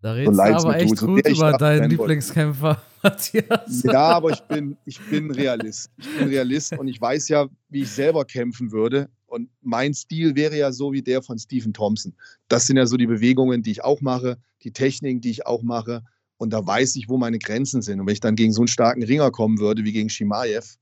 Da 0.00 0.12
redest 0.12 0.36
so 0.36 0.42
du 0.42 0.48
aber 0.48 0.76
echt 0.76 0.96
tut, 0.96 1.08
gut 1.08 1.28
über 1.28 1.52
deinen 1.54 1.90
Lieblingskämpfer, 1.90 2.80
Matthias. 3.02 3.82
Ja, 3.82 4.10
aber 4.10 4.30
ich 4.30 4.40
bin, 4.42 4.76
ich 4.84 5.00
bin 5.10 5.30
Realist. 5.32 5.90
Ich 5.96 6.18
bin 6.18 6.28
Realist 6.28 6.72
und 6.78 6.86
ich 6.86 7.00
weiß 7.00 7.28
ja, 7.28 7.48
wie 7.68 7.82
ich 7.82 7.90
selber 7.90 8.24
kämpfen 8.24 8.70
würde. 8.70 9.08
Und 9.28 9.50
mein 9.60 9.94
Stil 9.94 10.34
wäre 10.34 10.56
ja 10.56 10.72
so 10.72 10.92
wie 10.92 11.02
der 11.02 11.22
von 11.22 11.38
Stephen 11.38 11.72
Thompson. 11.72 12.14
Das 12.48 12.66
sind 12.66 12.78
ja 12.78 12.86
so 12.86 12.96
die 12.96 13.06
Bewegungen, 13.06 13.62
die 13.62 13.70
ich 13.70 13.84
auch 13.84 14.00
mache, 14.00 14.38
die 14.62 14.72
Techniken, 14.72 15.20
die 15.20 15.30
ich 15.30 15.46
auch 15.46 15.62
mache. 15.62 16.02
Und 16.38 16.52
da 16.52 16.66
weiß 16.66 16.96
ich, 16.96 17.08
wo 17.08 17.18
meine 17.18 17.38
Grenzen 17.38 17.82
sind. 17.82 18.00
Und 18.00 18.06
wenn 18.06 18.14
ich 18.14 18.20
dann 18.20 18.36
gegen 18.36 18.52
so 18.52 18.62
einen 18.62 18.68
starken 18.68 19.02
Ringer 19.02 19.30
kommen 19.30 19.58
würde, 19.58 19.84
wie 19.84 19.92
gegen 19.92 20.08
Shimaev, 20.08 20.78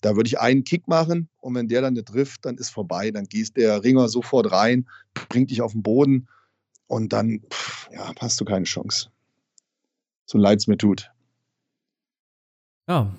da 0.00 0.16
würde 0.16 0.26
ich 0.26 0.38
einen 0.38 0.64
Kick 0.64 0.86
machen 0.88 1.30
und 1.40 1.54
wenn 1.54 1.68
der 1.68 1.80
dann 1.80 1.94
nicht 1.94 2.08
trifft, 2.08 2.44
dann 2.44 2.58
ist 2.58 2.70
vorbei. 2.70 3.10
Dann 3.10 3.24
gießt 3.24 3.56
der 3.56 3.84
Ringer 3.84 4.08
sofort 4.08 4.50
rein, 4.50 4.86
bringt 5.30 5.50
dich 5.50 5.62
auf 5.62 5.72
den 5.72 5.82
Boden 5.82 6.28
und 6.88 7.12
dann 7.12 7.40
ja, 7.90 8.12
hast 8.18 8.40
du 8.40 8.44
keine 8.44 8.64
Chance. 8.64 9.08
So 10.26 10.36
leid 10.36 10.58
es 10.58 10.66
mir 10.66 10.76
tut. 10.76 11.10
Ja. 12.88 13.14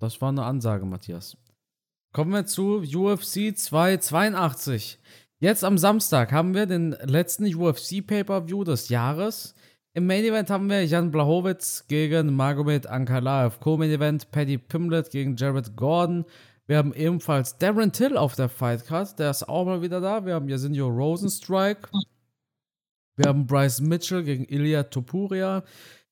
Das 0.00 0.20
war 0.20 0.30
eine 0.30 0.44
Ansage, 0.44 0.84
Matthias. 0.84 1.36
Kommen 2.14 2.30
wir 2.30 2.46
zu 2.46 2.76
UFC 2.76 3.56
282. 3.56 5.00
Jetzt 5.40 5.64
am 5.64 5.76
Samstag 5.76 6.30
haben 6.30 6.54
wir 6.54 6.66
den 6.66 6.92
letzten 7.02 7.52
UFC 7.52 8.06
Pay-Per-View 8.06 8.62
des 8.62 8.88
Jahres. 8.88 9.56
Im 9.94 10.06
Main 10.06 10.22
Event 10.22 10.48
haben 10.48 10.70
wir 10.70 10.86
Jan 10.86 11.10
Blachowitz 11.10 11.88
gegen 11.88 12.36
Magomed 12.36 12.86
Ankalaev. 12.86 13.58
Co-Main 13.58 13.90
Event 13.90 14.30
Paddy 14.30 14.58
Pimblett 14.58 15.10
gegen 15.10 15.34
Jared 15.34 15.74
Gordon. 15.74 16.24
Wir 16.68 16.78
haben 16.78 16.94
ebenfalls 16.94 17.58
Darren 17.58 17.90
Till 17.90 18.16
auf 18.16 18.36
der 18.36 18.48
Fightcard, 18.48 19.18
der 19.18 19.30
ist 19.30 19.48
auch 19.48 19.64
mal 19.64 19.82
wieder 19.82 20.00
da. 20.00 20.24
Wir 20.24 20.34
haben 20.34 20.48
Yasinio 20.48 20.86
Rosenstrike. 20.86 21.88
Wir 23.16 23.26
haben 23.26 23.44
Bryce 23.44 23.80
Mitchell 23.80 24.22
gegen 24.22 24.44
Ilya 24.44 24.84
Topuria. 24.84 25.64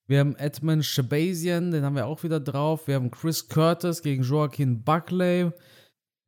Wir 0.08 0.18
haben 0.18 0.34
Edmund 0.34 0.84
Shabazian, 0.84 1.70
den 1.70 1.84
haben 1.84 1.94
wir 1.94 2.06
auch 2.06 2.24
wieder 2.24 2.40
drauf. 2.40 2.88
Wir 2.88 2.96
haben 2.96 3.12
Chris 3.12 3.46
Curtis 3.48 4.02
gegen 4.02 4.24
Joaquin 4.24 4.82
Buckley. 4.82 5.52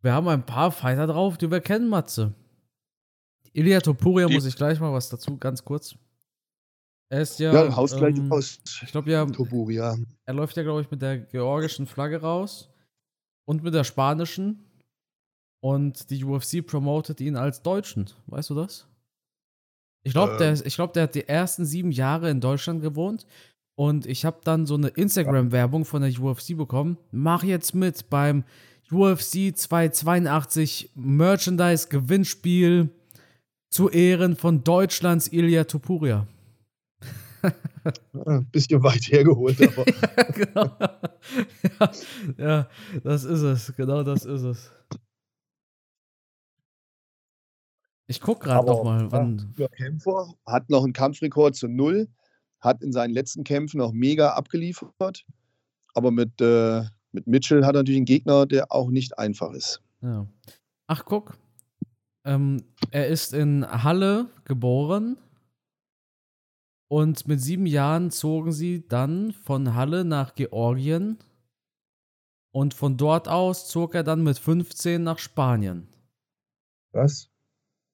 Wir 0.05 0.13
haben 0.13 0.29
ein 0.29 0.45
paar 0.45 0.71
Fighter 0.71 1.07
drauf, 1.07 1.39
die 1.39 1.51
wir 1.51 1.63
kennen, 1.63 1.89
Matze. 1.89 2.35
Ilya 3.55 3.81
Topuria 3.81 4.29
muss 4.29 4.45
ich 4.45 4.55
gleich 4.55 4.79
mal 4.79 4.93
was 4.93 5.09
dazu, 5.09 5.39
ganz 5.39 5.65
kurz. 5.65 5.97
Er 7.09 7.23
ist 7.23 7.39
ja. 7.39 7.55
Ja, 7.55 7.75
haust 7.75 7.97
gleich 7.97 8.19
ähm, 8.19 8.31
aus. 8.31 8.61
Ich 8.83 8.93
glaube 8.93 9.11
ja. 9.11 9.25
Topuria. 9.25 9.97
Er 10.27 10.35
läuft 10.35 10.59
ja, 10.59 10.63
glaube 10.63 10.83
ich, 10.83 10.91
mit 10.91 11.01
der 11.01 11.21
georgischen 11.21 11.87
Flagge 11.87 12.21
raus 12.21 12.69
und 13.47 13.63
mit 13.63 13.73
der 13.73 13.85
spanischen. 13.85 14.63
Und 15.63 16.11
die 16.11 16.23
UFC 16.23 16.67
promotet 16.67 17.23
ihn 17.23 17.37
als 17.37 17.63
Deutschen. 17.63 18.11
Weißt 18.27 18.51
du 18.51 18.55
das? 18.55 18.87
Ich 20.03 20.13
glaube, 20.13 20.33
ähm. 20.33 20.39
der, 20.39 20.71
glaub, 20.71 20.93
der 20.93 21.05
hat 21.05 21.15
die 21.15 21.27
ersten 21.27 21.65
sieben 21.65 21.91
Jahre 21.91 22.29
in 22.29 22.43
Deutschland 22.43 22.83
gewohnt. 22.83 23.27
Und 23.75 24.05
ich 24.05 24.27
habe 24.27 24.41
dann 24.45 24.67
so 24.67 24.75
eine 24.75 24.89
Instagram-Werbung 24.89 25.87
von 25.87 26.03
der 26.03 26.21
UFC 26.21 26.55
bekommen. 26.59 26.99
Mach 27.11 27.43
jetzt 27.43 27.75
mit 27.75 28.11
beim 28.11 28.45
UFC 28.91 29.57
282 29.57 30.91
Merchandise-Gewinnspiel 30.95 32.91
zu 33.71 33.91
Ehren 33.91 34.37
von 34.37 34.63
Deutschlands 34.63 35.29
Ilya 35.29 35.65
Topuria. 35.65 36.27
Ein 38.25 38.47
bisschen 38.47 38.83
weit 38.83 39.11
hergeholt, 39.11 39.61
aber. 39.61 39.85
ja, 40.17 40.25
genau. 40.33 40.77
Ja, 41.79 41.93
ja, 42.39 42.69
das 43.03 43.25
ist 43.25 43.43
es. 43.43 43.75
Genau 43.77 44.03
das 44.03 44.25
ist 44.25 44.43
es. 44.43 44.71
Ich 48.07 48.21
gucke 48.21 48.45
gerade 48.45 48.67
noch 48.67 48.85
mal, 48.85 49.11
wann. 49.11 49.55
Ja, 49.57 49.69
Kämpfer 49.69 50.35
hat 50.47 50.69
noch 50.71 50.85
einen 50.85 50.93
Kampfrekord 50.93 51.57
zu 51.57 51.69
null, 51.69 52.09
hat 52.61 52.83
in 52.83 52.93
seinen 52.93 53.15
letzten 53.15 53.45
Kämpfen 53.45 53.79
noch 53.79 53.93
mega 53.93 54.31
abgeliefert, 54.35 55.25
aber 55.95 56.11
mit, 56.11 56.41
äh, 56.41 56.85
mit 57.15 57.27
Mitchell 57.27 57.65
hat 57.65 57.75
er 57.75 57.81
natürlich 57.81 57.99
einen 57.99 58.07
Gegner, 58.07 58.47
der 58.47 58.73
auch 58.73 58.91
nicht 58.91 59.19
einfach 59.19 59.53
ist. 59.53 59.83
Ja. 60.03 60.27
Ach, 60.87 61.05
guck. 61.05 61.39
Ähm, 62.27 62.65
er 62.91 63.09
ist 63.09 63.33
in 63.33 63.67
Halle 63.67 64.29
geboren, 64.45 65.17
und 66.95 67.27
mit 67.27 67.41
sieben 67.41 67.67
Jahren 67.67 68.13
zogen 68.13 68.53
sie 68.53 68.87
dann 68.87 69.33
von 69.33 69.75
Halle 69.75 70.05
nach 70.05 70.37
Georgien. 70.37 71.19
Und 72.53 72.73
von 72.73 72.97
dort 72.97 73.27
aus 73.27 73.67
zog 73.67 73.97
er 73.97 74.05
dann 74.05 74.23
mit 74.23 74.39
15 74.39 75.03
nach 75.03 75.19
Spanien. 75.19 75.89
Was? 76.93 77.31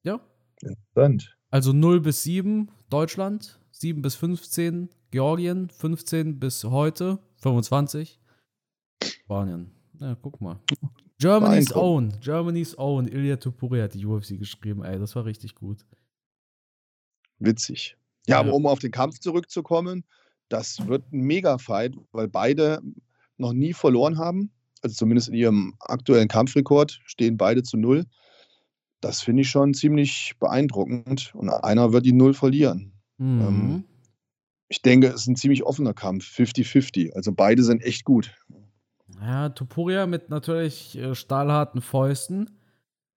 Ja. 0.03 0.21
Interessant. 0.61 1.35
Also 1.51 1.73
0 1.73 2.01
bis 2.01 2.25
7 2.25 2.71
Deutschland, 2.91 3.59
7 3.71 4.03
bis 4.03 4.16
15 4.16 4.91
Georgien, 5.11 5.71
15 5.71 6.39
bis 6.39 6.64
heute 6.64 7.21
25 7.37 8.20
Spanien. 9.03 9.70
Ja, 10.01 10.16
guck 10.20 10.40
mal. 10.40 10.59
Germany's 11.18 11.74
Own. 11.74 12.14
Germany's 12.20 12.78
Own. 12.78 13.07
Ilya 13.07 13.36
Tupuria 13.36 13.84
hat 13.84 13.94
die 13.94 14.07
UFC 14.07 14.38
geschrieben, 14.38 14.82
ey, 14.82 14.98
das 14.98 15.14
war 15.14 15.26
richtig 15.26 15.55
gut. 15.55 15.84
Witzig. 17.38 17.96
Ja, 18.26 18.40
aber 18.40 18.55
um 18.55 18.66
auf 18.66 18.78
den 18.78 18.90
Kampf 18.90 19.18
zurückzukommen, 19.18 20.05
das 20.48 20.86
wird 20.86 21.12
ein 21.12 21.20
Mega-Fight, 21.20 21.94
weil 22.12 22.28
beide 22.28 22.80
noch 23.36 23.53
nie 23.53 23.72
verloren 23.72 24.18
haben. 24.18 24.51
Also 24.82 24.94
zumindest 24.96 25.28
in 25.28 25.34
ihrem 25.34 25.74
aktuellen 25.80 26.28
Kampfrekord 26.28 27.01
stehen 27.05 27.36
beide 27.36 27.62
zu 27.62 27.76
null. 27.76 28.07
Das 29.01 29.20
finde 29.20 29.42
ich 29.42 29.51
schon 29.51 29.74
ziemlich 29.74 30.34
beeindruckend. 30.38 31.32
Und 31.34 31.51
einer 31.51 31.92
wird 31.92 32.07
die 32.07 32.12
Null 32.12 32.34
verlieren. 32.34 32.92
Mhm. 33.18 33.40
Ähm, 33.40 33.84
ich 34.68 34.82
denke, 34.82 35.09
es 35.09 35.22
ist 35.22 35.26
ein 35.26 35.36
ziemlich 35.36 35.64
offener 35.64 35.94
Kampf, 35.94 36.24
50-50. 36.26 37.12
Also 37.14 37.32
beide 37.32 37.62
sind 37.62 37.82
echt 37.82 38.05
gut. 38.05 38.34
Ja, 39.21 39.51
Topuria 39.51 40.07
mit 40.07 40.31
natürlich 40.31 40.97
äh, 40.97 41.14
stahlharten 41.14 41.83
Fäusten, 41.83 42.51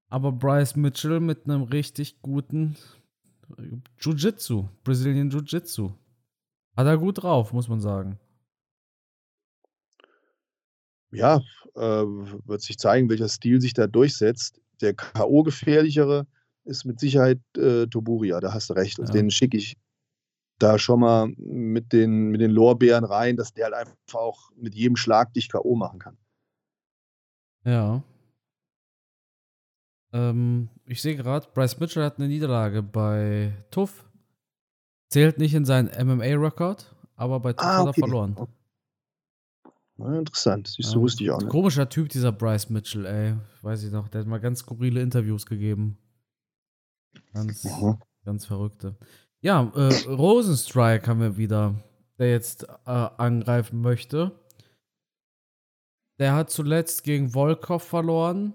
aber 0.10 0.32
Bryce 0.32 0.76
Mitchell 0.76 1.20
mit 1.20 1.45
einem 1.45 1.64
richtig 1.64 2.22
guten 2.22 2.76
äh, 3.58 3.64
Jiu-Jitsu, 3.99 4.68
Brazilian 4.84 5.32
Jiu-Jitsu. 5.32 5.93
Hat 6.78 6.88
er 6.88 6.97
gut 6.97 7.24
drauf, 7.24 7.54
muss 7.54 7.68
man 7.70 7.82
sagen. 7.82 8.20
Ja, 11.12 11.41
äh, 11.76 11.80
wird 11.82 12.62
sich 12.62 12.78
zeigen, 12.78 13.10
welcher 13.10 13.30
Stil 13.30 13.62
sich 13.62 13.74
da 13.74 13.88
durchsetzt. 13.88 14.60
Der 14.82 14.93
K.O.-gefährlichere 14.95 16.26
ist 16.66 16.86
mit 16.86 16.99
Sicherheit 16.99 17.39
äh, 17.56 17.86
Toburia, 17.88 18.39
da 18.39 18.54
hast 18.54 18.70
du 18.70 18.74
recht. 18.74 18.99
Also 18.99 19.14
Ja. 19.14 19.22
den 19.22 19.30
schicke 19.30 19.58
ich 19.58 19.78
da 20.60 20.78
schon 20.80 20.99
mal 20.99 21.28
mit 21.38 21.91
den, 21.93 22.30
mit 22.30 22.41
den 22.41 22.51
Lorbeeren 22.51 23.04
rein, 23.04 23.36
dass 23.38 23.54
der 23.54 23.66
halt 23.66 23.74
einfach 23.76 23.95
auch 24.14 24.51
mit 24.56 24.76
jedem 24.76 24.95
Schlag 24.95 25.34
dich 25.34 25.49
K.O. 25.49 25.76
machen 25.76 25.99
kann. 25.99 26.18
Ja. 27.66 28.04
Ähm, 30.14 30.70
ich 30.86 31.01
sehe 31.01 31.16
gerade, 31.16 31.47
Bryce 31.54 31.80
Mitchell 31.80 32.04
hat 32.04 32.18
eine 32.18 32.28
Niederlage 32.28 32.84
bei 32.84 33.54
Tuff. 33.72 34.10
Zählt 35.10 35.38
nicht 35.38 35.54
in 35.54 35.66
seinen 35.66 35.88
MMA-Rekord, 35.89 36.95
aber 37.16 37.39
bei 37.39 37.54
Tuff 37.54 37.66
Ah, 37.66 37.78
hat 37.78 37.86
er 37.86 37.89
okay. 37.89 37.99
verloren. 38.01 38.47
Na, 39.97 40.18
interessant, 40.20 40.68
siehst 40.68 40.93
du, 40.93 40.97
Ja. 40.97 41.01
wusste 41.04 41.24
ich 41.24 41.32
auch 41.32 41.39
nicht. 41.39 41.49
Komischer 41.49 41.88
Typ, 41.88 42.10
dieser 42.10 42.32
Bryce 42.32 42.70
Mitchell, 42.70 43.06
ey. 43.06 43.36
Weiß 43.62 43.84
ich 43.84 43.91
noch, 43.91 44.08
der 44.08 44.22
hat 44.22 44.28
mal 44.28 44.39
ganz 44.39 44.60
skurrile 44.60 45.01
Interviews 45.01 45.45
gegeben. 45.45 45.97
Ganz, 47.34 47.64
Mhm. 47.64 47.99
ganz 48.26 48.45
verrückte. 48.45 48.95
Ja, 49.44 49.70
äh, 49.76 50.10
Rosenstrike 50.10 51.06
haben 51.06 51.20
wir 51.20 51.36
wieder, 51.36 51.76
der 52.18 52.32
jetzt 52.32 52.64
äh, 52.86 52.89
angreifen 53.18 53.82
möchte. 53.82 54.32
Der 56.18 56.34
hat 56.34 56.50
zuletzt 56.50 57.04
gegen 57.04 57.32
Volkov 57.32 57.84
verloren. 57.84 58.54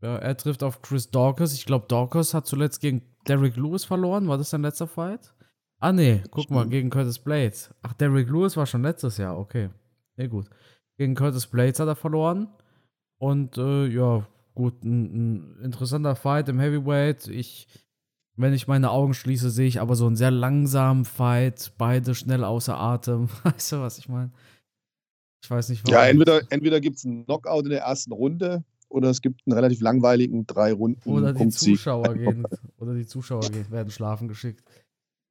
Ja, 0.00 0.16
er 0.16 0.34
trifft 0.38 0.62
auf 0.62 0.80
Chris 0.80 1.10
Dawkins. 1.10 1.52
Ich 1.52 1.66
glaube, 1.66 1.86
Dawkins 1.88 2.32
hat 2.32 2.46
zuletzt 2.46 2.80
gegen 2.80 3.02
Derrick 3.28 3.56
Lewis 3.56 3.84
verloren. 3.84 4.26
War 4.26 4.38
das 4.38 4.48
sein 4.48 4.62
letzter 4.62 4.86
Fight? 4.86 5.34
Ah, 5.78 5.92
nee, 5.92 6.22
guck 6.30 6.50
mal, 6.50 6.66
gegen 6.66 6.88
Curtis 6.88 7.18
Blades. 7.18 7.74
Ach, 7.82 7.92
Derrick 7.92 8.28
Lewis 8.30 8.56
war 8.56 8.64
schon 8.64 8.82
letztes 8.82 9.18
Jahr, 9.18 9.38
okay. 9.38 9.68
Ja, 10.16 10.26
gut. 10.26 10.48
Gegen 10.96 11.14
Curtis 11.14 11.46
Blades 11.46 11.80
hat 11.80 11.88
er 11.88 11.96
verloren. 11.96 12.48
Und 13.18 13.58
äh, 13.58 13.88
ja, 13.88 14.26
gut, 14.54 14.82
ein, 14.84 15.56
ein 15.56 15.64
interessanter 15.64 16.16
Fight 16.16 16.48
im 16.48 16.60
Heavyweight. 16.60 17.28
Ich, 17.28 17.68
wenn 18.36 18.52
ich 18.52 18.66
meine 18.66 18.90
Augen 18.90 19.14
schließe, 19.14 19.50
sehe 19.50 19.68
ich 19.68 19.80
aber 19.80 19.94
so 19.94 20.06
einen 20.06 20.16
sehr 20.16 20.30
langsamen 20.30 21.04
Fight. 21.04 21.72
Beide 21.78 22.14
schnell 22.14 22.44
außer 22.44 22.78
Atem. 22.78 23.28
Weißt 23.44 23.72
du, 23.72 23.80
was 23.80 23.98
ich 23.98 24.08
meine? 24.08 24.30
Ich 25.42 25.50
weiß 25.50 25.68
nicht, 25.68 25.88
Ja, 25.88 26.06
entweder, 26.06 26.40
entweder 26.50 26.80
gibt 26.80 26.96
es 26.96 27.04
einen 27.04 27.26
Knockout 27.26 27.64
in 27.64 27.70
der 27.70 27.82
ersten 27.82 28.12
Runde 28.12 28.64
oder 28.88 29.10
es 29.10 29.20
gibt 29.20 29.42
einen 29.46 29.54
relativ 29.54 29.80
langweiligen 29.80 30.46
drei 30.46 30.72
Runden 30.72 31.08
Oder 31.08 31.32
die 31.32 31.38
Punktsieg. 31.38 31.76
Zuschauer 31.76 32.14
gehen, 32.14 32.46
oder 32.78 32.94
die 32.94 33.06
Zuschauer 33.06 33.50
gehen, 33.50 33.70
werden 33.70 33.90
schlafen 33.90 34.26
geschickt. 34.28 34.64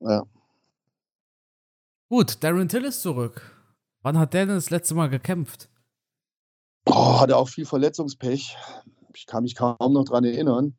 Ja. 0.02 0.24
Gut, 2.10 2.44
Darren 2.44 2.68
Till 2.68 2.84
ist 2.84 3.02
zurück. 3.02 3.42
Wann 4.04 4.20
hat 4.20 4.34
der 4.34 4.46
denn 4.46 4.56
das 4.56 4.70
letzte 4.70 4.94
Mal 4.96 5.10
gekämpft? 5.10 5.70
Oh, 6.86 7.20
hatte 7.20 7.38
auch 7.38 7.50
viel 7.50 7.66
Verletzungspech. 7.66 8.56
Ich 9.16 9.26
kann 9.26 9.44
mich 9.44 9.56
kaum 9.56 9.94
noch 9.94 10.04
dran 10.04 10.26
erinnern. 10.26 10.76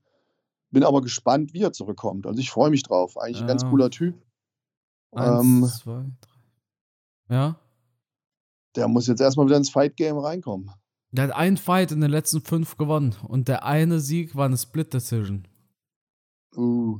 Bin 0.74 0.82
aber 0.84 1.00
gespannt, 1.02 1.54
wie 1.54 1.62
er 1.62 1.72
zurückkommt. 1.72 2.26
Also 2.26 2.40
ich 2.40 2.50
freue 2.50 2.68
mich 2.70 2.82
drauf. 2.82 3.16
Eigentlich 3.16 3.40
ein 3.42 3.46
ganz 3.46 3.62
Ja. 3.62 3.70
cooler 3.70 3.90
Typ. 3.90 4.20
Eins, 5.12 5.40
Ähm, 5.40 5.64
zwei, 5.68 6.04
drei. 6.20 7.34
Ja. 7.36 7.56
der 8.76 8.88
muss 8.88 9.06
jetzt 9.06 9.20
erstmal 9.20 9.46
wieder 9.46 9.56
ins 9.56 9.70
Fight-Game 9.70 10.18
reinkommen. 10.18 10.68
Der 11.12 11.24
hat 11.28 11.30
einen 11.36 11.56
Fight 11.56 11.92
in 11.92 12.00
den 12.00 12.10
letzten 12.10 12.40
fünf 12.40 12.76
gewonnen. 12.76 13.14
Und 13.28 13.46
der 13.46 13.64
eine 13.64 14.00
Sieg 14.00 14.34
war 14.34 14.46
eine 14.46 14.56
Split-Decision. 14.58 15.46
Uh, 16.56 16.98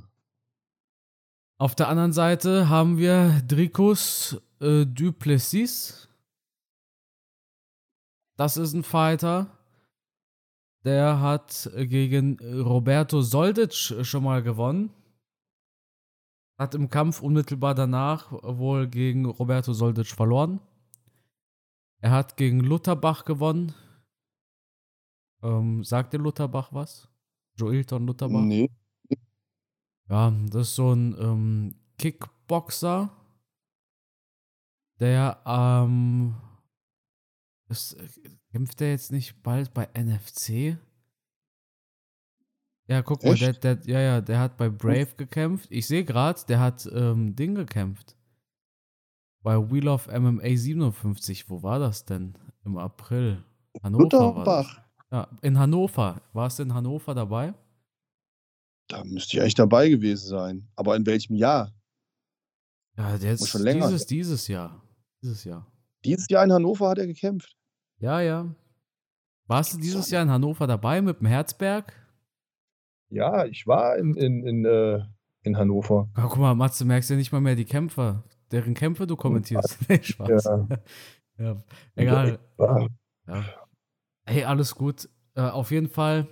Auf 1.59 1.75
der 1.75 1.89
anderen 1.89 2.13
Seite 2.13 2.69
haben 2.69 2.97
wir 2.97 3.43
Dricus 3.49 4.41
äh, 4.61 4.87
Duplessis. 4.87 6.09
Das 8.37 8.57
ist 8.57 8.73
ein 8.73 8.85
Fighter. 8.85 9.51
Der 10.85 11.21
hat 11.21 11.71
äh, 11.75 11.87
gegen 11.87 12.39
Roberto 12.63 13.23
Soldic 13.23 13.75
schon 13.75 14.25
mal 14.25 14.43
gewonnen. 14.43 14.91
Hat 16.59 16.75
im 16.75 16.89
Kampf 16.89 17.21
unmittelbar 17.21 17.75
danach 17.75 18.31
wohl 18.31 18.87
gegen 18.87 19.25
Roberto 19.25 19.73
Soldic 19.73 20.07
verloren. 20.07 20.61
Er 22.01 22.11
hat 22.13 22.37
gegen 22.37 22.61
Lutherbach 22.61 23.25
gewonnen. 23.25 23.75
Ähm, 25.43 25.83
sagt 25.83 26.13
dir 26.13 26.19
Lutherbach 26.19 26.73
was? 26.73 27.09
Joelton 27.57 28.07
Lutherbach? 28.07 28.41
nee. 28.41 28.71
Ja, 30.09 30.31
das 30.51 30.69
ist 30.69 30.75
so 30.75 30.93
ein 30.93 31.17
ähm, 31.19 31.75
Kickboxer, 31.99 33.11
der 35.01 35.41
ähm, 35.47 36.35
ist, 37.69 37.97
kämpft 38.55 38.79
der 38.79 38.91
jetzt 38.91 39.11
nicht 39.11 39.43
bald 39.43 39.75
bei 39.75 39.89
NFC? 39.99 40.79
Ja, 42.87 43.03
guck 43.03 43.25
mal, 43.25 43.35
der, 43.35 43.49
Echt? 43.49 43.65
der, 43.65 43.81
ja, 43.85 43.99
ja, 43.99 44.21
der 44.21 44.39
hat 44.39 44.57
bei 44.57 44.69
Brave 44.69 45.09
gekämpft. 45.17 45.67
Ich 45.73 45.89
sehe 45.89 46.05
gerade, 46.05 46.41
der 46.47 46.61
hat 46.61 46.89
ähm, 46.95 47.35
Ding 47.35 47.57
gekämpft. 47.57 48.17
Bei 49.43 49.57
Wheel 49.57 49.89
of 49.89 50.07
MMA 50.07 50.57
57. 50.57 51.51
Wo 51.51 51.65
war 51.65 51.81
das 51.81 52.05
denn? 52.05 52.39
Im 52.65 52.79
April. 52.79 53.43
Hannover 53.83 54.37
war 54.37 54.45
das. 54.45 54.77
Ja, 55.11 55.29
in 55.43 55.59
Hannover. 55.59 56.23
War 56.33 56.47
es 56.47 56.57
in 56.61 56.73
Hannover 56.73 57.13
dabei? 57.13 57.55
Da 58.87 59.03
müsste 59.03 59.37
ich 59.37 59.41
eigentlich 59.41 59.57
dabei 59.57 59.89
gewesen 59.89 60.29
sein. 60.29 60.69
Aber 60.77 60.95
in 60.95 61.05
welchem 61.07 61.35
Jahr? 61.35 61.75
Ja, 62.97 63.19
der 63.19 63.33
ist 63.33 63.49
schon 63.49 63.63
länger 63.63 63.89
dieses, 63.89 64.07
dieses 64.07 64.47
Jahr. 64.47 64.81
Dieses 65.21 65.43
Jahr. 65.43 65.67
Dieses 66.05 66.29
Jahr 66.29 66.45
in 66.45 66.53
Hannover 66.53 66.91
hat 66.91 66.99
er 66.99 67.09
gekämpft. 67.09 67.57
Ja, 68.05 68.21
ja. 68.21 68.55
Warst 69.47 69.73
du 69.73 69.79
dieses 69.79 70.11
Jahr 70.11 70.23
in 70.23 70.31
Hannover 70.31 70.67
dabei 70.67 71.01
mit 71.01 71.21
dem 71.21 71.27
Herzberg? 71.27 71.91
Ja, 73.09 73.47
ich 73.47 73.67
war 73.67 73.97
in, 73.97 74.15
in, 74.15 74.47
in, 74.47 74.67
äh, 74.67 75.01
in 75.43 75.57
Hannover. 75.57 76.11
Ja, 76.15 76.27
guck 76.27 76.37
mal, 76.37 76.55
Matze, 76.55 76.85
merkst 76.85 77.09
ja 77.09 77.17
nicht 77.17 77.33
mal 77.33 77.41
mehr 77.41 77.57
die 77.57 77.65
Kämpfer. 77.65 78.23
Deren 78.53 78.75
Kämpfe 78.75 79.07
du 79.07 79.17
kommentierst. 79.17 79.79
nee, 79.89 80.03
Spaß. 80.03 80.45
Ja. 80.45 80.69
Ja. 81.37 81.57
Egal. 81.97 82.39
Ja. 83.27 83.45
Hey, 84.25 84.45
alles 84.45 84.77
gut. 84.77 85.09
Äh, 85.35 85.41
auf 85.41 85.73
jeden 85.73 85.89
Fall 85.89 86.29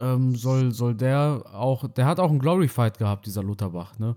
ähm, 0.00 0.34
soll, 0.34 0.72
soll 0.72 0.94
der 0.94 1.42
auch, 1.52 1.86
der 1.92 2.06
hat 2.06 2.18
auch 2.18 2.30
einen 2.30 2.38
Glory-Fight 2.38 2.96
gehabt, 2.96 3.26
dieser 3.26 3.42
Lutherbach, 3.42 3.98
ne? 3.98 4.16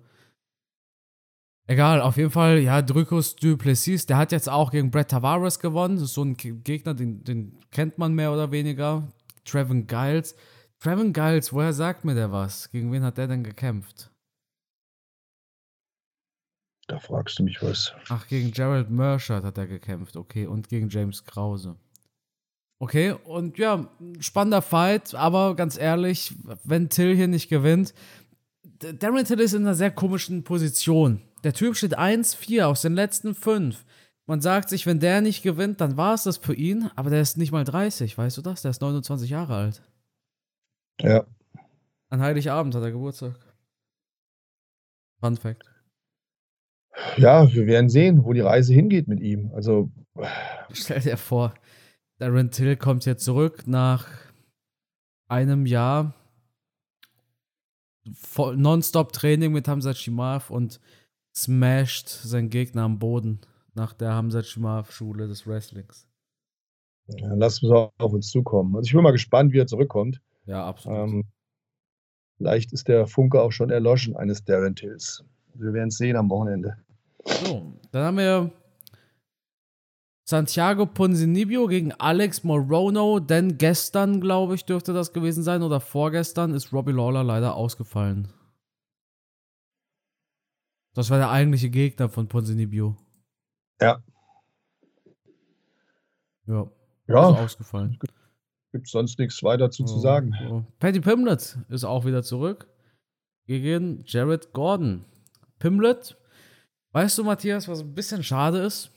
Egal, 1.69 2.01
auf 2.01 2.17
jeden 2.17 2.31
Fall, 2.31 2.57
ja, 2.57 2.81
Drückus 2.81 3.35
Duplessis, 3.35 4.07
der 4.07 4.17
hat 4.17 4.31
jetzt 4.31 4.49
auch 4.49 4.71
gegen 4.71 4.89
Brett 4.89 5.09
Tavares 5.11 5.59
gewonnen. 5.59 5.97
Das 5.97 6.05
ist 6.05 6.13
so 6.15 6.23
ein 6.23 6.35
Ge- 6.35 6.55
Gegner, 6.63 6.95
den, 6.95 7.23
den 7.23 7.59
kennt 7.69 7.99
man 7.99 8.15
mehr 8.15 8.33
oder 8.33 8.51
weniger. 8.51 9.07
Trevin 9.45 9.85
Giles. 9.85 10.35
Trevin 10.79 11.13
Giles, 11.13 11.53
woher 11.53 11.71
sagt 11.71 12.05
mir 12.05 12.15
der 12.15 12.31
was? 12.31 12.71
Gegen 12.71 12.91
wen 12.91 13.03
hat 13.03 13.19
der 13.19 13.27
denn 13.27 13.43
gekämpft? 13.43 14.09
Da 16.87 16.97
fragst 16.97 17.37
du 17.37 17.43
mich 17.43 17.61
was. 17.61 17.93
Ach, 18.07 18.27
gegen 18.27 18.49
Gerald 18.49 18.89
Mershard 18.89 19.43
hat 19.43 19.59
er 19.59 19.67
gekämpft, 19.67 20.15
okay, 20.15 20.47
und 20.47 20.69
gegen 20.69 20.89
James 20.89 21.23
Krause. 21.23 21.75
Okay, 22.81 23.11
und 23.11 23.59
ja, 23.59 23.87
spannender 24.19 24.63
Fight, 24.63 25.13
aber 25.13 25.55
ganz 25.55 25.77
ehrlich, 25.77 26.33
wenn 26.63 26.89
Till 26.89 27.15
hier 27.15 27.27
nicht 27.27 27.47
gewinnt, 27.47 27.93
Darren 28.63 29.25
Till 29.25 29.39
ist 29.39 29.53
in 29.53 29.61
einer 29.63 29.75
sehr 29.75 29.91
komischen 29.91 30.43
Position. 30.43 31.21
Der 31.43 31.53
Typ 31.53 31.75
steht 31.75 31.97
1-4 31.97 32.63
aus 32.63 32.81
den 32.81 32.93
letzten 32.93 33.35
fünf. 33.35 33.85
Man 34.25 34.41
sagt 34.41 34.69
sich, 34.69 34.85
wenn 34.85 34.99
der 34.99 35.21
nicht 35.21 35.41
gewinnt, 35.41 35.81
dann 35.81 35.97
war 35.97 36.13
es 36.13 36.23
das 36.23 36.37
für 36.37 36.53
ihn, 36.53 36.91
aber 36.95 37.09
der 37.09 37.21
ist 37.21 37.37
nicht 37.37 37.51
mal 37.51 37.63
30, 37.63 38.17
weißt 38.17 38.37
du 38.37 38.41
das? 38.41 38.61
Der 38.61 38.71
ist 38.71 38.81
29 38.81 39.29
Jahre 39.29 39.55
alt. 39.55 39.81
Ja. 41.01 41.25
An 42.09 42.21
Heiligabend 42.21 42.75
hat 42.75 42.83
er 42.83 42.91
Geburtstag. 42.91 43.35
Fun 45.19 45.37
Fact. 45.37 45.63
Ja, 47.17 47.51
wir 47.51 47.65
werden 47.65 47.89
sehen, 47.89 48.23
wo 48.23 48.33
die 48.33 48.41
Reise 48.41 48.73
hingeht 48.73 49.07
mit 49.07 49.19
ihm. 49.19 49.51
Also, 49.53 49.91
Stell 50.71 51.01
dir 51.01 51.17
vor, 51.17 51.53
Darren 52.17 52.51
Till 52.51 52.75
kommt 52.75 53.05
jetzt 53.05 53.23
zurück 53.23 53.65
nach 53.65 54.07
einem 55.27 55.65
Jahr 55.65 56.13
Nonstop-Training 58.35 59.51
mit 59.51 59.67
Hamza 59.67 59.93
Shimaev 59.93 60.49
und 60.49 60.79
smasht 61.43 62.09
seinen 62.09 62.49
Gegner 62.49 62.83
am 62.83 62.99
Boden 62.99 63.39
nach 63.73 63.93
der 63.93 64.13
Hamza 64.13 64.43
Schule 64.43 65.27
des 65.27 65.47
Wrestlings. 65.47 66.07
Ja, 67.07 67.33
lass 67.35 67.63
uns 67.63 67.91
auf 67.97 68.13
uns 68.13 68.29
zukommen. 68.29 68.75
Also 68.75 68.87
ich 68.87 68.93
bin 68.93 69.01
mal 69.01 69.11
gespannt, 69.11 69.53
wie 69.53 69.59
er 69.59 69.67
zurückkommt. 69.67 70.21
Ja, 70.45 70.65
absolut. 70.65 70.97
Ähm, 70.99 71.23
vielleicht 72.37 72.71
ist 72.73 72.87
der 72.87 73.07
Funke 73.07 73.41
auch 73.41 73.51
schon 73.51 73.69
erloschen 73.69 74.15
eines 74.15 74.43
Darren 74.43 74.75
Tills. 74.75 75.23
Wir 75.55 75.73
werden 75.73 75.89
es 75.89 75.97
sehen 75.97 76.15
am 76.15 76.29
Wochenende. 76.29 76.77
So, 77.25 77.73
dann 77.91 78.03
haben 78.03 78.17
wir 78.17 78.51
Santiago 80.29 80.85
Ponzinibbio 80.85 81.65
gegen 81.67 81.91
Alex 81.93 82.43
Morono, 82.43 83.19
denn 83.19 83.57
gestern, 83.57 84.21
glaube 84.21 84.55
ich, 84.55 84.63
dürfte 84.65 84.93
das 84.93 85.11
gewesen 85.11 85.41
sein, 85.41 85.63
oder 85.63 85.79
vorgestern 85.79 86.53
ist 86.53 86.71
Robbie 86.71 86.91
Lawler 86.91 87.23
leider 87.23 87.55
ausgefallen. 87.55 88.27
Das 90.99 91.09
war 91.09 91.17
der 91.17 91.29
eigentliche 91.29 91.69
Gegner 91.69 92.09
von 92.09 92.27
Ponzinibbio. 92.27 92.97
Ja. 93.79 94.03
Ja. 96.45 96.69
Ja. 97.07 97.29
Ist 97.29 97.37
ausgefallen. 97.37 97.97
Gibt 98.73 98.89
sonst 98.89 99.17
nichts 99.17 99.41
weiter 99.41 99.71
zu, 99.71 99.83
oh, 99.83 99.85
zu 99.85 99.99
sagen. 99.99 100.35
Oh. 100.51 100.65
Patty 100.79 100.99
Pimlet 100.99 101.57
ist 101.69 101.85
auch 101.85 102.03
wieder 102.03 102.21
zurück 102.21 102.67
gegen 103.47 104.03
Jared 104.07 104.51
Gordon. 104.51 105.05
Pimlet, 105.57 106.17
weißt 106.91 107.17
du, 107.17 107.23
Matthias, 107.23 107.69
was 107.69 107.79
ein 107.79 107.95
bisschen 107.95 108.21
schade 108.21 108.57
ist? 108.57 108.91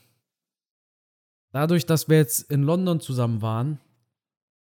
dadurch, 1.53 1.85
dass 1.85 2.09
wir 2.09 2.17
jetzt 2.17 2.51
in 2.51 2.63
London 2.63 2.99
zusammen 2.99 3.41
waren 3.41 3.79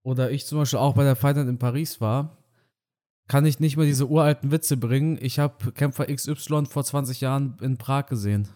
oder 0.03 0.31
ich 0.31 0.45
zum 0.45 0.59
Beispiel 0.59 0.79
auch 0.79 0.93
bei 0.93 1.05
der 1.05 1.16
Fight 1.16 1.37
Night 1.37 1.49
in 1.49 1.57
Paris 1.57 2.03
war, 2.03 2.43
kann 3.29 3.47
ich 3.47 3.61
nicht 3.61 3.77
mehr 3.77 3.87
diese 3.87 4.07
uralten 4.07 4.51
Witze 4.51 4.77
bringen. 4.77 5.18
Ich 5.20 5.39
habe 5.39 5.72
Kämpfer 5.72 6.07
XY 6.07 6.66
vor 6.66 6.85
20 6.85 7.20
Jahren 7.20 7.57
in 7.61 7.79
Prag 7.79 8.07
gesehen. 8.07 8.49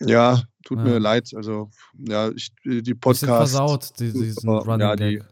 Ja, 0.00 0.42
tut 0.64 0.78
ja. 0.78 0.84
mir 0.84 0.98
leid. 0.98 1.30
Also, 1.34 1.70
ja, 1.96 2.30
ich, 2.30 2.52
die 2.64 2.94
Podcasts. 2.94 3.26
versaut, 3.26 4.00
die, 4.00 4.12
diesen 4.12 4.48
aber, 4.48 4.64
Running 4.64 4.80
ja, 4.80 4.96
die, 4.96 5.22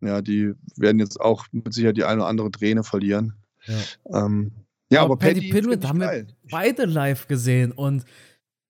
ja, 0.00 0.22
die 0.22 0.54
werden 0.76 0.98
jetzt 0.98 1.20
auch 1.20 1.44
mit 1.52 1.74
Sicherheit 1.74 1.98
die 1.98 2.04
eine 2.04 2.22
oder 2.22 2.28
andere 2.28 2.50
Träne 2.50 2.84
verlieren. 2.84 3.34
Ja, 3.66 4.24
ähm, 4.24 4.52
ja 4.90 5.00
aber, 5.00 5.12
aber 5.12 5.18
Paddy 5.18 5.50
Pinwin 5.50 5.86
haben 5.86 6.00
wir 6.00 6.26
beide 6.48 6.86
live 6.86 7.28
gesehen 7.28 7.72
und 7.72 8.04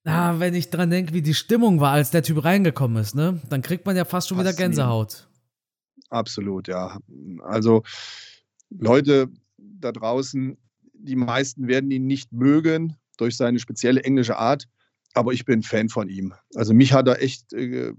Ah, 0.04 0.38
wenn 0.38 0.54
ich 0.54 0.70
dran 0.70 0.90
denke, 0.90 1.12
wie 1.12 1.20
die 1.20 1.34
Stimmung 1.34 1.80
war, 1.80 1.92
als 1.92 2.10
der 2.10 2.22
Typ 2.22 2.42
reingekommen 2.42 3.02
ist, 3.02 3.14
ne? 3.14 3.38
Dann 3.50 3.60
kriegt 3.60 3.84
man 3.84 3.96
ja 3.96 4.06
fast 4.06 4.28
schon 4.28 4.38
wieder 4.38 4.54
Gänsehaut. 4.54 5.28
Absolut, 6.08 6.68
ja. 6.68 6.98
Also 7.42 7.82
Leute 8.70 9.28
da 9.58 9.92
draußen, 9.92 10.56
die 10.94 11.16
meisten 11.16 11.68
werden 11.68 11.90
ihn 11.90 12.06
nicht 12.06 12.32
mögen 12.32 12.96
durch 13.16 13.36
seine 13.36 13.58
spezielle 13.58 14.02
englische 14.02 14.36
Art, 14.36 14.68
aber 15.14 15.32
ich 15.32 15.44
bin 15.44 15.62
Fan 15.62 15.88
von 15.88 16.08
ihm. 16.08 16.34
Also 16.54 16.74
mich 16.74 16.92
hat 16.92 17.08
er 17.08 17.22
echt, 17.22 17.52
äh, 17.52 17.92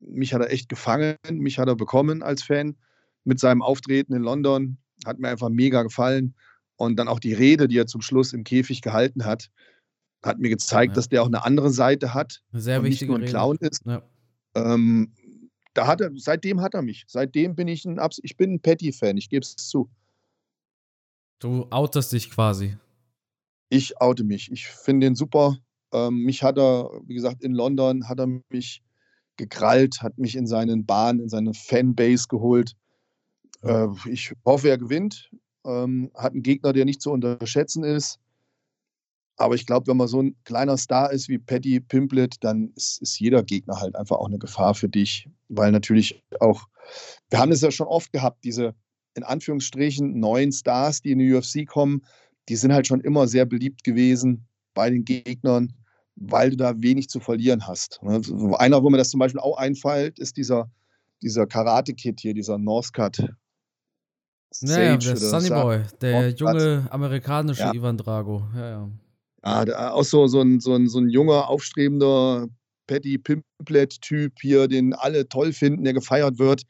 mich 0.00 0.34
hat 0.34 0.42
er 0.42 0.50
echt 0.50 0.68
gefangen, 0.68 1.16
mich 1.30 1.58
hat 1.58 1.68
er 1.68 1.76
bekommen 1.76 2.22
als 2.22 2.42
Fan 2.42 2.76
mit 3.24 3.40
seinem 3.40 3.62
Auftreten 3.62 4.14
in 4.14 4.22
London, 4.22 4.78
hat 5.04 5.18
mir 5.18 5.28
einfach 5.28 5.48
mega 5.48 5.82
gefallen 5.82 6.34
und 6.76 6.96
dann 6.96 7.08
auch 7.08 7.20
die 7.20 7.32
Rede, 7.32 7.68
die 7.68 7.78
er 7.78 7.86
zum 7.86 8.02
Schluss 8.02 8.32
im 8.32 8.44
Käfig 8.44 8.82
gehalten 8.82 9.24
hat 9.24 9.50
hat 10.26 10.38
mir 10.38 10.48
gezeigt, 10.48 10.92
ja. 10.92 10.94
dass 10.94 11.08
der 11.08 11.22
auch 11.22 11.26
eine 11.26 11.44
andere 11.44 11.70
Seite 11.70 12.12
hat. 12.12 12.42
Eine 12.52 12.60
sehr 12.60 12.78
und 12.80 12.88
nicht 12.88 13.02
nur 13.02 13.18
ein 13.18 13.24
Clown 13.24 13.56
ist. 13.60 13.84
Ja. 13.86 14.02
Ähm, 14.54 15.12
da 15.74 15.86
hat 15.86 16.00
er, 16.00 16.10
seitdem 16.16 16.60
hat 16.60 16.74
er 16.74 16.82
mich. 16.82 17.04
Seitdem 17.06 17.54
bin 17.54 17.68
ich 17.68 17.84
ein, 17.84 18.00
ich 18.22 18.36
bin 18.36 18.54
ein 18.54 18.60
Patty-Fan, 18.60 19.16
ich 19.16 19.28
gebe 19.28 19.42
es 19.42 19.56
zu. 19.56 19.90
Du 21.38 21.66
outest 21.70 22.12
dich 22.12 22.30
quasi. 22.30 22.76
Ich 23.68 24.00
oute 24.00 24.24
mich. 24.24 24.50
Ich 24.50 24.66
finde 24.66 25.06
den 25.06 25.14
super. 25.14 25.56
Ähm, 25.92 26.22
mich 26.24 26.42
hat 26.42 26.58
er, 26.58 26.90
wie 27.04 27.14
gesagt, 27.14 27.42
in 27.42 27.52
London 27.52 28.08
hat 28.08 28.18
er 28.18 28.28
mich 28.50 28.82
gekrallt, 29.36 30.02
hat 30.02 30.18
mich 30.18 30.36
in 30.36 30.46
seinen 30.46 30.86
Bahn, 30.86 31.20
in 31.20 31.28
seine 31.28 31.52
Fanbase 31.52 32.26
geholt. 32.28 32.72
Äh, 33.62 33.88
ich 34.06 34.32
hoffe, 34.44 34.68
er 34.68 34.78
gewinnt. 34.78 35.30
Ähm, 35.64 36.10
hat 36.14 36.32
einen 36.32 36.42
Gegner, 36.42 36.72
der 36.72 36.84
nicht 36.84 37.02
zu 37.02 37.10
unterschätzen 37.10 37.84
ist. 37.84 38.18
Aber 39.36 39.54
ich 39.54 39.66
glaube, 39.66 39.88
wenn 39.88 39.98
man 39.98 40.08
so 40.08 40.22
ein 40.22 40.34
kleiner 40.44 40.78
Star 40.78 41.12
ist 41.12 41.28
wie 41.28 41.38
Patty 41.38 41.80
Pimplet, 41.80 42.36
dann 42.40 42.72
ist, 42.74 43.02
ist, 43.02 43.18
jeder 43.20 43.42
Gegner 43.42 43.80
halt 43.80 43.94
einfach 43.94 44.16
auch 44.16 44.28
eine 44.28 44.38
Gefahr 44.38 44.74
für 44.74 44.88
dich. 44.88 45.28
Weil 45.48 45.72
natürlich 45.72 46.22
auch, 46.40 46.66
wir 47.28 47.38
haben 47.38 47.52
es 47.52 47.60
ja 47.60 47.70
schon 47.70 47.88
oft 47.88 48.12
gehabt, 48.12 48.44
diese 48.44 48.74
in 49.16 49.22
Anführungsstrichen 49.22 50.18
neuen 50.20 50.52
Stars, 50.52 51.00
die 51.00 51.12
in 51.12 51.18
die 51.18 51.32
UFC 51.32 51.66
kommen, 51.66 52.02
die 52.48 52.56
sind 52.56 52.72
halt 52.72 52.86
schon 52.86 53.00
immer 53.00 53.26
sehr 53.26 53.46
beliebt 53.46 53.82
gewesen 53.82 54.46
bei 54.74 54.90
den 54.90 55.04
Gegnern, 55.04 55.72
weil 56.14 56.50
du 56.50 56.56
da 56.56 56.80
wenig 56.80 57.08
zu 57.08 57.18
verlieren 57.18 57.66
hast. 57.66 58.00
Ne? 58.02 58.20
Einer, 58.58 58.82
wo 58.82 58.90
mir 58.90 58.98
das 58.98 59.10
zum 59.10 59.18
Beispiel 59.18 59.40
auch 59.40 59.56
einfällt, 59.56 60.18
ist 60.18 60.36
dieser, 60.36 60.70
dieser 61.22 61.46
Karate-Kid 61.46 62.20
hier, 62.20 62.34
dieser 62.34 62.58
Northcut. 62.58 63.28
Sage 64.50 64.84
ja, 64.84 64.96
der 64.96 65.16
Sunny 65.16 65.48
Boy, 65.48 65.82
der 66.00 66.30
junge 66.30 66.86
amerikanische 66.90 67.62
ja. 67.62 67.74
Ivan 67.74 67.98
Drago. 67.98 68.46
Ja, 68.54 68.70
ja. 68.70 68.90
Ah, 69.42 69.90
auch 69.90 70.04
so, 70.04 70.26
so, 70.26 70.40
ein, 70.40 70.60
so, 70.60 70.74
ein, 70.74 70.88
so 70.88 70.98
ein 70.98 71.08
junger, 71.08 71.48
aufstrebender 71.48 72.48
Patty 72.86 73.18
Pimplet-Typ 73.18 74.32
hier, 74.40 74.68
den 74.68 74.92
alle 74.92 75.28
toll 75.28 75.52
finden, 75.52 75.84
der 75.84 75.92
gefeiert 75.92 76.38
wird. 76.38 76.62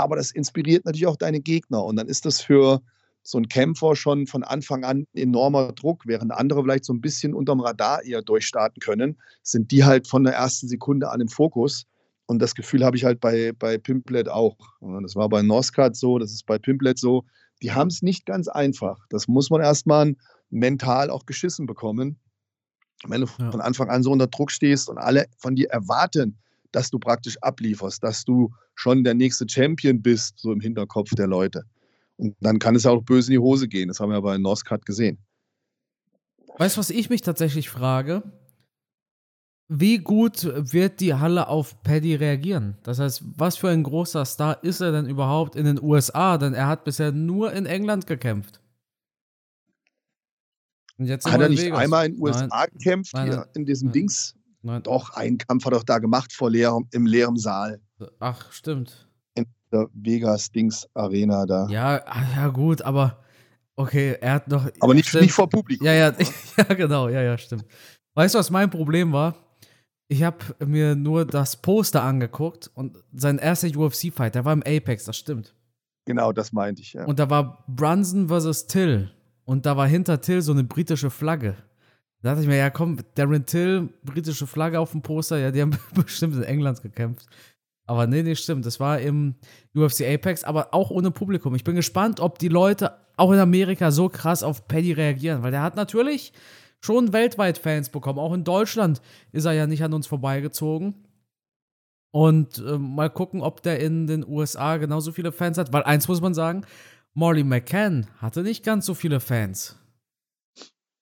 Aber 0.00 0.16
das 0.16 0.30
inspiriert 0.30 0.84
natürlich 0.84 1.06
auch 1.06 1.16
deine 1.16 1.40
Gegner. 1.40 1.84
Und 1.84 1.96
dann 1.96 2.08
ist 2.08 2.26
das 2.26 2.40
für 2.40 2.80
so 3.22 3.38
einen 3.38 3.48
Kämpfer 3.48 3.96
schon 3.96 4.26
von 4.26 4.42
Anfang 4.42 4.84
an 4.84 5.06
enormer 5.12 5.72
Druck, 5.72 6.06
während 6.06 6.32
andere 6.32 6.62
vielleicht 6.62 6.84
so 6.84 6.92
ein 6.92 7.00
bisschen 7.00 7.34
unterm 7.34 7.60
Radar 7.60 8.02
eher 8.02 8.22
durchstarten 8.22 8.80
können, 8.80 9.18
sind 9.42 9.70
die 9.70 9.84
halt 9.84 10.08
von 10.08 10.24
der 10.24 10.34
ersten 10.34 10.68
Sekunde 10.68 11.10
an 11.10 11.20
im 11.20 11.28
Fokus. 11.28 11.86
Und 12.26 12.40
das 12.40 12.54
Gefühl 12.54 12.84
habe 12.84 12.96
ich 12.96 13.04
halt 13.04 13.20
bei, 13.20 13.52
bei 13.58 13.76
Pimplet 13.76 14.28
auch. 14.28 14.56
Das 15.02 15.16
war 15.16 15.28
bei 15.28 15.42
Northcutt 15.42 15.96
so, 15.96 16.18
das 16.18 16.32
ist 16.32 16.46
bei 16.46 16.58
Pimplet 16.58 16.98
so. 16.98 17.24
Die 17.62 17.72
haben 17.72 17.88
es 17.88 18.02
nicht 18.02 18.24
ganz 18.24 18.48
einfach. 18.48 18.98
Das 19.10 19.28
muss 19.28 19.50
man 19.50 19.60
erstmal 19.60 20.14
mental 20.48 21.10
auch 21.10 21.26
geschissen 21.26 21.66
bekommen. 21.66 22.18
Wenn 23.06 23.22
du 23.22 23.26
ja. 23.38 23.50
von 23.50 23.60
Anfang 23.60 23.90
an 23.90 24.02
so 24.02 24.12
unter 24.12 24.28
Druck 24.28 24.50
stehst 24.50 24.88
und 24.88 24.98
alle 24.98 25.26
von 25.38 25.56
dir 25.56 25.70
erwarten, 25.70 26.38
dass 26.72 26.90
du 26.90 26.98
praktisch 26.98 27.36
ablieferst, 27.40 28.02
dass 28.02 28.24
du 28.24 28.52
schon 28.74 29.04
der 29.04 29.14
nächste 29.14 29.48
Champion 29.48 30.00
bist, 30.02 30.38
so 30.38 30.52
im 30.52 30.60
Hinterkopf 30.60 31.10
der 31.14 31.26
Leute. 31.26 31.64
Und 32.16 32.36
dann 32.40 32.58
kann 32.58 32.74
es 32.76 32.86
auch 32.86 33.02
böse 33.02 33.32
in 33.32 33.38
die 33.40 33.44
Hose 33.44 33.66
gehen. 33.66 33.88
Das 33.88 34.00
haben 34.00 34.10
wir 34.10 34.20
bei 34.20 34.36
Northcut 34.36 34.84
gesehen. 34.84 35.18
Weißt 36.58 36.76
du, 36.76 36.80
was 36.80 36.90
ich 36.90 37.08
mich 37.08 37.22
tatsächlich 37.22 37.70
frage? 37.70 38.22
Wie 39.68 39.98
gut 39.98 40.44
wird 40.44 41.00
die 41.00 41.14
Halle 41.14 41.46
auf 41.48 41.82
Paddy 41.82 42.16
reagieren? 42.16 42.76
Das 42.82 42.98
heißt, 42.98 43.22
was 43.36 43.56
für 43.56 43.68
ein 43.68 43.84
großer 43.84 44.24
Star 44.24 44.62
ist 44.64 44.80
er 44.80 44.90
denn 44.90 45.06
überhaupt 45.06 45.54
in 45.54 45.64
den 45.64 45.80
USA? 45.80 46.38
Denn 46.38 46.54
er 46.54 46.66
hat 46.66 46.84
bisher 46.84 47.12
nur 47.12 47.52
in 47.52 47.66
England 47.66 48.06
gekämpft. 48.06 48.60
hat 51.32 51.40
er 51.40 51.48
nicht 51.48 51.62
Vegas. 51.62 51.78
einmal 51.78 52.06
in 52.06 52.14
den 52.14 52.22
USA 52.22 52.46
nein. 52.48 52.68
gekämpft, 52.72 53.14
nein, 53.14 53.28
nein, 53.28 53.44
in 53.54 53.64
diesem 53.64 53.92
Dings? 53.92 54.34
Doch, 54.62 55.10
einen 55.14 55.38
Kampf 55.38 55.64
hat 55.64 55.72
er 55.72 55.78
doch 55.78 55.84
da 55.84 55.98
gemacht 55.98 56.32
vor 56.32 56.50
leerem, 56.50 56.86
im 56.92 57.06
leeren 57.06 57.36
Saal. 57.36 57.80
Ach, 58.18 58.52
stimmt. 58.52 59.08
In 59.34 59.46
der 59.72 59.88
Vegas-Dings 59.94 60.88
Arena 60.94 61.46
da. 61.46 61.66
Ja, 61.68 62.02
ah, 62.06 62.22
ja, 62.36 62.48
gut, 62.48 62.82
aber 62.82 63.22
okay, 63.76 64.16
er 64.20 64.34
hat 64.34 64.48
noch. 64.48 64.68
Aber 64.80 64.94
nicht, 64.94 65.12
nicht 65.14 65.32
vor 65.32 65.48
Publikum. 65.48 65.86
Ja, 65.86 65.94
ja, 65.94 66.14
ja, 66.56 66.74
genau, 66.74 67.08
ja, 67.08 67.22
ja, 67.22 67.38
stimmt. 67.38 67.64
Weißt 68.14 68.34
du, 68.34 68.38
was 68.38 68.50
mein 68.50 68.70
Problem 68.70 69.12
war? 69.12 69.34
Ich 70.08 70.22
habe 70.24 70.38
mir 70.66 70.96
nur 70.96 71.24
das 71.24 71.56
Poster 71.56 72.02
angeguckt 72.02 72.70
und 72.74 72.98
sein 73.12 73.38
erster 73.38 73.68
UFC-Fight, 73.68 74.34
der 74.34 74.44
war 74.44 74.52
im 74.52 74.62
Apex, 74.62 75.04
das 75.04 75.16
stimmt. 75.16 75.54
Genau, 76.04 76.32
das 76.32 76.52
meinte 76.52 76.82
ich, 76.82 76.94
ja. 76.94 77.04
Und 77.04 77.18
da 77.20 77.30
war 77.30 77.64
Brunson 77.68 78.28
versus 78.28 78.66
Till. 78.66 79.10
Und 79.44 79.66
da 79.66 79.76
war 79.76 79.86
hinter 79.86 80.20
Till 80.20 80.42
so 80.42 80.52
eine 80.52 80.64
britische 80.64 81.10
Flagge. 81.10 81.56
Da 82.22 82.30
dachte 82.30 82.42
ich 82.42 82.48
mir, 82.48 82.56
ja 82.56 82.70
komm, 82.70 82.98
Darren 83.14 83.46
Till, 83.46 83.88
britische 84.04 84.46
Flagge 84.46 84.78
auf 84.78 84.92
dem 84.92 85.02
Poster, 85.02 85.38
ja, 85.38 85.50
die 85.50 85.62
haben 85.62 85.76
bestimmt 85.94 86.36
in 86.36 86.42
England 86.42 86.82
gekämpft. 86.82 87.26
Aber 87.90 88.06
nee, 88.06 88.22
nee, 88.22 88.36
stimmt. 88.36 88.64
Das 88.66 88.78
war 88.78 89.00
im 89.00 89.34
UFC 89.74 90.02
Apex, 90.02 90.44
aber 90.44 90.72
auch 90.72 90.90
ohne 90.90 91.10
Publikum. 91.10 91.56
Ich 91.56 91.64
bin 91.64 91.74
gespannt, 91.74 92.20
ob 92.20 92.38
die 92.38 92.48
Leute 92.48 92.92
auch 93.16 93.32
in 93.32 93.40
Amerika 93.40 93.90
so 93.90 94.08
krass 94.08 94.44
auf 94.44 94.68
Paddy 94.68 94.92
reagieren, 94.92 95.42
weil 95.42 95.50
der 95.50 95.62
hat 95.62 95.74
natürlich 95.74 96.32
schon 96.80 97.12
weltweit 97.12 97.58
Fans 97.58 97.90
bekommen. 97.90 98.20
Auch 98.20 98.32
in 98.32 98.44
Deutschland 98.44 99.02
ist 99.32 99.44
er 99.44 99.54
ja 99.54 99.66
nicht 99.66 99.82
an 99.82 99.92
uns 99.92 100.06
vorbeigezogen. 100.06 100.94
Und 102.12 102.58
äh, 102.58 102.78
mal 102.78 103.10
gucken, 103.10 103.40
ob 103.40 103.60
der 103.62 103.80
in 103.80 104.06
den 104.06 104.24
USA 104.24 104.76
genauso 104.76 105.10
viele 105.10 105.32
Fans 105.32 105.58
hat. 105.58 105.72
Weil 105.72 105.82
eins 105.82 106.06
muss 106.06 106.20
man 106.20 106.34
sagen, 106.34 106.64
Molly 107.14 107.42
McCann 107.42 108.06
hatte 108.18 108.44
nicht 108.44 108.64
ganz 108.64 108.86
so 108.86 108.94
viele 108.94 109.18
Fans, 109.18 109.79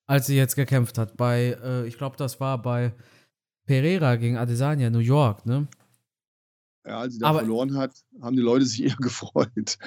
als 0.09 0.27
sie 0.27 0.37
jetzt 0.37 0.57
gekämpft 0.57 0.99
hat. 0.99 1.17
Bei, 1.17 1.57
äh, 1.63 1.87
ich 1.87 1.97
glaube, 1.97 2.17
das 2.17 2.41
war 2.41 2.61
bei 2.61 2.93
Pereira 3.67 4.17
gegen 4.17 4.37
Adesanya, 4.37 4.91
New 4.91 4.99
York, 4.99 5.47
ne? 5.47 5.69
Ja, 6.85 7.01
als 7.01 7.15
sie 7.15 7.21
da 7.21 7.29
Aber, 7.29 7.41
verloren 7.41 7.77
hat, 7.77 7.93
haben 8.21 8.35
die 8.35 8.43
Leute 8.43 8.65
sich 8.65 8.83
eher 8.85 8.97
gefreut. 8.97 9.79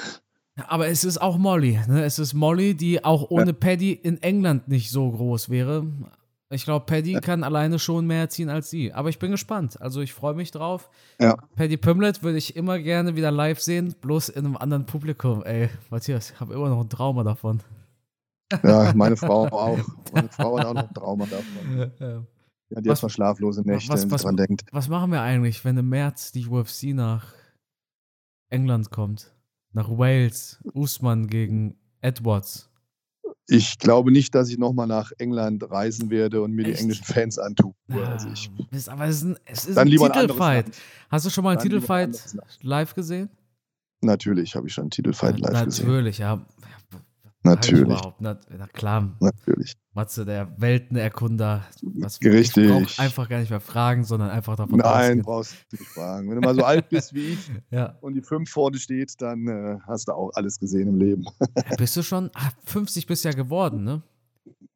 Aber 0.67 0.87
es 0.87 1.03
ist 1.03 1.19
auch 1.19 1.37
Molly. 1.37 1.79
Ne? 1.87 2.03
Es 2.03 2.19
ist 2.19 2.33
Molly, 2.33 2.75
die 2.75 3.03
auch 3.03 3.31
ohne 3.31 3.53
Paddy 3.53 3.93
in 3.93 4.21
England 4.21 4.67
nicht 4.67 4.91
so 4.91 5.09
groß 5.09 5.49
wäre. 5.49 5.87
Ich 6.51 6.65
glaube, 6.65 6.85
Paddy 6.85 7.13
kann 7.21 7.43
alleine 7.43 7.79
schon 7.79 8.05
mehr 8.05 8.29
ziehen 8.29 8.49
als 8.49 8.69
sie. 8.69 8.93
Aber 8.93 9.09
ich 9.09 9.17
bin 9.17 9.31
gespannt. 9.31 9.81
Also 9.81 10.01
ich 10.01 10.13
freue 10.13 10.35
mich 10.35 10.51
drauf. 10.51 10.91
Ja. 11.19 11.37
Paddy 11.55 11.77
Pimlet 11.77 12.21
würde 12.21 12.37
ich 12.37 12.55
immer 12.55 12.77
gerne 12.77 13.15
wieder 13.15 13.31
live 13.31 13.61
sehen, 13.61 13.95
bloß 14.01 14.29
in 14.29 14.45
einem 14.45 14.57
anderen 14.57 14.85
Publikum. 14.85 15.43
Ey, 15.43 15.69
Matthias, 15.89 16.31
ich 16.31 16.39
habe 16.39 16.53
immer 16.53 16.69
noch 16.69 16.81
ein 16.81 16.89
Trauma 16.89 17.23
davon. 17.23 17.61
Ja, 18.63 18.91
meine 18.95 19.17
Frau 19.17 19.47
auch. 19.47 19.79
Meine 20.13 20.29
Frau 20.29 20.57
hat 20.59 20.65
auch 20.67 20.73
noch 20.73 20.87
ein 20.87 20.93
Trauma 20.93 21.25
davon. 21.25 21.91
Ja. 21.99 22.23
Ja, 22.73 22.79
die 22.81 22.89
Was- 22.89 22.99
hat 22.99 23.03
mal 23.03 23.09
schlaflose 23.09 23.61
Nächte, 23.63 23.91
was- 23.91 24.09
was- 24.09 24.21
dran 24.21 24.37
denkt. 24.37 24.63
Was 24.71 24.87
machen 24.87 25.11
wir 25.11 25.21
eigentlich, 25.21 25.63
wenn 25.65 25.75
im 25.77 25.89
März 25.89 26.31
die 26.31 26.45
UFC 26.47 26.93
nach 26.93 27.33
England 28.49 28.89
kommt? 28.91 29.33
Nach 29.73 29.89
Wales. 29.89 30.59
Usman 30.73 31.27
gegen 31.27 31.75
Edwards. 32.01 32.69
Ich 33.47 33.79
glaube 33.79 34.11
nicht, 34.11 34.33
dass 34.35 34.49
ich 34.49 34.57
nochmal 34.57 34.87
nach 34.87 35.11
England 35.17 35.69
reisen 35.69 36.09
werde 36.09 36.41
und 36.41 36.53
mir 36.53 36.63
die 36.63 36.71
Echt? 36.71 36.81
englischen 36.81 37.03
Fans 37.03 37.37
antue. 37.37 37.73
Also 37.89 38.27
Ah, 38.29 38.31
ich, 38.33 38.51
Mist, 38.71 38.87
aber 38.89 39.05
es 39.05 39.17
ist 39.17 39.23
ein, 39.23 39.37
es 39.45 39.65
ist 39.65 39.75
dann 39.77 39.87
ein 39.89 39.93
ein 39.93 40.11
Titelfight. 40.11 40.65
Land. 40.67 40.77
Hast 41.09 41.25
du 41.25 41.29
schon 41.29 41.43
mal 41.43 41.49
einen 41.51 41.57
Dann 41.59 41.67
ein 41.67 41.69
Titelfight 41.71 42.33
Land. 42.33 42.57
live 42.61 42.93
gesehen? 42.95 43.29
Natürlich 44.03 44.55
habe 44.55 44.67
ich 44.67 44.73
schon 44.73 44.83
einen 44.83 44.91
Titelfight 44.91 45.39
Ja, 45.39 45.49
live 45.51 45.65
gesehen. 45.65 45.85
Natürlich, 45.87 46.17
ja. 46.19 46.45
Natürlich. 47.43 47.99
Na, 48.19 48.37
na 48.55 48.67
klar, 48.67 49.15
natürlich. 49.19 49.73
Matze, 49.93 50.25
der 50.25 50.53
Weltenerkunder. 50.61 51.63
Was 51.95 52.19
Richtig. 52.23 52.65
Ich 52.65 52.71
brauch 52.71 52.99
einfach 53.03 53.27
gar 53.29 53.39
nicht 53.39 53.49
mehr 53.49 53.59
fragen, 53.59 54.03
sondern 54.03 54.29
einfach 54.29 54.55
davon 54.55 54.77
Nein, 54.77 54.89
ausgehen. 54.89 55.21
brauchst 55.23 55.53
du 55.71 55.77
nicht 55.77 55.87
fragen. 55.89 56.29
Wenn 56.29 56.35
du 56.39 56.41
mal 56.47 56.53
so 56.55 56.63
alt 56.63 56.87
bist 56.89 57.13
wie 57.15 57.29
ich 57.33 57.39
Ja. 57.71 57.97
und 58.01 58.13
die 58.13 58.21
5 58.21 58.49
vorne 58.49 58.77
steht, 58.77 59.19
dann 59.21 59.47
äh, 59.47 59.77
hast 59.87 60.07
du 60.07 60.11
auch 60.13 60.29
alles 60.35 60.59
gesehen 60.59 60.87
im 60.87 60.97
Leben. 60.97 61.25
Bist 61.77 61.97
du 61.97 62.03
schon? 62.03 62.29
Ah, 62.35 62.51
50 62.65 63.07
bist 63.07 63.25
ja 63.25 63.31
geworden, 63.31 63.83
ne? 63.83 64.01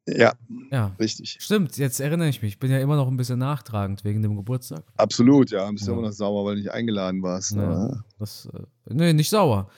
Ja, 0.08 0.34
Ja. 0.70 0.92
richtig. 1.00 1.36
Stimmt, 1.40 1.76
jetzt 1.78 2.00
erinnere 2.00 2.28
ich 2.28 2.42
mich. 2.42 2.54
Ich 2.54 2.58
bin 2.58 2.70
ja 2.70 2.78
immer 2.80 2.96
noch 2.96 3.08
ein 3.08 3.16
bisschen 3.16 3.38
nachtragend 3.38 4.04
wegen 4.04 4.22
dem 4.22 4.36
Geburtstag. 4.36 4.82
Absolut, 4.96 5.50
ja. 5.50 5.70
Bist 5.70 5.86
du 5.86 5.92
Ja. 5.92 5.98
immer 5.98 6.08
noch 6.08 6.12
sauer, 6.14 6.44
weil 6.44 6.56
du 6.56 6.60
nicht 6.62 6.72
eingeladen 6.72 7.22
warst. 7.22 7.52
Ja. 7.52 7.62
ne? 7.88 8.04
Das, 8.18 8.48
äh, 8.52 8.60
nee, 8.92 9.12
nicht 9.12 9.30
sauer. 9.30 9.68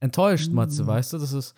Enttäuscht, 0.00 0.48
Mhm. 0.50 0.56
Matze, 0.56 0.86
weißt 0.86 1.14
du? 1.14 1.18
Das 1.18 1.32
ist. 1.32 1.54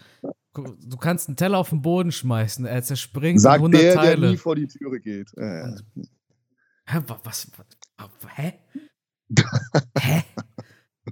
Du 0.64 0.96
kannst 0.96 1.28
einen 1.28 1.36
Teller 1.36 1.58
auf 1.58 1.70
den 1.70 1.82
Boden 1.82 2.12
schmeißen, 2.12 2.64
er 2.66 2.82
zerspringt 2.82 3.36
in 3.36 3.40
Sagt 3.40 3.56
100 3.58 3.80
der, 3.82 3.94
Teile. 3.94 4.20
der 4.20 4.30
nie 4.30 4.36
vor 4.36 4.56
die 4.56 4.66
Türe 4.66 5.00
geht. 5.00 5.32
Äh, 5.36 5.74
Hä, 6.88 6.98
wa- 7.06 7.20
was, 7.24 7.50
was, 7.56 8.08
hä? 8.36 8.54
hä? 9.98 10.22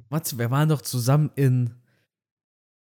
Matze, 0.09 0.39
wir 0.39 0.51
waren 0.51 0.69
doch 0.69 0.83
zusammen 0.83 1.31
in. 1.35 1.75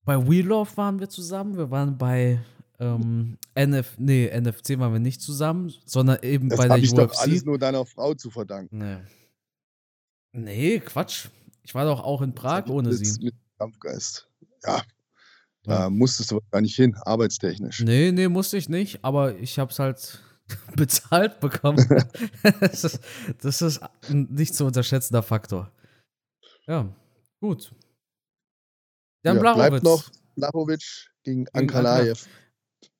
Bei 0.06 0.18
We 0.18 0.42
Love 0.42 0.76
waren 0.78 1.00
wir 1.00 1.10
zusammen. 1.10 1.56
Wir 1.58 1.70
waren 1.70 1.98
bei 1.98 2.40
ähm, 2.80 3.38
NF, 3.56 3.96
nee, 4.00 4.28
NFC 4.40 4.80
waren 4.80 4.94
wir 4.94 5.00
nicht 5.00 5.22
zusammen, 5.22 5.72
sondern 5.86 6.20
eben 6.24 6.50
das 6.50 6.58
bei 6.58 6.68
der 6.68 6.78
ich 6.78 6.94
doch 6.94 7.12
UFC. 7.12 7.20
alles 7.22 7.46
nur 7.46 7.60
deiner 7.60 7.86
Frau 7.86 8.14
zu 8.16 8.32
verdanken. 8.32 8.78
nee. 8.78 8.98
nee, 10.32 10.80
Quatsch. 10.80 11.28
Ich 11.62 11.76
war 11.76 11.86
doch 11.86 12.00
auch 12.04 12.22
in 12.24 12.34
Prag 12.34 12.66
ohne 12.68 12.90
mit, 12.90 12.98
sie. 13.06 13.24
Mit 13.26 13.36
Kampfgeist. 13.60 14.28
Ja, 14.64 14.82
da 15.64 15.90
musstest 15.90 16.32
du 16.32 16.40
gar 16.52 16.62
nicht 16.62 16.76
hin, 16.76 16.96
arbeitstechnisch. 16.96 17.82
Nee, 17.82 18.12
nee, 18.12 18.28
musste 18.28 18.58
ich 18.58 18.70
nicht, 18.70 19.04
aber 19.04 19.36
ich 19.38 19.60
hab's 19.60 19.80
halt 19.80 20.20
bezahlt 20.76 21.40
bekommen. 21.40 21.86
das, 22.62 22.84
ist, 22.84 23.00
das 23.42 23.62
ist 23.62 23.82
ein 24.10 24.28
nicht 24.32 24.56
zu 24.56 24.66
unterschätzender 24.66 25.24
Faktor. 25.24 25.72
Ja, 26.68 26.94
gut. 27.40 27.74
Jan 29.24 29.36
ja, 29.36 29.42
Blachowitz. 29.42 29.70
bleibt 29.70 29.84
noch 29.84 30.10
Blachowicz 30.36 31.08
gegen 31.24 31.48
Ankalaev. 31.50 32.28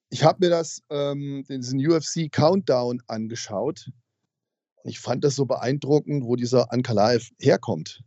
Ich 0.10 0.24
habe 0.24 0.46
mir 0.46 0.50
das, 0.50 0.82
ähm, 0.90 1.46
diesen 1.48 1.80
UFC 1.80 2.32
Countdown 2.32 3.02
angeschaut. 3.08 3.90
Und 4.84 4.90
ich 4.90 5.00
fand 5.00 5.24
das 5.24 5.36
so 5.36 5.46
beeindruckend, 5.46 6.24
wo 6.24 6.36
dieser 6.36 6.72
Ankalaev 6.74 7.30
herkommt. 7.40 8.04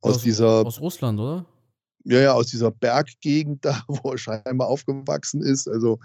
Aus, 0.00 0.20
dieser, 0.20 0.66
Aus 0.66 0.80
Russland, 0.80 1.20
oder? 1.20 1.46
Ja, 2.04 2.20
ja, 2.20 2.32
aus 2.32 2.48
dieser 2.48 2.70
Berggegend 2.70 3.64
da, 3.64 3.82
wo 3.88 4.12
er 4.12 4.18
scheinbar 4.18 4.68
aufgewachsen 4.68 5.42
ist. 5.42 5.68
Also 5.68 5.98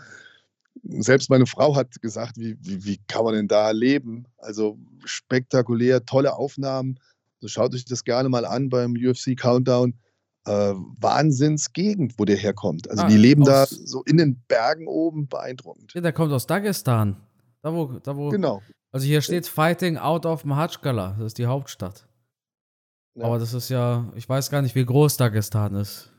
selbst 0.84 1.30
meine 1.30 1.46
Frau 1.46 1.76
hat 1.76 2.02
gesagt, 2.02 2.38
wie, 2.38 2.56
wie, 2.62 2.84
wie 2.86 3.00
kann 3.08 3.24
man 3.24 3.34
denn 3.34 3.48
da 3.48 3.72
leben? 3.72 4.26
Also 4.38 4.78
spektakulär, 5.06 6.06
tolle 6.06 6.34
Aufnahmen. 6.34 7.00
Also 7.38 7.48
schaut 7.50 7.74
euch 7.74 7.86
das 7.86 8.04
gerne 8.04 8.30
mal 8.30 8.46
an 8.46 8.70
beim 8.70 8.94
UFC 8.94 9.38
Countdown. 9.38 9.94
Äh, 10.46 10.74
Wahnsinnsgegend, 11.00 12.14
wo 12.18 12.24
der 12.24 12.38
herkommt. 12.38 12.90
Also 12.90 13.04
Ah, 13.04 13.08
die 13.08 13.18
leben 13.18 13.44
da 13.44 13.66
so 13.66 14.04
in 14.04 14.18
den 14.18 14.42
Bergen 14.48 14.88
oben, 14.88 15.28
beeindruckend. 15.28 15.94
Ja, 15.94 16.00
der 16.00 16.14
kommt 16.14 16.32
aus 16.32 16.48
Dagestan. 16.48 17.18
Da 17.62 17.74
wo, 17.74 18.00
da 18.02 18.16
wo. 18.16 18.30
Genau. 18.30 18.62
Also 18.92 19.06
hier 19.06 19.22
steht 19.22 19.48
Fighting 19.48 19.98
out 19.98 20.26
of 20.26 20.46
Mahachkala. 20.46 21.16
Das 21.18 21.28
ist 21.28 21.38
die 21.38 21.48
Hauptstadt. 21.48 22.07
Ja. 23.18 23.26
Aber 23.26 23.40
das 23.40 23.54
ist 23.54 23.70
ja, 23.70 24.12
ich 24.16 24.30
weiß 24.30 24.52
gar 24.52 24.62
nicht, 24.62 24.76
wie 24.76 24.86
groß 24.86 25.18
Dagestan 25.18 25.74
ist. 25.74 26.14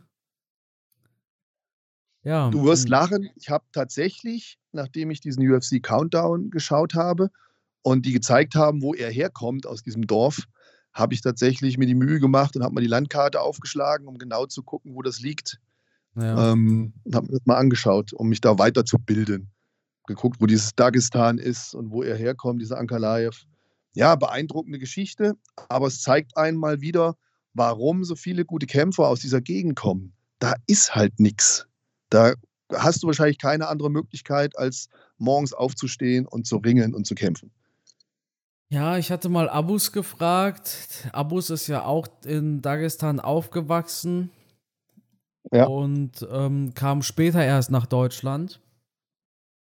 Ja. 2.24 2.50
Du 2.50 2.64
wirst 2.64 2.88
lachen. 2.88 3.30
Ich 3.36 3.50
habe 3.50 3.64
tatsächlich, 3.72 4.58
nachdem 4.72 5.12
ich 5.12 5.20
diesen 5.20 5.48
UFC 5.48 5.80
Countdown 5.80 6.50
geschaut 6.50 6.94
habe 6.94 7.30
und 7.82 8.04
die 8.04 8.12
gezeigt 8.12 8.56
haben, 8.56 8.82
wo 8.82 8.94
er 8.94 9.10
herkommt 9.10 9.64
aus 9.64 9.82
diesem 9.84 10.08
Dorf, 10.08 10.42
habe 10.92 11.14
ich 11.14 11.20
tatsächlich 11.20 11.78
mir 11.78 11.86
die 11.86 11.94
Mühe 11.94 12.18
gemacht 12.18 12.56
und 12.56 12.64
habe 12.64 12.74
mal 12.74 12.80
die 12.80 12.88
Landkarte 12.88 13.40
aufgeschlagen, 13.40 14.08
um 14.08 14.18
genau 14.18 14.46
zu 14.46 14.64
gucken, 14.64 14.96
wo 14.96 15.02
das 15.02 15.20
liegt. 15.20 15.60
Ja. 16.16 16.50
Ähm, 16.50 16.94
und 17.04 17.14
habe 17.14 17.28
mir 17.28 17.38
das 17.38 17.46
mal 17.46 17.58
angeschaut, 17.58 18.12
um 18.12 18.28
mich 18.28 18.40
da 18.40 18.58
weiterzubilden. 18.58 19.52
Geguckt, 20.08 20.40
wo 20.40 20.46
dieses 20.46 20.74
Dagestan 20.74 21.38
ist 21.38 21.74
und 21.74 21.92
wo 21.92 22.02
er 22.02 22.16
herkommt, 22.16 22.60
dieser 22.60 22.78
Ankalaev. 22.78 23.44
Ja, 23.94 24.14
beeindruckende 24.14 24.78
Geschichte, 24.78 25.34
aber 25.68 25.86
es 25.86 26.02
zeigt 26.02 26.36
einmal 26.36 26.80
wieder, 26.80 27.16
warum 27.54 28.04
so 28.04 28.14
viele 28.14 28.44
gute 28.44 28.66
Kämpfer 28.66 29.08
aus 29.08 29.20
dieser 29.20 29.40
Gegend 29.40 29.76
kommen. 29.76 30.12
Da 30.38 30.54
ist 30.66 30.94
halt 30.94 31.18
nichts. 31.18 31.66
Da 32.10 32.34
hast 32.72 33.02
du 33.02 33.06
wahrscheinlich 33.08 33.38
keine 33.38 33.66
andere 33.68 33.90
Möglichkeit, 33.90 34.56
als 34.58 34.88
morgens 35.16 35.52
aufzustehen 35.52 36.26
und 36.26 36.46
zu 36.46 36.58
ringen 36.58 36.94
und 36.94 37.06
zu 37.06 37.14
kämpfen. 37.14 37.50
Ja, 38.70 38.98
ich 38.98 39.10
hatte 39.10 39.30
mal 39.30 39.48
Abus 39.48 39.92
gefragt. 39.92 41.08
Abus 41.12 41.48
ist 41.50 41.66
ja 41.68 41.84
auch 41.84 42.06
in 42.24 42.60
Dagestan 42.60 43.18
aufgewachsen 43.18 44.30
Ja. 45.52 45.64
und 45.66 46.26
ähm, 46.30 46.74
kam 46.74 47.02
später 47.02 47.42
erst 47.42 47.70
nach 47.70 47.86
Deutschland. 47.86 48.60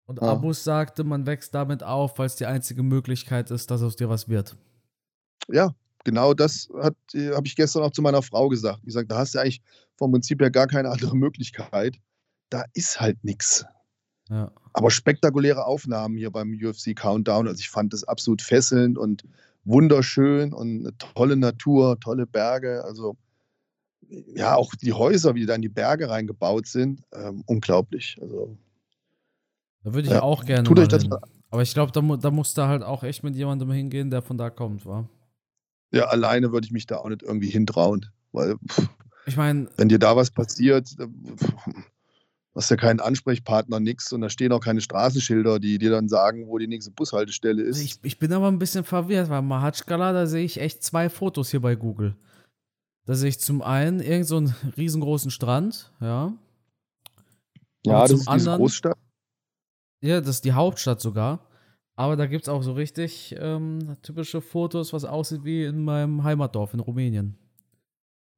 Und 0.07 0.21
Ja. 0.21 0.29
Abus 0.29 0.65
sagte, 0.65 1.05
man 1.05 1.27
wächst 1.27 1.55
damit 1.55 1.83
auf, 1.83 2.19
weil 2.19 2.27
es 2.27 2.37
die 2.37 2.47
einzige 2.47 2.83
Möglichkeit 2.83 3.51
ist, 3.51 3.71
dass 3.71 3.83
aus 3.83 3.97
dir 3.97 4.09
was 4.09 4.29
wird. 4.29 4.57
Ja, 5.49 5.75
genau 6.05 6.35
das 6.35 6.69
habe 6.75 6.97
ich 7.45 7.57
gestern 7.57 7.83
auch 7.83 7.91
zu 7.93 8.03
meiner 8.03 8.23
Frau 8.23 8.49
gesagt. 8.49 8.81
Die 8.85 8.91
sagt, 8.91 9.11
da 9.11 9.19
hast 9.19 9.35
du 9.35 9.39
eigentlich 9.39 9.63
vom 9.97 10.13
Prinzip 10.13 10.41
her 10.41 10.51
gar 10.51 10.67
keine 10.67 10.91
andere 10.91 11.17
Möglichkeit. 11.17 11.97
Da 12.51 12.65
ist 12.75 13.01
halt 13.01 13.23
nichts. 13.25 13.65
Ja. 14.29 14.51
Aber 14.73 14.91
spektakuläre 14.91 15.65
Aufnahmen 15.67 16.17
hier 16.17 16.31
beim 16.31 16.53
UFC 16.53 16.95
Countdown. 16.95 17.47
Also 17.47 17.61
ich 17.61 17.71
fand 17.71 17.93
das 17.93 18.05
absolut 18.05 18.43
fesselnd 18.43 18.99
und 18.99 19.25
wunderschön 19.65 20.53
und 20.53 20.81
eine 20.81 20.97
tolle 20.99 21.37
Natur, 21.37 21.99
tolle 22.01 22.27
Berge. 22.27 22.85
Also 22.85 23.17
ja, 24.09 24.55
auch 24.55 24.75
die 24.75 24.93
Häuser, 24.93 25.35
wie 25.35 25.47
da 25.47 25.55
in 25.55 25.63
die 25.63 25.69
Berge 25.69 26.09
reingebaut 26.11 26.67
sind, 26.67 27.03
ähm, 27.13 27.43
unglaublich. 27.47 28.19
Also 28.21 28.57
Da 29.85 29.95
würde 29.95 30.09
ich 30.09 30.15
Ja. 30.15 30.23
auch 30.23 30.45
gerne 30.45 30.65
Tut 30.67 30.79
euch 30.81 30.89
das 30.89 31.03
hin. 31.03 31.11
mal- 31.11 31.21
Aber 31.51 31.63
ich 31.63 31.73
glaube, 31.75 31.93
da, 31.93 32.01
da 32.17 32.31
musst 32.31 32.59
du 32.59 32.63
halt 32.63 32.83
auch 32.83 33.05
echt 33.05 33.23
mit 33.23 33.37
jemandem 33.37 33.71
hingehen, 33.71 34.11
der 34.11 34.23
von 34.23 34.37
da 34.37 34.51
kommt, 34.51 34.85
wa? 34.87 35.09
ja, 35.93 36.07
alleine 36.07 36.51
würde 36.53 36.67
ich 36.67 36.73
mich 36.73 36.87
da 36.87 36.97
auch 36.97 37.09
nicht 37.09 37.23
irgendwie 37.23 37.49
hintrauen. 37.51 38.07
Weil 38.33 38.57
pff, 38.69 38.89
Ich 39.27 39.37
meine, 39.37 39.69
wenn 39.77 39.89
dir 39.89 39.99
da 40.01 40.17
was 40.17 40.31
passiert, 40.33 40.89
äh, 40.99 41.07
pff, 41.07 41.53
hast 42.57 42.71
ja 42.71 42.77
keinen 42.77 42.99
Ansprechpartner, 43.01 43.79
nix 43.79 44.13
und 44.13 44.21
da 44.23 44.29
stehen 44.31 44.51
auch 44.53 44.61
keine 44.61 44.81
Straßenschilder, 44.81 45.59
die 45.61 45.79
dir 45.79 45.91
dann 45.91 46.09
sagen, 46.09 46.49
wo 46.49 46.59
die 46.59 46.67
nächste 46.67 46.91
Bushaltestelle 46.91 47.63
ist. 47.63 47.81
ich, 47.81 47.99
ich 48.03 48.19
bin 48.19 48.33
aber 48.33 48.49
ein 48.49 48.59
bisschen 48.59 48.85
verwirrt, 48.85 49.29
weil 49.29 49.43
Mahatschkala, 49.43 50.13
da 50.13 50.27
sehe 50.27 50.45
ich 50.45 50.61
echt 50.61 50.83
zwei 50.83 51.09
Fotos 51.11 51.51
hier 51.51 51.61
bei 51.61 51.75
Google. 51.77 52.17
Da 53.07 53.15
sehe 53.15 53.29
ich 53.29 53.39
zum 53.39 53.61
einen 53.63 54.01
irgend 54.01 54.27
so 54.27 54.39
einen 54.39 54.55
riesengroßen 54.77 55.31
Strand, 55.31 55.93
ja. 56.01 56.33
ja, 57.87 58.01
das 58.01 58.11
zum 58.11 58.19
ist 58.19 58.21
diese 58.21 58.31
anderen- 58.33 58.59
Großstadt. 58.59 58.99
Ja, 60.05 60.21
das 60.21 60.37
ist 60.37 60.45
die 60.45 60.53
Hauptstadt 60.53 61.01
sogar. 61.01 61.41
Aber 61.97 62.17
da 62.17 62.27
gibt 62.27 62.43
es 62.43 62.49
auch 62.49 62.63
so 62.63 62.73
richtig 62.73 63.35
ähm, 63.39 63.97
typische 64.03 64.41
Fotos, 64.41 64.93
was 64.93 65.05
aussieht 65.05 65.45
wie 65.45 65.65
in 65.65 65.85
meinem 65.85 66.25
Heimatdorf 66.25 66.75
in 66.75 66.81
Rumänien. 66.81 67.39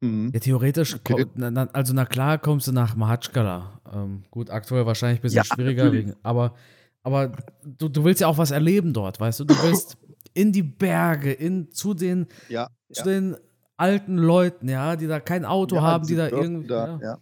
Mhm. 0.01 0.31
Ja, 0.33 0.41
theoretisch, 0.41 0.95
Okay. 0.95 1.27
also 1.73 1.95
na 1.95 2.05
klar 2.05 2.39
kommst 2.39 2.69
du 2.69 2.73
nach 2.73 2.95
Mahatschkala. 2.97 3.81
Ähm, 3.93 4.25
gut, 4.31 4.51
aktuell 4.51 4.85
wahrscheinlich 4.85 5.21
ein 5.21 5.23
bisschen 5.23 5.39
Ja, 5.39 5.45
schwieriger, 5.45 5.91
wegen, 5.91 6.15
aber, 6.23 6.55
aber 7.03 7.33
du, 7.65 7.89
du 7.89 8.05
willst 8.05 8.21
ja 8.21 8.29
auch 8.29 8.37
was 8.39 8.51
erleben 8.51 8.93
dort, 8.93 9.19
weißt 9.19 9.41
du? 9.41 9.45
Du 9.45 9.55
willst 9.63 9.97
in 10.35 10.53
die 10.53 10.63
Berge, 10.63 11.33
in, 11.33 11.71
zu, 11.73 11.95
den, 11.95 12.27
Ja, 12.51 12.69
zu 12.93 13.05
den 13.05 13.37
alten 13.79 14.19
Leuten, 14.19 14.69
ja, 14.69 14.97
die 14.97 15.07
da 15.07 15.19
kein 15.19 15.47
Auto 15.47 15.81
haben, 15.81 16.07
die 16.07 16.15
da 16.17 16.29
irgendwie. 16.29 16.67
da, 16.69 17.19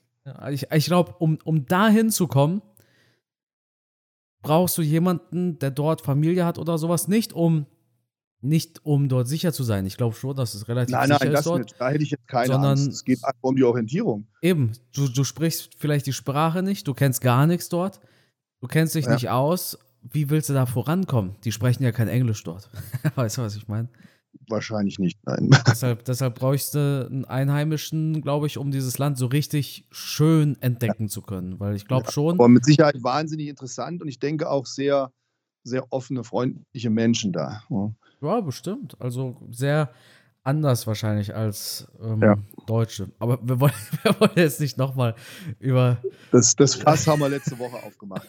ich 0.51 0.67
ich 0.73 0.87
glaube, 0.87 1.15
um, 1.21 1.39
um 1.45 1.65
da 1.67 1.89
hinzukommen, 1.89 2.61
brauchst 4.45 4.79
du 4.79 4.83
jemanden, 4.83 5.59
der 5.59 5.71
dort 5.71 6.01
Familie 6.03 6.45
hat 6.45 6.59
oder 6.59 6.79
sowas. 6.79 7.09
Nicht 7.09 7.33
um, 7.33 7.67
nicht 8.41 8.85
um 8.85 9.09
dort 9.09 9.27
sicher 9.27 9.53
zu 9.53 9.65
sein. 9.65 9.87
Ich 9.87 9.97
glaube 9.97 10.15
schon, 10.15 10.37
dass 10.37 10.55
es 10.55 10.69
relativ 10.69 10.93
Nein, 10.95 11.09
sicher 11.09 11.19
nein, 11.21 11.29
ist 11.29 11.35
das 11.39 11.45
dort. 11.45 11.59
nicht. 11.65 11.75
Da 11.81 11.89
hätte 11.91 12.05
ich 12.05 12.11
jetzt 12.11 12.29
keine 12.29 12.47
Sondern- 12.53 12.71
Angst. 12.79 12.89
Es 12.89 13.05
geht 13.05 13.25
einfach 13.25 13.43
um 13.43 13.57
die 13.57 13.65
Orientierung. 13.65 14.27
Eben, 14.43 14.73
du, 14.95 15.09
du 15.09 15.25
sprichst 15.25 15.71
vielleicht 15.79 16.07
die 16.07 16.13
Sprache 16.13 16.63
nicht, 16.63 16.87
du 16.87 16.95
kennst 16.95 17.21
gar 17.21 17.47
nichts 17.47 17.69
dort, 17.69 18.01
du 18.61 18.69
kennst 18.69 18.95
dich 18.95 19.07
Ja. 19.07 19.15
nicht 19.15 19.31
aus. 19.31 19.79
Wie 20.03 20.29
willst 20.29 20.51
du 20.51 20.53
da 20.53 20.67
vorankommen? 20.67 21.35
Die 21.45 21.53
sprechen 21.53 21.83
ja 21.83 21.91
kein 21.91 22.09
Englisch 22.09 22.45
dort. 22.45 22.69
weißt 23.15 23.39
du, 23.39 23.43
was 23.43 23.57
ich 23.57 23.67
meine? 23.69 23.89
Wahrscheinlich 24.49 24.99
nicht, 24.99 25.19
nein. 25.25 25.51
deshalb, 25.67 26.05
deshalb 26.05 26.35
bräuchst 26.37 26.75
du 26.75 27.07
einen 27.11 27.25
Einheimischen, 27.25 28.23
glaube 28.23 28.47
ich, 28.47 28.59
um 28.59 28.71
dieses 28.71 28.99
Land 28.99 29.19
so 29.19 29.27
richtig 29.27 29.87
schön 29.91 30.61
entdecken 30.61 31.09
zu 31.09 31.23
können. 31.23 31.61
Weil 31.61 31.77
ich 31.77 31.87
glaube 31.87 32.11
schon, 32.11 32.35
Aber 32.35 32.49
mit 32.49 32.65
Sicherheit 32.65 33.03
wahnsinnig 33.03 33.49
interessant 33.49 34.03
und 34.03 34.09
ich 34.09 34.19
denke 34.19 34.51
auch 34.51 34.67
sehr, 34.67 35.11
sehr 35.63 35.93
offene, 35.93 36.25
freundliche 36.25 36.91
Menschen 36.91 37.33
da. 37.33 37.63
Ja. 37.71 37.93
ja, 38.21 38.41
bestimmt. 38.41 38.97
Also 39.01 39.41
sehr 39.51 39.91
anders 40.45 40.87
wahrscheinlich 40.87 41.35
als 41.35 41.89
ähm, 42.01 42.21
Ja. 42.23 42.37
Deutsche. 42.67 43.11
Aber 43.19 43.39
wir 43.43 43.61
wollen, 43.61 43.73
wir 44.03 44.21
wollen 44.21 44.33
jetzt 44.37 44.61
nicht 44.61 44.79
nochmal 44.79 45.15
über. 45.59 45.99
Das, 46.31 46.55
das 46.55 46.75
Fass 46.75 47.07
haben 47.07 47.21
wir 47.21 47.29
letzte 47.29 47.59
Woche 47.59 47.83
aufgemacht. 47.83 48.29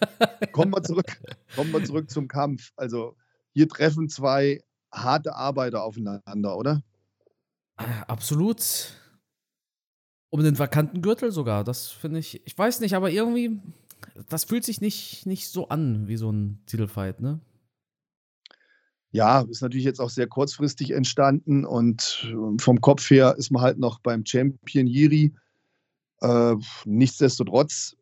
Kommen 0.51 0.72
wir 0.72 0.82
zurück, 0.82 1.20
kommen 1.55 1.72
wir 1.72 1.84
zurück 1.84 2.09
zum 2.09 2.28
Kampf. 2.28 2.72
Also 2.78 3.16
hier 3.53 3.68
treffen 3.68 4.09
zwei 4.09 4.61
harte 4.96 5.36
Arbeiter 5.36 5.84
aufeinander, 5.84 6.58
oder? 6.58 6.84
Äh, 7.78 7.84
absolut. 8.08 8.93
Um 10.30 10.43
den 10.43 10.58
vakanten 10.58 11.02
Gürtel 11.02 11.32
sogar. 11.32 11.64
Das 11.64 11.89
finde 11.89 12.20
ich. 12.20 12.46
Ich 12.46 12.58
weiß 12.58 12.80
nicht, 12.80 12.96
aber 12.96 13.10
irgendwie. 13.12 13.60
Das 14.30 14.46
fühlt 14.46 14.64
sich 14.64 14.82
nicht, 14.82 15.26
nicht 15.26 15.50
so 15.50 15.70
an 15.70 16.08
wie 16.08 16.18
so 16.18 16.32
ein 16.32 16.62
Titelfight, 16.68 17.22
ne? 17.22 17.39
Ja, 19.12 19.41
ist 19.41 19.62
natürlich 19.62 19.86
jetzt 19.86 20.02
auch 20.02 20.10
sehr 20.10 20.28
kurzfristig 20.28 20.91
entstanden 20.91 21.64
und 21.66 22.28
äh, 22.30 22.62
vom 22.62 22.82
Kopf 22.82 23.10
her 23.10 23.36
ist 23.38 23.50
man 23.50 23.62
halt 23.62 23.80
noch 23.80 24.00
beim 24.00 24.26
Champion 24.26 24.88
Jiri. 24.88 25.34
Äh, 26.20 26.56
nichtsdestotrotz, 26.84 27.96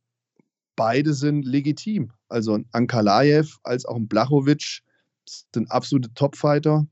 beide 0.75 1.13
sind 1.13 1.45
legitim. 1.45 2.11
Also 2.29 2.55
ein 2.55 2.65
Ankalaev 2.71 3.59
als 3.63 3.85
auch 3.85 3.95
ein 3.95 4.07
Blachowitsch 4.07 4.81
sind 5.25 5.71
absolute 5.71 6.13
Topfighter. 6.13 6.85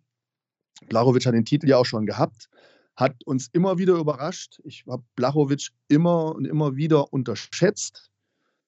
Blachowitsch 0.87 1.25
hat 1.25 1.33
den 1.33 1.45
Titel 1.45 1.67
ja 1.69 1.77
auch 1.77 1.85
schon 1.85 2.05
gehabt, 2.05 2.49
hat 2.95 3.15
uns 3.25 3.49
immer 3.51 3.77
wieder 3.77 3.95
überrascht. 3.95 4.59
Ich 4.63 4.85
habe 4.87 5.03
Blachowitsch 5.15 5.71
immer 5.87 6.35
und 6.35 6.45
immer 6.45 6.75
wieder 6.75 7.13
unterschätzt, 7.13 8.11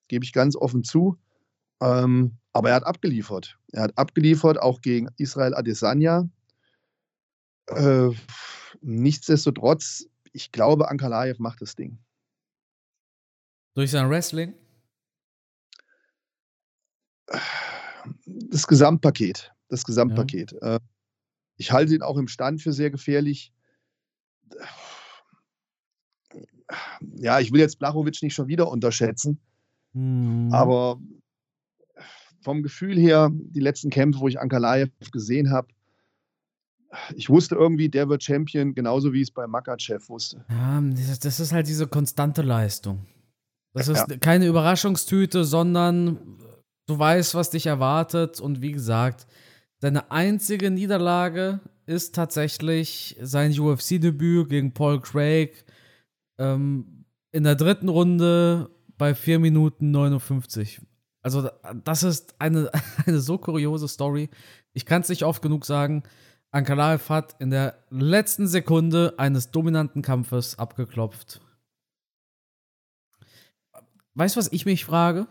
gebe 0.07 0.23
ich 0.25 0.33
ganz 0.33 0.55
offen 0.55 0.83
zu. 0.83 1.17
Ähm, 1.81 2.37
aber 2.53 2.69
er 2.69 2.75
hat 2.75 2.85
abgeliefert. 2.85 3.57
Er 3.71 3.83
hat 3.83 3.97
abgeliefert, 3.97 4.59
auch 4.59 4.81
gegen 4.81 5.09
Israel 5.17 5.55
Adesanya. 5.55 6.29
Äh, 7.67 8.09
nichtsdestotrotz, 8.81 10.05
ich 10.31 10.51
glaube, 10.51 10.89
Ankalaev 10.89 11.39
macht 11.39 11.61
das 11.61 11.75
Ding. 11.75 11.97
Durch 13.73 13.91
sein 13.91 14.09
Wrestling. 14.09 14.53
Das 18.49 18.67
Gesamtpaket. 18.67 19.53
Das 19.69 19.83
Gesamtpaket. 19.83 20.53
Äh, 20.61 20.79
ich 21.57 21.71
halte 21.71 21.93
ihn 21.95 22.01
auch 22.01 22.17
im 22.17 22.27
Stand 22.27 22.61
für 22.61 22.73
sehr 22.73 22.89
gefährlich. 22.91 23.51
Ja, 27.17 27.39
ich 27.39 27.51
will 27.51 27.59
jetzt 27.59 27.79
Blachowitsch 27.79 28.23
nicht 28.23 28.33
schon 28.33 28.47
wieder 28.47 28.69
unterschätzen, 28.69 29.39
Hm. 29.93 30.49
aber 30.51 30.99
vom 32.41 32.63
Gefühl 32.63 32.97
her, 32.97 33.29
die 33.31 33.59
letzten 33.59 33.89
Kämpfe, 33.89 34.19
wo 34.19 34.27
ich 34.27 34.39
Ankalaev 34.39 34.89
gesehen 35.11 35.51
habe, 35.51 35.67
ich 37.15 37.29
wusste 37.29 37.55
irgendwie, 37.55 37.89
der 37.89 38.09
wird 38.09 38.23
Champion, 38.23 38.73
genauso 38.75 39.13
wie 39.13 39.17
ich 39.21 39.29
es 39.29 39.31
bei 39.31 39.47
Makachev 39.47 40.09
wusste. 40.09 40.45
Ja, 40.49 40.81
das 40.81 41.39
ist 41.39 41.51
halt 41.51 41.67
diese 41.67 41.87
konstante 41.87 42.41
Leistung. 42.41 43.05
Das 43.73 43.87
Ja. 43.87 43.93
ist 44.03 44.21
keine 44.21 44.45
Überraschungstüte, 44.47 45.43
sondern 45.45 46.17
du 46.87 46.97
weißt, 46.97 47.35
was 47.35 47.49
dich 47.49 47.65
erwartet. 47.65 48.39
Und 48.39 48.61
wie 48.61 48.71
gesagt, 48.71 49.27
seine 49.79 50.11
einzige 50.11 50.71
Niederlage 50.71 51.59
ist 51.85 52.15
tatsächlich 52.15 53.17
sein 53.21 53.57
UFC-Debüt 53.57 54.49
gegen 54.49 54.73
Paul 54.73 55.01
Craig 55.01 55.65
ähm, 56.37 57.05
in 57.31 57.43
der 57.43 57.55
dritten 57.55 57.89
Runde 57.89 58.69
bei 58.97 59.15
4 59.15 59.39
Minuten 59.39 59.91
59. 59.91 60.81
Also, 61.21 61.49
das 61.83 62.03
ist 62.03 62.35
eine, 62.39 62.69
eine 63.05 63.19
so 63.19 63.37
kuriose 63.37 63.87
Story. 63.87 64.29
Ich 64.73 64.85
kann 64.85 65.01
es 65.01 65.09
nicht 65.09 65.23
oft 65.23 65.41
genug 65.41 65.65
sagen. 65.65 66.03
Ankalaev 66.51 67.09
hat 67.09 67.35
in 67.39 67.49
der 67.49 67.83
letzten 67.89 68.47
Sekunde 68.47 69.15
eines 69.17 69.49
dominanten 69.49 70.01
Kampfes 70.01 70.59
abgeklopft. 70.59 71.41
Weißt 74.13 74.35
du, 74.35 74.39
was 74.39 74.51
ich 74.51 74.65
mich 74.65 74.85
frage? 74.85 75.27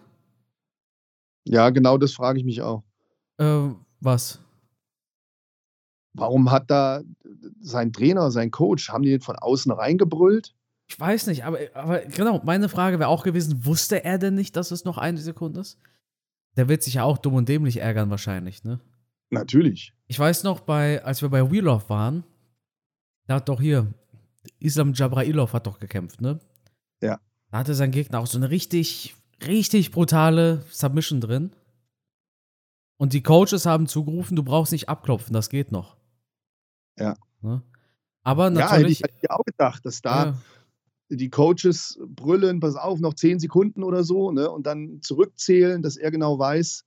Ja, 1.45 1.71
genau 1.71 1.99
das 1.99 2.13
frage 2.13 2.39
ich 2.39 2.45
mich 2.45 2.63
auch. 2.63 2.83
Äh, 3.39 3.71
was? 4.01 4.41
Warum 6.15 6.51
hat 6.51 6.71
da 6.71 7.03
sein 7.61 7.93
Trainer, 7.93 8.31
sein 8.31 8.51
Coach, 8.51 8.91
haben 8.91 9.03
die 9.03 9.11
den 9.11 9.21
von 9.21 9.37
außen 9.37 9.73
reingebrüllt? 9.73 10.55
Ich 10.89 11.01
weiß 11.01 11.27
nicht, 11.29 11.45
aber, 11.45 11.59
aber 11.75 12.01
genau, 12.01 12.43
meine 12.45 12.69
Frage 12.69 12.99
wäre 12.99 13.09
auch 13.09 13.25
gewesen, 13.25 13.65
wusste 13.65 14.05
er 14.05 14.19
denn 14.19 14.35
nicht, 14.35 14.57
dass 14.57 14.71
es 14.71 14.85
noch 14.85 14.99
eine 14.99 15.19
Sekunde 15.19 15.61
ist? 15.61 15.79
Der 16.57 16.69
wird 16.69 16.83
sich 16.83 16.95
ja 16.95 17.05
auch 17.05 17.17
dumm 17.17 17.35
und 17.35 17.49
dämlich 17.49 17.79
ärgern 17.79 18.11
wahrscheinlich, 18.11 18.63
ne? 18.63 18.79
Natürlich. 19.31 19.95
Ich 20.07 20.19
weiß 20.19 20.45
noch, 20.45 20.61
bei, 20.61 21.03
als 21.03 21.23
wir 21.23 21.31
bei 21.31 21.51
Wheel 21.51 21.67
of 21.69 21.89
waren, 21.89 22.25
da 23.27 23.37
hat 23.37 23.49
doch 23.49 23.61
hier, 23.61 23.95
Islam 24.59 24.93
Jabrailov 24.93 25.55
hat 25.55 25.67
doch 25.67 25.79
gekämpft, 25.79 26.21
ne? 26.21 26.41
Ja. 27.01 27.19
Da 27.51 27.59
hatte 27.59 27.75
sein 27.75 27.91
Gegner 27.91 28.19
auch 28.19 28.27
so 28.27 28.37
eine 28.37 28.51
richtig, 28.51 29.15
richtig 29.47 29.91
brutale 29.91 30.65
Submission 30.71 31.21
drin. 31.21 31.53
Und 32.99 33.13
die 33.13 33.23
Coaches 33.23 33.67
haben 33.67 33.87
zugerufen, 33.87 34.37
du 34.37 34.43
brauchst 34.43 34.73
nicht 34.73 34.89
abklopfen, 34.89 35.33
das 35.33 35.51
geht 35.51 35.73
noch. 35.73 35.97
Ja. 36.99 37.17
Ne? 37.41 37.63
Aber 38.23 38.45
Ja, 38.45 38.51
hätte 38.51 38.61
natürlich. 38.61 39.01
ich, 39.01 39.03
hätte 39.03 39.31
auch 39.31 39.45
gedacht, 39.45 39.85
dass 39.85 40.01
da 40.01 40.25
ja, 40.27 40.37
die 41.09 41.31
Coaches 41.31 41.99
brüllen, 42.07 42.61
pass 42.61 42.77
auf, 42.77 43.01
noch 43.01 43.15
zehn 43.15 43.39
Sekunden 43.41 43.83
oder 43.83 44.05
so, 44.05 44.31
ne, 44.31 44.51
und 44.51 44.67
dann 44.67 45.01
zurückzählen, 45.03 45.83
dass 45.83 45.97
er 45.97 46.11
genau 46.11 46.39
weiß. 46.39 46.85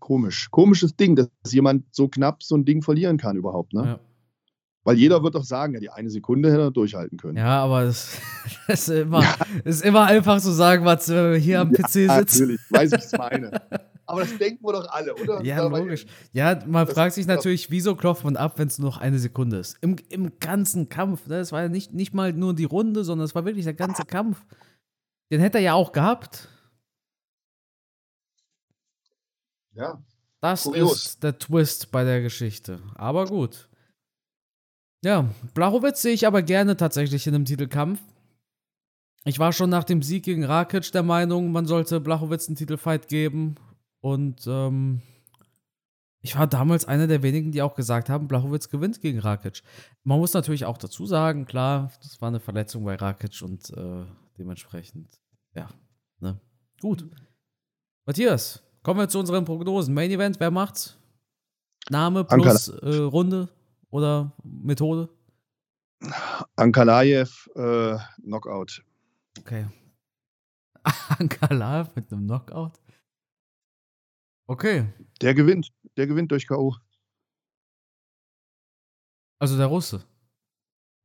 Komisch. 0.00 0.50
Komisches 0.50 0.96
Ding, 0.96 1.14
dass 1.14 1.28
jemand 1.50 1.94
so 1.94 2.08
knapp 2.08 2.42
so 2.42 2.56
ein 2.56 2.64
Ding 2.64 2.82
verlieren 2.82 3.16
kann 3.16 3.36
überhaupt, 3.36 3.74
ne? 3.74 3.84
ja. 3.84 4.00
Weil 4.88 4.96
jeder 4.96 5.22
wird 5.22 5.34
doch 5.34 5.44
sagen, 5.44 5.74
ja, 5.74 5.80
die 5.80 5.90
eine 5.90 6.08
Sekunde 6.08 6.50
hätte 6.50 6.62
er 6.62 6.70
durchhalten 6.70 7.18
können. 7.18 7.36
ja, 7.36 7.62
aber 7.62 7.82
es 7.82 8.18
das 8.66 8.88
ist, 8.88 8.88
immer, 8.88 9.22
ist 9.64 9.84
immer 9.84 10.04
einfach 10.06 10.40
zu 10.40 10.50
sagen, 10.50 10.84
was 10.86 11.08
wir 11.10 11.34
hier 11.36 11.60
am 11.60 11.70
PC 11.72 11.78
Ja, 11.78 11.84
sitzen. 11.84 12.06
natürlich, 12.16 12.60
weiß 12.70 12.92
ich, 12.92 12.98
was 12.98 13.12
meine. 13.18 13.60
Aber 14.06 14.22
das 14.22 14.38
denken 14.38 14.64
wir 14.64 14.72
doch 14.72 14.88
alle, 14.90 15.14
oder? 15.14 15.42
Ja, 15.44 15.68
mal 15.68 15.80
logisch. 15.80 16.06
Ja, 16.32 16.58
man 16.66 16.86
Das 16.86 16.94
fragt 16.94 17.12
sich 17.12 17.26
natürlich, 17.26 17.70
wieso 17.70 17.94
klopft 17.96 18.24
man 18.24 18.36
ab, 18.38 18.54
wenn 18.58 18.68
es 18.68 18.78
nur 18.78 18.88
noch 18.88 18.96
eine 18.98 19.18
Sekunde 19.18 19.58
ist? 19.58 19.76
Im, 19.82 19.96
im 20.08 20.38
ganzen 20.40 20.88
Kampf. 20.88 21.26
Ne? 21.26 21.36
Es 21.40 21.52
war 21.52 21.60
ja 21.60 21.68
nicht, 21.68 21.92
nicht 21.92 22.14
mal 22.14 22.32
nur 22.32 22.54
die 22.54 22.64
Runde, 22.64 23.04
sondern 23.04 23.26
es 23.26 23.34
war 23.34 23.44
wirklich 23.44 23.66
der 23.66 23.74
ganze 23.74 24.04
Kampf. 24.06 24.42
Den 25.30 25.40
hätte 25.42 25.58
er 25.58 25.64
ja 25.64 25.74
auch 25.74 25.92
gehabt. 25.92 26.48
Ja, 29.74 30.02
Das 30.40 30.62
Kurios. 30.62 31.04
ist 31.06 31.22
der 31.22 31.38
Twist 31.38 31.90
bei 31.90 32.04
der 32.04 32.22
Geschichte. 32.22 32.80
Aber 32.94 33.26
gut. 33.26 33.67
Ja, 35.04 35.28
Blachowitz 35.54 36.02
sehe 36.02 36.12
ich 36.12 36.26
aber 36.26 36.42
gerne 36.42 36.76
tatsächlich 36.76 37.26
in 37.26 37.34
einem 37.34 37.44
Titelkampf. 37.44 38.00
Ich 39.24 39.38
war 39.38 39.52
schon 39.52 39.70
nach 39.70 39.84
dem 39.84 40.02
Sieg 40.02 40.24
gegen 40.24 40.44
Rakic 40.44 40.90
der 40.92 41.02
Meinung, 41.02 41.52
man 41.52 41.66
sollte 41.66 42.00
Blachowitz 42.00 42.48
einen 42.48 42.56
Titelfight 42.56 43.08
geben. 43.08 43.56
Und 44.00 44.46
ähm, 44.46 45.02
ich 46.20 46.36
war 46.36 46.46
damals 46.46 46.86
einer 46.86 47.06
der 47.06 47.22
wenigen, 47.22 47.52
die 47.52 47.62
auch 47.62 47.74
gesagt 47.74 48.08
haben, 48.08 48.26
Blachowitz 48.26 48.70
gewinnt 48.70 49.00
gegen 49.00 49.20
Rakic. 49.20 49.62
Man 50.02 50.18
muss 50.18 50.34
natürlich 50.34 50.64
auch 50.64 50.78
dazu 50.78 51.06
sagen, 51.06 51.46
klar, 51.46 51.92
das 52.02 52.20
war 52.20 52.28
eine 52.28 52.40
Verletzung 52.40 52.84
bei 52.84 52.96
Rakic 52.96 53.42
und 53.42 53.70
äh, 53.76 54.04
dementsprechend, 54.36 55.20
ja, 55.54 55.68
ne? 56.20 56.40
Gut. 56.80 57.08
Matthias, 58.06 58.62
kommen 58.82 59.00
wir 59.00 59.08
zu 59.08 59.18
unseren 59.18 59.44
Prognosen. 59.44 59.94
Main 59.94 60.10
Event, 60.10 60.40
wer 60.40 60.50
macht's? 60.50 60.96
Name 61.90 62.24
plus 62.24 62.68
äh, 62.68 62.96
Runde 62.96 63.48
oder 63.90 64.32
Methode? 64.42 65.08
Ankalaev, 66.56 67.48
äh, 67.54 67.98
Knockout. 68.22 68.84
Okay. 69.38 69.66
Ankalaev 71.18 71.94
mit 71.96 72.12
einem 72.12 72.26
Knockout? 72.26 72.72
Okay. 74.46 74.92
Der 75.20 75.34
gewinnt. 75.34 75.72
Der 75.96 76.06
gewinnt 76.06 76.30
durch 76.30 76.46
K.O. 76.46 76.76
Also 79.40 79.56
der 79.56 79.66
Russe. 79.66 80.04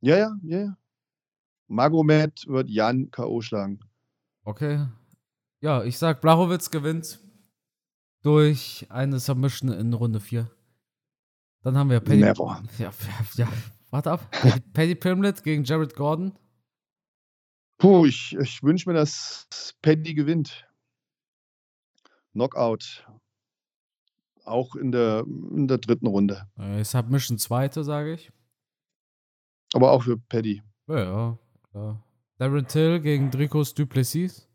Ja, 0.00 0.16
ja, 0.18 0.36
ja, 0.42 0.58
ja. 0.60 0.78
Magomed 1.68 2.46
wird 2.46 2.68
Jan 2.70 3.10
K.O. 3.10 3.40
schlagen. 3.40 3.80
Okay. 4.44 4.86
Ja, 5.60 5.82
ich 5.82 5.98
sag, 5.98 6.20
Blachowitz 6.20 6.70
gewinnt 6.70 7.20
durch 8.22 8.86
eine 8.90 9.18
Submission 9.18 9.70
in 9.72 9.92
Runde 9.92 10.20
4. 10.20 10.50
Dann 11.64 11.78
haben 11.78 11.88
wir 11.88 12.00
Paddy. 12.00 12.20
Never. 12.20 12.62
Ja, 12.78 12.92
ja, 13.36 13.48
warte 13.90 14.12
ab. 14.12 14.30
Paddy 14.74 14.94
Pimlet 14.94 15.42
gegen 15.42 15.64
Jared 15.64 15.96
Gordon. 15.96 16.38
Puh, 17.78 18.04
ich, 18.04 18.36
ich 18.38 18.62
wünsche 18.62 18.88
mir, 18.88 18.94
dass 18.94 19.48
Paddy 19.80 20.14
gewinnt. 20.14 20.68
Knockout. 22.32 23.08
Auch 24.44 24.76
in 24.76 24.92
der, 24.92 25.24
in 25.26 25.66
der 25.66 25.78
dritten 25.78 26.06
Runde. 26.06 26.46
Äh, 26.58 26.84
Submission 26.84 27.38
zweite, 27.38 27.82
sage 27.82 28.12
ich. 28.12 28.30
Aber 29.72 29.92
auch 29.92 30.02
für 30.02 30.18
Paddy. 30.18 30.62
Ja, 30.86 30.98
ja, 30.98 31.38
klar. 31.70 32.04
Darren 32.36 32.66
Till 32.66 33.00
gegen 33.00 33.30
Dricos 33.30 33.72
Duplessis. 33.72 34.50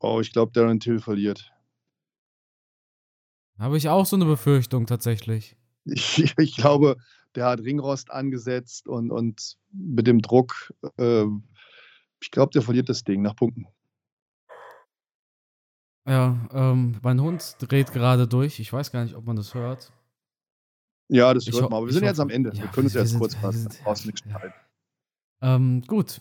Oh, 0.00 0.20
ich 0.20 0.32
glaube, 0.32 0.50
Darren 0.50 0.80
Till 0.80 0.98
verliert. 0.98 1.52
Habe 3.58 3.76
ich 3.76 3.88
auch 3.88 4.04
so 4.04 4.16
eine 4.16 4.24
Befürchtung 4.24 4.86
tatsächlich. 4.86 5.56
Ich, 5.86 6.34
ich 6.38 6.56
glaube, 6.56 6.96
der 7.34 7.46
hat 7.46 7.60
Ringrost 7.60 8.10
angesetzt 8.10 8.88
und, 8.88 9.10
und 9.10 9.56
mit 9.72 10.06
dem 10.06 10.20
Druck, 10.22 10.72
äh, 10.98 11.24
ich 12.20 12.30
glaube, 12.30 12.52
der 12.52 12.62
verliert 12.62 12.88
das 12.88 13.04
Ding 13.04 13.22
nach 13.22 13.36
Punkten. 13.36 13.66
Ja, 16.08 16.38
ähm, 16.52 16.96
mein 17.02 17.20
Hund 17.20 17.56
dreht 17.58 17.92
gerade 17.92 18.28
durch. 18.28 18.60
Ich 18.60 18.72
weiß 18.72 18.92
gar 18.92 19.02
nicht, 19.02 19.16
ob 19.16 19.24
man 19.26 19.36
das 19.36 19.54
hört. 19.54 19.92
Ja, 21.08 21.34
das 21.34 21.46
hört 21.46 21.62
man. 21.62 21.72
Aber 21.74 21.86
wir 21.86 21.92
sind 21.92 22.04
jetzt 22.04 22.20
am 22.20 22.30
Ende. 22.30 22.50
ja, 22.54 22.62
wir 22.62 22.68
können 22.68 22.86
uns 22.86 22.94
wir 22.94 23.00
jetzt 23.02 23.10
sind- 23.10 23.20
kurz 23.20 23.34
fassen. 23.34 23.68
ja. 23.84 24.40
Ähm, 25.42 25.82
gut. 25.86 26.20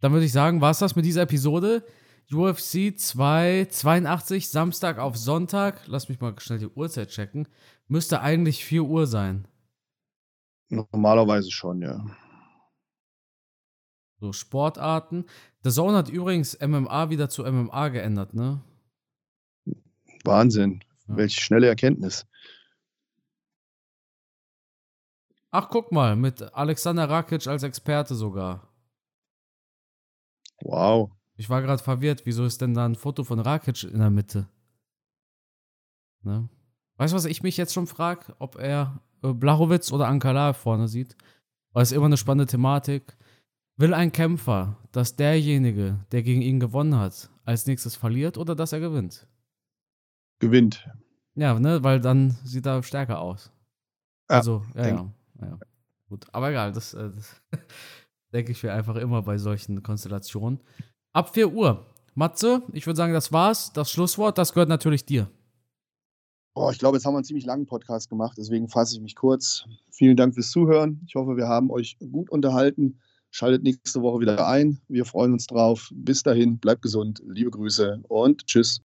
Dann 0.00 0.12
würde 0.12 0.26
ich 0.26 0.32
sagen, 0.32 0.60
war 0.60 0.72
es 0.72 0.78
das 0.78 0.96
mit 0.96 1.04
dieser 1.04 1.22
Episode. 1.22 1.84
UFC 2.32 2.98
282, 2.98 4.48
Samstag 4.48 4.98
auf 4.98 5.16
Sonntag. 5.16 5.80
Lass 5.86 6.08
mich 6.08 6.20
mal 6.20 6.38
schnell 6.38 6.58
die 6.58 6.68
Uhrzeit 6.68 7.10
checken. 7.10 7.48
Müsste 7.88 8.20
eigentlich 8.20 8.64
4 8.64 8.82
Uhr 8.84 9.06
sein. 9.06 9.46
Normalerweise 10.70 11.50
schon, 11.50 11.82
ja. 11.82 12.04
So 14.20 14.32
Sportarten. 14.32 15.26
The 15.62 15.70
Zone 15.70 15.96
hat 15.96 16.08
übrigens 16.08 16.58
MMA 16.60 17.10
wieder 17.10 17.28
zu 17.28 17.44
MMA 17.44 17.88
geändert, 17.88 18.32
ne? 18.32 18.62
Wahnsinn. 20.24 20.82
Ja. 21.06 21.16
Welche 21.18 21.40
schnelle 21.40 21.68
Erkenntnis. 21.68 22.26
Ach, 25.50 25.68
guck 25.68 25.92
mal, 25.92 26.16
mit 26.16 26.42
Alexander 26.54 27.08
Rakic 27.08 27.46
als 27.46 27.62
Experte 27.62 28.14
sogar. 28.14 28.72
Wow. 30.62 31.12
Ich 31.36 31.50
war 31.50 31.62
gerade 31.62 31.82
verwirrt. 31.82 32.22
Wieso 32.24 32.44
ist 32.44 32.60
denn 32.60 32.74
da 32.74 32.84
ein 32.84 32.94
Foto 32.94 33.24
von 33.24 33.40
Rakic 33.40 33.84
in 33.84 33.98
der 33.98 34.10
Mitte? 34.10 34.48
Ne? 36.22 36.48
Weißt 36.96 37.12
du, 37.12 37.16
was 37.16 37.24
ich 37.24 37.42
mich 37.42 37.56
jetzt 37.56 37.74
schon 37.74 37.86
frage? 37.86 38.34
Ob 38.38 38.56
er 38.56 39.00
äh, 39.22 39.32
Blachowitz 39.32 39.92
oder 39.92 40.08
Ankalaev 40.08 40.58
vorne 40.58 40.88
sieht? 40.88 41.16
Weil 41.72 41.82
es 41.82 41.90
ist 41.90 41.96
immer 41.96 42.06
eine 42.06 42.16
spannende 42.16 42.50
Thematik. 42.50 43.16
Will 43.76 43.92
ein 43.92 44.12
Kämpfer, 44.12 44.78
dass 44.92 45.16
derjenige, 45.16 45.98
der 46.12 46.22
gegen 46.22 46.42
ihn 46.42 46.60
gewonnen 46.60 46.96
hat, 46.96 47.28
als 47.44 47.66
nächstes 47.66 47.96
verliert 47.96 48.38
oder 48.38 48.54
dass 48.54 48.72
er 48.72 48.78
gewinnt? 48.78 49.26
Gewinnt. 50.38 50.88
Ja, 51.34 51.58
ne, 51.58 51.82
weil 51.82 52.00
dann 52.00 52.30
sieht 52.44 52.66
er 52.66 52.82
stärker 52.84 53.20
aus. 53.20 53.50
Ja, 54.30 54.36
also, 54.36 54.64
ja, 54.76 54.86
ja, 54.86 55.12
ja. 55.40 55.58
Gut, 56.08 56.26
aber 56.32 56.50
egal, 56.50 56.70
das, 56.72 56.94
äh, 56.94 57.10
das 57.10 57.42
denke 58.32 58.52
ich 58.52 58.62
mir 58.62 58.72
einfach 58.72 58.94
immer 58.94 59.22
bei 59.22 59.38
solchen 59.38 59.82
Konstellationen. 59.82 60.60
Ab 61.14 61.32
4 61.32 61.52
Uhr. 61.52 61.86
Matze, 62.16 62.62
ich 62.72 62.86
würde 62.86 62.96
sagen, 62.96 63.12
das 63.12 63.32
war's. 63.32 63.72
Das 63.72 63.88
Schlusswort, 63.88 64.36
das 64.36 64.52
gehört 64.52 64.68
natürlich 64.68 65.04
dir. 65.06 65.30
Oh, 66.56 66.70
ich 66.72 66.78
glaube, 66.80 66.96
jetzt 66.96 67.06
haben 67.06 67.14
wir 67.14 67.18
einen 67.18 67.24
ziemlich 67.24 67.46
langen 67.46 67.66
Podcast 67.66 68.10
gemacht, 68.10 68.36
deswegen 68.36 68.68
fasse 68.68 68.96
ich 68.96 69.00
mich 69.00 69.14
kurz. 69.14 69.64
Vielen 69.92 70.16
Dank 70.16 70.34
fürs 70.34 70.50
Zuhören. 70.50 71.00
Ich 71.06 71.14
hoffe, 71.14 71.36
wir 71.36 71.46
haben 71.46 71.70
euch 71.70 71.96
gut 72.10 72.30
unterhalten. 72.30 72.98
Schaltet 73.30 73.62
nächste 73.62 74.02
Woche 74.02 74.20
wieder 74.20 74.44
ein. 74.48 74.80
Wir 74.88 75.04
freuen 75.04 75.32
uns 75.32 75.46
drauf. 75.46 75.88
Bis 75.92 76.24
dahin, 76.24 76.58
bleibt 76.58 76.82
gesund. 76.82 77.22
Liebe 77.28 77.50
Grüße 77.50 78.02
und 78.08 78.44
tschüss. 78.46 78.82